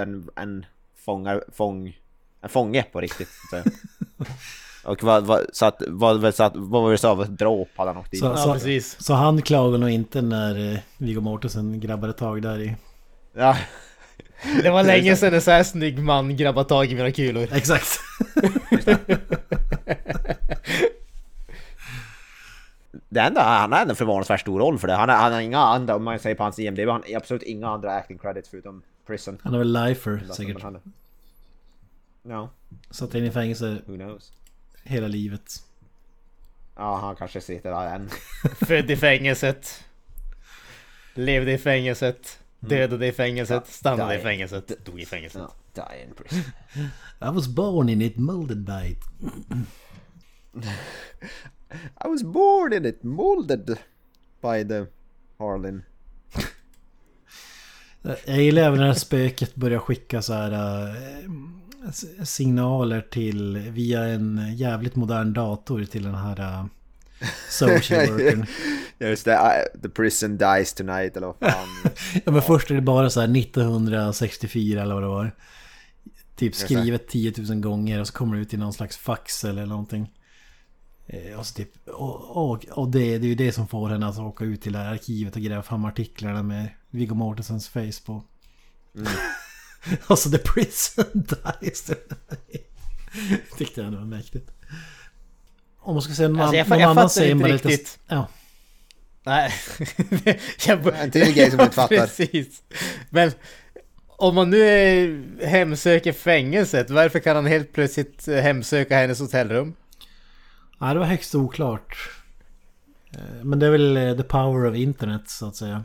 [0.01, 0.65] en, en
[0.95, 1.97] fångar, fång,
[2.41, 3.29] en fånge på riktigt.
[4.85, 7.89] Och vad, vad, så att, vad, så att, vad var det så, ett dråp hade
[7.89, 8.19] han åkt dit.
[8.19, 9.01] Så- Ja, precis.
[9.03, 12.75] Så han klagar nog inte när eh, Viggo Mortensen grabbade tag där i...
[13.33, 13.57] Ja.
[14.63, 17.47] Det var länge sedan en så här snygg man grabbade tag i mina kulor.
[17.51, 17.87] Exakt.
[23.09, 24.93] Det enda, han har ändå förvånansvärt stor roll för det.
[24.93, 27.43] Han har, han har inga andra, om man säger på hans IMDB, han har absolut
[27.43, 29.37] inga andra acting credits förutom Prison.
[29.43, 30.63] Han är väl lifer säkert.
[32.23, 32.49] Ja,
[32.89, 34.31] Satt in i fängelse who knows.
[34.85, 35.63] Hela livet.
[36.75, 38.09] Ja, han kanske sitter där än.
[38.55, 39.83] Född i fängelset.
[41.13, 42.39] Levde i fängelset.
[42.59, 43.67] Dödade i fängelset.
[43.67, 44.85] Stannade i fängelset.
[44.85, 45.41] Dog i fängelset.
[45.73, 46.39] Ja, die in prison.
[47.31, 49.03] I was born in it, molded by it.
[52.05, 53.77] I was born in it, molded
[54.41, 54.85] by the
[55.37, 55.83] Harlin.
[58.25, 61.25] Jag gillar även när spöket börjar skicka så här s-
[62.23, 66.65] signaler till via en jävligt modern dator till den här eh,
[67.49, 68.45] social workern.
[68.99, 71.67] Just det, I, the prison dies tonight eller vad fan.
[72.25, 75.31] Ja men först är det bara så här 1964 eller vad det var.
[76.35, 79.65] Typ skrivet 10 000 gånger och så kommer det ut i någon slags fax eller
[79.65, 80.11] någonting.
[81.07, 84.07] Eh, Och, så typ, och, och, och det, det är ju det som får henne
[84.07, 88.01] att åka ut till det här arkivet och gräva fram artiklarna med Viggo Mortensens face
[88.05, 88.23] på.
[90.07, 91.05] alltså the prison
[91.61, 91.91] dies.
[93.57, 94.51] Tyckte jag ändå var mäktigt.
[95.79, 97.67] Om man ska säga någon, Alltså, jag någon jag annan säger man lite...
[97.67, 97.99] riktigt.
[98.07, 98.27] Ja.
[99.23, 99.51] Nej.
[100.67, 101.97] jag, En till grej som du inte fattar.
[101.97, 102.63] Precis.
[103.09, 103.31] Men
[104.07, 109.73] om man nu är, hemsöker fängelset, varför kan han helt plötsligt hemsöka hennes hotellrum?
[110.79, 112.09] Ja, det var högst oklart.
[113.13, 115.83] Eh, Men det är väl eh, the power of internet så att säga.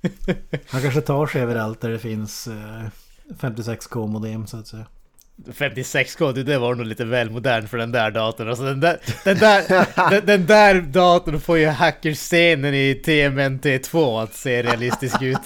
[0.66, 2.86] Han kanske tar sig överallt där det finns eh,
[3.40, 4.86] 56k modem så att säga.
[5.46, 8.48] 56K, det var nog lite väl modern för den där datorn.
[8.48, 14.34] Alltså den där, den där, den, den där datorn får ju hackerscenen i TMNT2 att
[14.34, 15.38] se realistisk ut.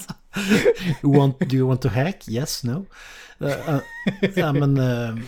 [1.02, 2.28] Want, do you want to hack?
[2.28, 2.86] Yes, no.
[3.42, 3.80] Uh, uh,
[4.34, 4.78] ja men...
[4.78, 5.18] Uh,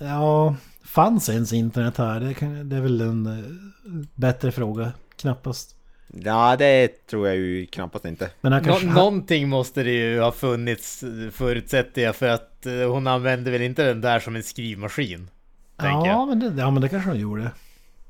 [0.00, 2.20] ja, fanns ens internet här?
[2.20, 3.68] Det, kan, det är väl en
[4.14, 4.92] bättre fråga.
[5.16, 5.77] Knappast.
[6.12, 8.30] Ja, det tror jag ju knappast inte.
[8.40, 8.86] Men han Nå kanske...
[8.86, 13.84] någonting måste det ju ha funnits förutsätter jag för att eh, hon använde väl inte
[13.84, 15.30] den där som en skrivmaskin.
[15.76, 16.28] ja, jag.
[16.28, 17.50] men det, ja, men det kanske han gjorde.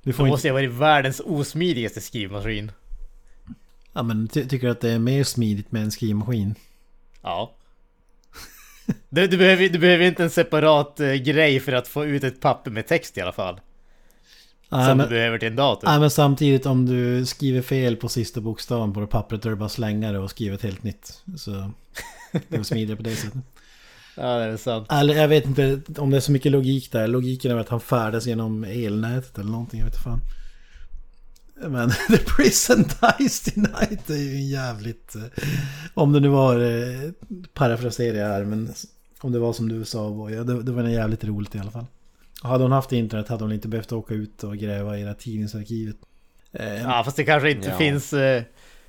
[0.03, 2.73] Det får måste inte, ju ha varit världens osmidigaste skrivmaskin.
[3.93, 6.55] ja, men ty, tycker du att det är mer smidigt med en skrivmaskin?
[7.23, 7.55] Ja.
[9.09, 12.41] Du, du, behöver, du behöver inte en separat eh, grej för att få ut ett
[12.41, 13.61] papper med text i alla fall.
[14.69, 15.89] Nej, som men, du behöver till en dator.
[15.89, 19.51] nej, men samtidigt om du skriver fel på sista bokstaven på det pappret då är
[19.51, 21.23] det bara att slänga det och skriva ett helt nytt.
[21.37, 21.71] Så
[22.49, 23.39] det är smidigare på det sättet.
[24.21, 24.87] Ja, det är sant.
[24.91, 27.07] Eller jag vet inte om det är så mycket logik där.
[27.07, 29.81] Logiken är att han färdas genom elnätet eller någonting.
[29.81, 30.21] Jag vet inte fan.
[31.71, 32.85] Men The Prison
[33.19, 35.15] Dies Tonight är ju en jävligt...
[35.17, 35.23] eh,
[35.95, 36.61] Om det nu var...
[36.61, 37.11] eh,
[37.55, 38.73] Parafraserar jag här men...
[39.21, 40.09] Om det var som du sa
[40.65, 41.87] det var en jävligt roligt i alla fall.
[42.43, 45.15] Hade hon haft internet hade hon inte behövt åka ut och gräva i det här
[45.15, 45.97] tidningsarkivet.
[46.53, 47.77] Eh, Ja, fast det kanske inte Ja.
[47.79, 48.43] finns eh,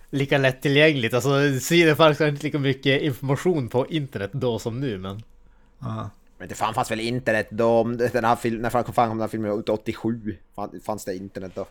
[0.10, 1.14] lika lättillgängligt.
[1.14, 1.30] Alltså,
[1.70, 5.24] det fanns kanske inte lika mycket information på internet då som nu, men...
[5.80, 6.10] ja.
[6.38, 7.68] Men det fan fanns väl internet då?
[7.68, 10.38] om Den här film, när fan kom den här filmen ut 87?
[10.56, 11.66] Fan- Fanns det internet då?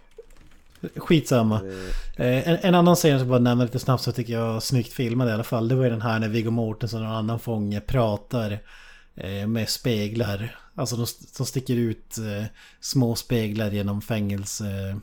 [0.97, 1.61] Skitsamma.
[2.17, 4.93] Eh, en, en annan scen som jag bara nämner lite snabbt så tycker jag snyggt
[4.93, 5.69] filmad i alla fall.
[5.69, 8.59] Det var ju den här när Viggo Mortensen och en annan fånge pratar
[9.17, 10.59] eh, med speglar.
[10.79, 11.07] Alltså de,
[11.39, 12.45] de sticker ut eh,
[12.81, 14.97] små speglar genom fängelse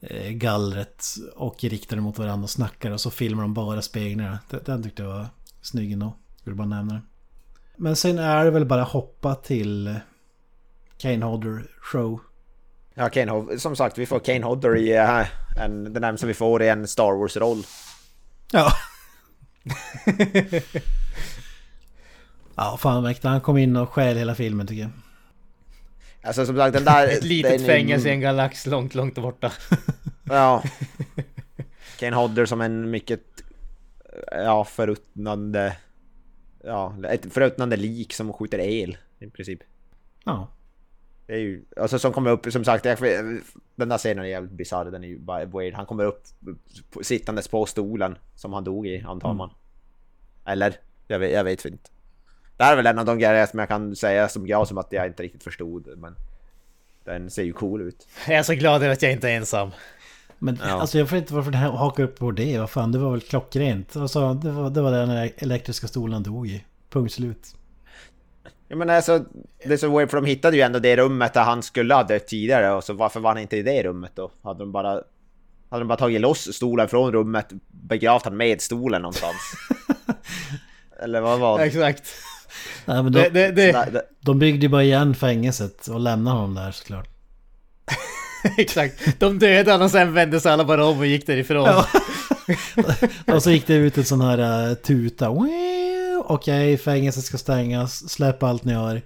[0.00, 0.38] eh,
[1.36, 4.38] och riktar dem mot varandra och snackar och så filmar de bara speglarna.
[4.50, 5.26] Den, den tyckte jag var
[5.62, 6.16] snygg ändå.
[6.44, 7.00] Vill bara nämna det.
[7.76, 9.96] Men sen är det väl bara hoppa till eh,
[10.98, 12.20] Kane Hodder show.
[12.94, 15.26] Ja, Kane Hodder, som sagt, vi får Kane Hodder i uh,
[15.64, 17.66] en, det närmaste vi får i en Star Wars-roll.
[18.52, 18.72] Ja.
[22.56, 23.24] ja, fan mäktigt.
[23.24, 24.90] Han kom in och stjäl hela filmen tycker jag.
[26.22, 27.08] Alltså som sagt den där...
[27.08, 29.52] Ett litet fängelse i en galax långt, långt borta.
[30.24, 30.62] Ja.
[31.98, 33.22] Kane Hodder som en mycket...
[34.32, 35.76] Ja, förruttnande...
[36.64, 39.60] Ja, ett förruttnande lik som skjuter el i princip.
[40.24, 40.48] Ja.
[41.26, 44.90] Det är ju, alltså som kommer upp, som sagt, den där scenen är jävligt bisarr,
[44.90, 45.74] den är ju bara weird.
[45.74, 46.22] Han kommer upp
[47.02, 49.50] sittandes på stolen som han dog i, antar man.
[50.44, 50.74] Eller?
[51.06, 51.90] Jag vet, jag vet inte.
[52.60, 54.78] Det här är väl en av de grejer som jag kan säga som jag som
[54.78, 56.16] att jag inte riktigt förstod, men...
[57.04, 58.08] Den ser ju cool ut.
[58.28, 59.70] Jag är så glad över att jag inte är ensam.
[60.38, 60.80] Men Ja.
[60.80, 62.58] alltså jag får inte varför det här hakar upp på det.
[62.58, 63.96] Vad fan, det var väl klockrent.
[63.96, 66.64] Alltså, det, var, det var den här elektriska stolen dog i.
[66.90, 67.54] Punkt slut.
[68.68, 69.24] Ja men alltså,
[69.64, 72.02] det är så weird för de hittade ju ändå det rummet där han skulle ha
[72.02, 74.30] dött tidigare och så varför var han inte i det rummet då?
[74.42, 74.90] Hade de bara...
[75.68, 79.36] Hade de bara tagit loss stolen från rummet, begravt han med stolen någonstans?
[81.02, 81.64] Eller vad var det?
[81.64, 82.04] Exakt.
[82.84, 86.36] Nej, men de, det, det, Nej, det- de byggde ju bara igen fängelset och lämnade
[86.36, 87.08] honom där såklart.
[88.56, 89.20] exakt.
[89.20, 91.64] De dödade honom och sen vände sig alla bara om och gick därifrån.
[91.66, 91.86] Ja.
[93.34, 95.30] och så gick det ut en sån här uh, tuta.
[96.24, 98.10] Okej, fängelset ska stängas.
[98.10, 99.02] Släpp allt ni har.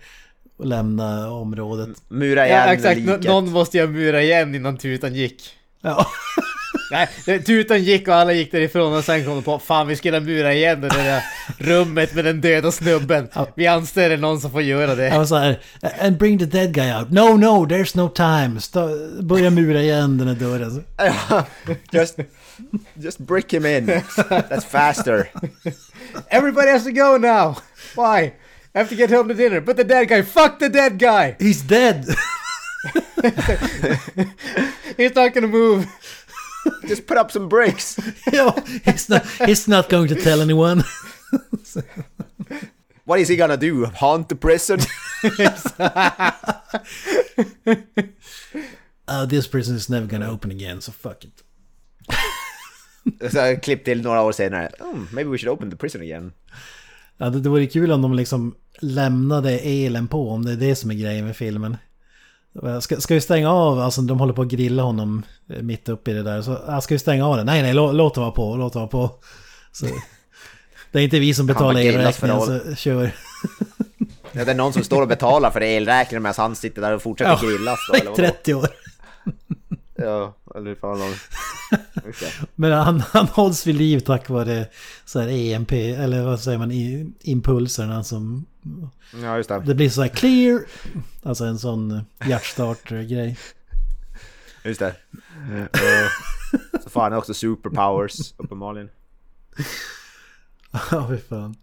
[0.57, 1.89] Och lämna området.
[2.09, 3.01] Mura igen Ja, exakt.
[3.01, 3.25] Liket.
[3.25, 5.51] Någon måste ju mura igen innan tutan gick.
[5.81, 6.07] Ja.
[6.91, 7.09] Nej,
[7.45, 10.55] tutan gick och alla gick därifrån och sen kom de på Fan vi skulle mura
[10.55, 11.23] igen det där
[11.59, 13.29] rummet med den döda snubben.
[13.57, 15.09] Vi anställer någon som får göra det.
[15.09, 15.61] Jag var så här.
[16.01, 17.11] And bring the dead guy out.
[17.11, 18.61] No, no, there's no time.
[18.61, 18.89] Stå,
[19.23, 20.85] börja mura igen den här dörren.
[20.97, 21.47] Ja,
[21.91, 22.19] just,
[22.95, 23.87] just brick him in.
[24.17, 25.31] That's faster.
[26.29, 27.57] Everybody has to go now!
[27.97, 28.33] Why?
[28.75, 29.61] I have to get home to dinner.
[29.61, 31.37] But the dead guy, fuck the dead guy!
[31.39, 32.05] He's dead!
[34.97, 35.87] He's not gonna move!
[36.89, 37.99] Just put up some bricks.
[38.33, 38.55] ja,
[38.85, 40.85] he's not, he's not going to tell anyone.
[43.07, 43.87] What is he gonna do?
[43.87, 44.81] Haunt the prison?
[49.07, 51.45] Uh, this prison is never gonna open again, so fuck it.
[53.33, 54.71] Så klipp till några år senare.
[54.81, 56.33] Hmm, maybe we should open the prison again.
[57.17, 60.77] Ja, det, det vore kul om de liksom lämnade elen på, om det är det
[60.77, 61.77] som är grejen med filmen.
[62.81, 66.11] Ska, ska vi stänga av, alltså de håller på att grilla honom eh, mitt uppe
[66.11, 66.43] i det där.
[66.43, 67.45] Så, ja, ska vi stänga av det?
[67.45, 69.11] Nej, nej, låt, låt det vara på, låt det vara på.
[69.73, 69.87] Så,
[70.93, 73.11] det är inte vi som betalar elräkningen, så kör.
[74.33, 77.03] Ja, det är någon som står och betalar för elräkningen medan han sitter där och
[77.03, 77.49] fortsätter Ja.
[77.49, 78.17] grillas då, eller I vadå?
[78.17, 78.69] 30 år.
[79.97, 81.15] Ja, eller fan någon...
[82.05, 82.47] Det.
[82.55, 84.67] Men han, han hålls vid liv tack vare
[85.05, 88.47] så här EMP, eller vad säger man, i, impulserna som
[89.23, 89.63] Ja, just det.
[89.67, 90.61] Det blir så här clear.
[91.23, 93.39] Alltså en sån hjärtstart-grej.
[94.65, 94.97] Just det.
[96.73, 98.89] Och så får han också superpowers, uppenbarligen.
[100.91, 101.55] Ja, fy fan.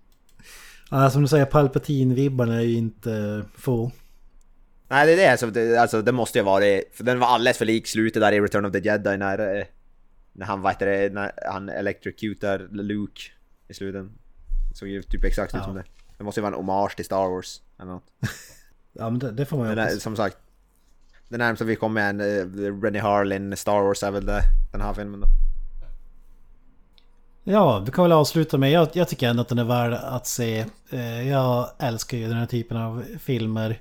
[0.92, 3.92] Ja, som du säger, Palpatine-vibbarna är ju inte få.
[4.88, 5.32] Nej, det är det.
[5.32, 6.84] Alltså, det, alltså, det måste ju vara det.
[6.94, 9.64] För den var alldeles för lik slutet där i Return of the Jedi när, eh,
[10.34, 13.22] när han, vad när han electrocutar Luke
[13.68, 14.06] i slutet.
[14.72, 15.66] Det såg ju typ exakt ut Ja.
[15.66, 15.84] som det.
[16.22, 18.04] Det måste ju vara en hommage till Star Wars eller något.
[18.94, 20.02] Ja, men det, det får man ju eh, hoppas.
[20.04, 20.38] som sagt,
[21.30, 24.42] det närmsta vi kommer en uh, Rennie Harlin Star Wars är väl det,
[24.72, 25.28] den här filmen då.
[27.44, 30.28] Ja, vi kan väl avsluta med, jag, jag tycker ändå att den är värd att
[30.28, 30.66] se.
[30.90, 33.80] Eh, Jag älskar ju den här typen av filmer.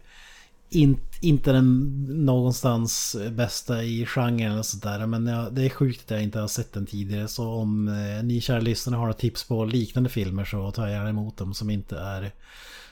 [0.70, 5.06] In, inte den någonstans bästa i genren eller sådär.
[5.06, 7.28] Men jag, det är sjukt att jag inte har sett den tidigare.
[7.28, 10.92] Så om eh, ni kära lyssnare har några tips på liknande filmer så tar jag
[10.92, 12.32] gärna emot dem som inte är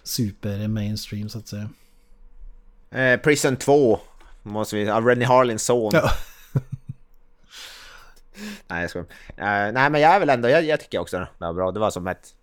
[0.03, 1.69] super mainstream så att säga.
[2.91, 4.01] Eh, Prison 2,
[4.43, 5.91] måste vi, av Rennie Harlins son.
[5.95, 6.11] Ja.
[8.69, 9.07] Nej jag skojar.
[9.37, 11.73] Eh, nej men jag är väl ändå, jag, jag tycker också det var bra.
[11.73, 12.35] Det var som ett...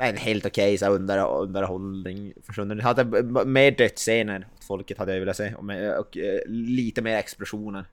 [0.00, 2.76] En helt okej här under, underhållning för stunden.
[2.76, 3.04] Det hade
[3.44, 5.54] mer dödsscener åt folket hade jag velat se.
[5.54, 7.84] Och, med, och eh, lite mer explosioner.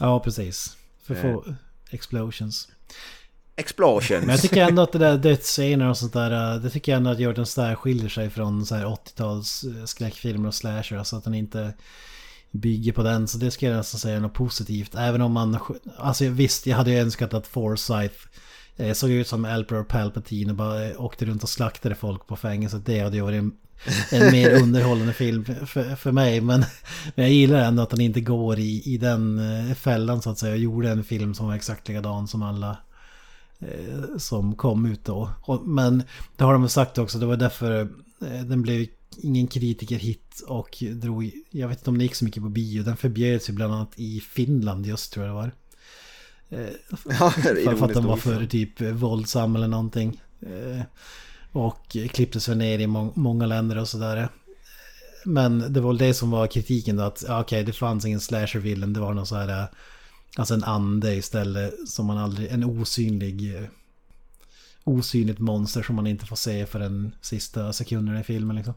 [0.00, 0.76] Ja, precis.
[1.02, 1.44] För få
[1.90, 2.68] explosions.
[3.56, 4.20] Explosions!
[4.20, 6.96] Men jag tycker ändå att det där dödsscener och sånt där, eh, det tycker jag
[6.96, 10.96] ändå att Jordan Starr skiljer sig från så här 80-tals eh, skräckfilmer och slasher.
[10.96, 11.74] Alltså att den inte
[12.50, 13.28] bygger på den.
[13.28, 14.94] Så det ska jag nästan säga är något positivt.
[14.94, 15.58] Även om man,
[15.96, 18.16] alltså visst, jag hade ju önskat att Forsyth
[18.78, 22.36] eh, såg ut som Emperor Palpatine och bara eh, åkte runt och slaktade folk på
[22.36, 22.86] fängelset.
[22.86, 23.52] Det hade ju varit en,
[24.10, 26.40] en mer underhållande film för, för mig.
[26.40, 26.64] Men,
[27.14, 30.38] men jag gillar ändå att den inte går i, i den eh, fällan så att
[30.38, 30.52] säga.
[30.52, 32.78] Jag gjorde en film som var exakt likadan som alla
[33.58, 35.30] eh, som kom ut då.
[35.42, 36.02] Och, men
[36.36, 37.80] det har de sagt också, det var därför
[38.20, 38.86] eh, den blev
[39.22, 42.96] ingen kritikerhit och drog, jag vet inte om det gick så mycket på bio, den
[42.96, 45.52] förbjöds ju bland annat i Finland just tror jag det var.
[46.48, 50.20] Ja, för, att den var för typ eh, våldsam eller någonting.
[50.40, 50.82] Eh,
[51.52, 54.28] och klipptes väl ner i må många länder och sådär.
[55.24, 58.92] Men det var väl det som var kritiken då att okej det fanns ingen slasher-villain,
[58.92, 59.68] det var någon så här eh,
[60.36, 63.68] Alltså en ande istället som man aldrig, en osynlig
[64.84, 68.74] Osynligt monster som man inte får se för den sista sekunderna i filmen liksom.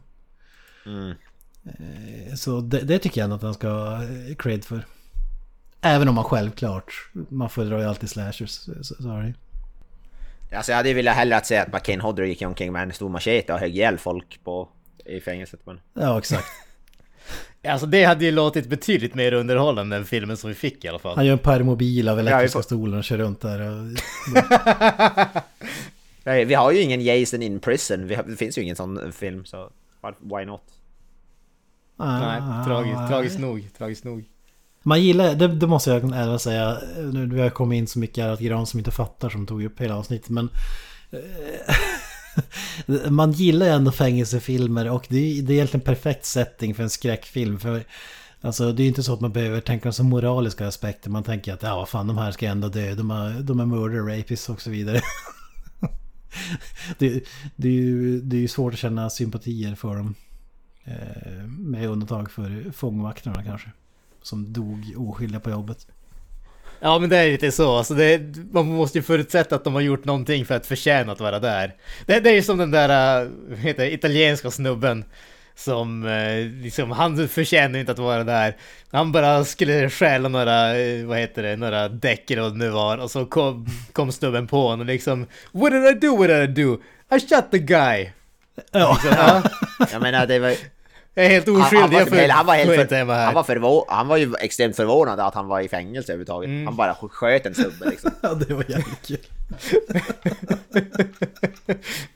[0.86, 1.14] Mm.
[2.36, 4.00] Så det, det tycker jag ändå att den ska ha
[4.38, 4.86] cred för.
[5.82, 8.68] Även om man självklart, man föredrar ju alltid slashers.
[8.68, 9.32] Ju.
[10.56, 12.92] Alltså jag hade ju velat hellre att se att McCain Hodder gick omkring med en
[12.92, 14.68] stor machete och högg ihjäl folk på,
[15.04, 15.60] i fängelset.
[15.64, 15.80] Men...
[15.94, 16.46] Ja exakt.
[17.68, 20.98] Alltså det hade ju låtit betydligt mer underhållande än filmen som vi fick i alla
[20.98, 21.16] fall.
[21.16, 23.60] Han gör en permobil av elektriska Ja, stolen och kör runt där.
[23.60, 23.84] Och,
[26.24, 29.12] Nej, Vi har ju ingen Jason in prison, vi har, det finns ju ingen sån
[29.12, 29.70] film så
[30.20, 30.62] why- not?
[31.96, 34.24] Nej, Ah, tragiskt, tragiskt nog, tragiskt nog.
[34.82, 36.78] Man gillar, det, det måste jag även säga,
[37.12, 39.64] nu vi har kommit in så mycket här att Gran som inte fattar som tog
[39.64, 40.48] upp hela avsnittet men
[41.10, 41.74] eh,
[43.10, 46.90] Man gillar ju ändå fängelsefilmer och det är, det är egentligen perfekt setting för en
[46.90, 47.84] skräckfilm för
[48.44, 51.54] Alltså det är ju inte så att man behöver tänka så moraliska aspekter Man tänker
[51.54, 54.48] att ja vad fan de här ska ändå dö, de är, de är murder rapists
[54.48, 55.00] och så vidare.
[56.98, 57.24] Det,
[57.56, 60.14] det, är ju, det är ju svårt att känna sympatier för dem
[60.84, 63.70] eh, Med undantag för fångvakterna kanske
[64.22, 65.86] som dog oskyldiga på jobbet.
[66.80, 68.20] Ja men det är lite så, alltså det,
[68.52, 71.74] man måste ju förutsätta att de har gjort någonting för att förtjäna att vara där.
[72.06, 75.04] Det, det är ju som den där, vad heter det, italienska snubben
[75.54, 78.56] som, eh, liksom, han förtjänar inte att vara där.
[78.90, 82.70] Han bara skulle stjäla några, eh, vad heter det, några däck eller vad det nu
[82.70, 86.28] var och så kom, kom snubben på honom och liksom What did I do, what
[86.28, 86.80] did I do?
[87.16, 88.10] I shot the guy!
[88.72, 89.42] Ja, Så, ja,
[89.92, 90.54] Jag menar det var...
[91.14, 93.24] jag är helt Han, han, oskyldig, var, helt- han var helt för, hemma här.
[93.24, 96.48] han, var förvå, han var ju extremt förvånad att han var i fängelse överhuvudtaget.
[96.48, 96.66] Mm.
[96.66, 98.10] Han bara sköt en snubbe liksom.
[98.20, 99.18] ja, det var jävligt kul.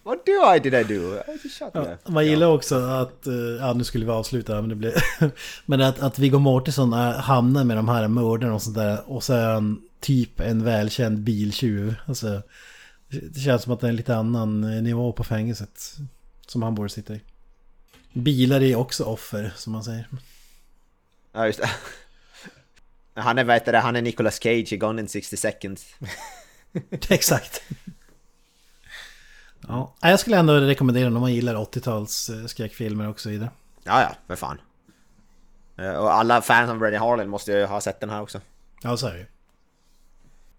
[0.05, 1.15] What do I did I do?
[1.45, 4.69] I shot Ja, man gillar också att, eh, ja nu skulle vi avsluta här, men
[4.69, 4.93] det blev...
[5.67, 9.23] men att, att Viggo Mortensen är- hamnar med de här mördarna och sånt där och
[9.23, 11.95] så är han typ en välkänd biltjuv.
[12.07, 12.43] Alltså,
[13.33, 15.81] det känns som att det är en lite annan eh, nivå på fängelset
[16.47, 17.21] som han borde sitta i.
[18.17, 20.09] Bilar är också offer, som man säger.
[21.33, 21.71] Ja just det.
[23.21, 25.87] Han är, vad heter det, han är Nicolas Cage i Gone in 60 seconds.
[27.09, 27.63] Exakt.
[29.69, 33.51] Ja, jag skulle ändå rekommendera den om man gillar 80-tals eh, skräckfilmer och så vidare.
[33.85, 34.61] Ja ja, för fan.
[35.79, 38.41] Eh, Och alla fans av Rennie Harlin måste ju ha sett den här också.
[38.83, 39.27] Ja, så är det.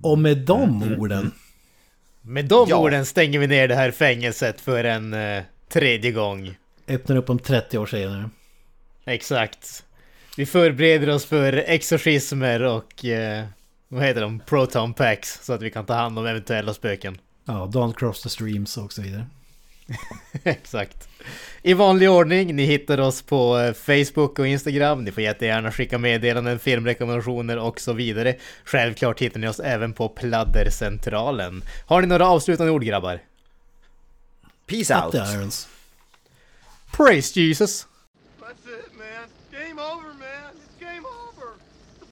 [0.07, 1.31] Och med de orden
[2.21, 2.75] Med de Ja.
[2.77, 6.57] orden stänger vi ner det här fängelset för en eh, tredje gång.
[6.87, 8.29] Öppnar upp om 30 år senare.
[9.05, 9.83] Exakt.
[10.37, 13.45] Vi förbereder oss för exorcismer och eh,
[13.87, 14.39] vad heter de?
[14.39, 17.17] Proton packs så att vi kan ta hand om eventuella spöken.
[17.45, 19.25] Ja, Don't cross the streams och så vidare.
[20.43, 21.07] Exakt.
[21.61, 25.03] I vanlig ordning, ni hittar oss på eh, Facebook och Instagram.
[25.03, 28.35] Ni får jättegärna skicka meddelanden, filmrekommendationer och så vidare.
[28.65, 31.63] Självklart hittar ni oss även på Pladdercentralen.
[31.85, 33.19] Har ni några avslutande ord grabbar?
[34.65, 35.76] Peace out!
[36.97, 37.27] The irons.
[37.27, 37.85] Praise Jesus!
[37.85, 37.96] That's it.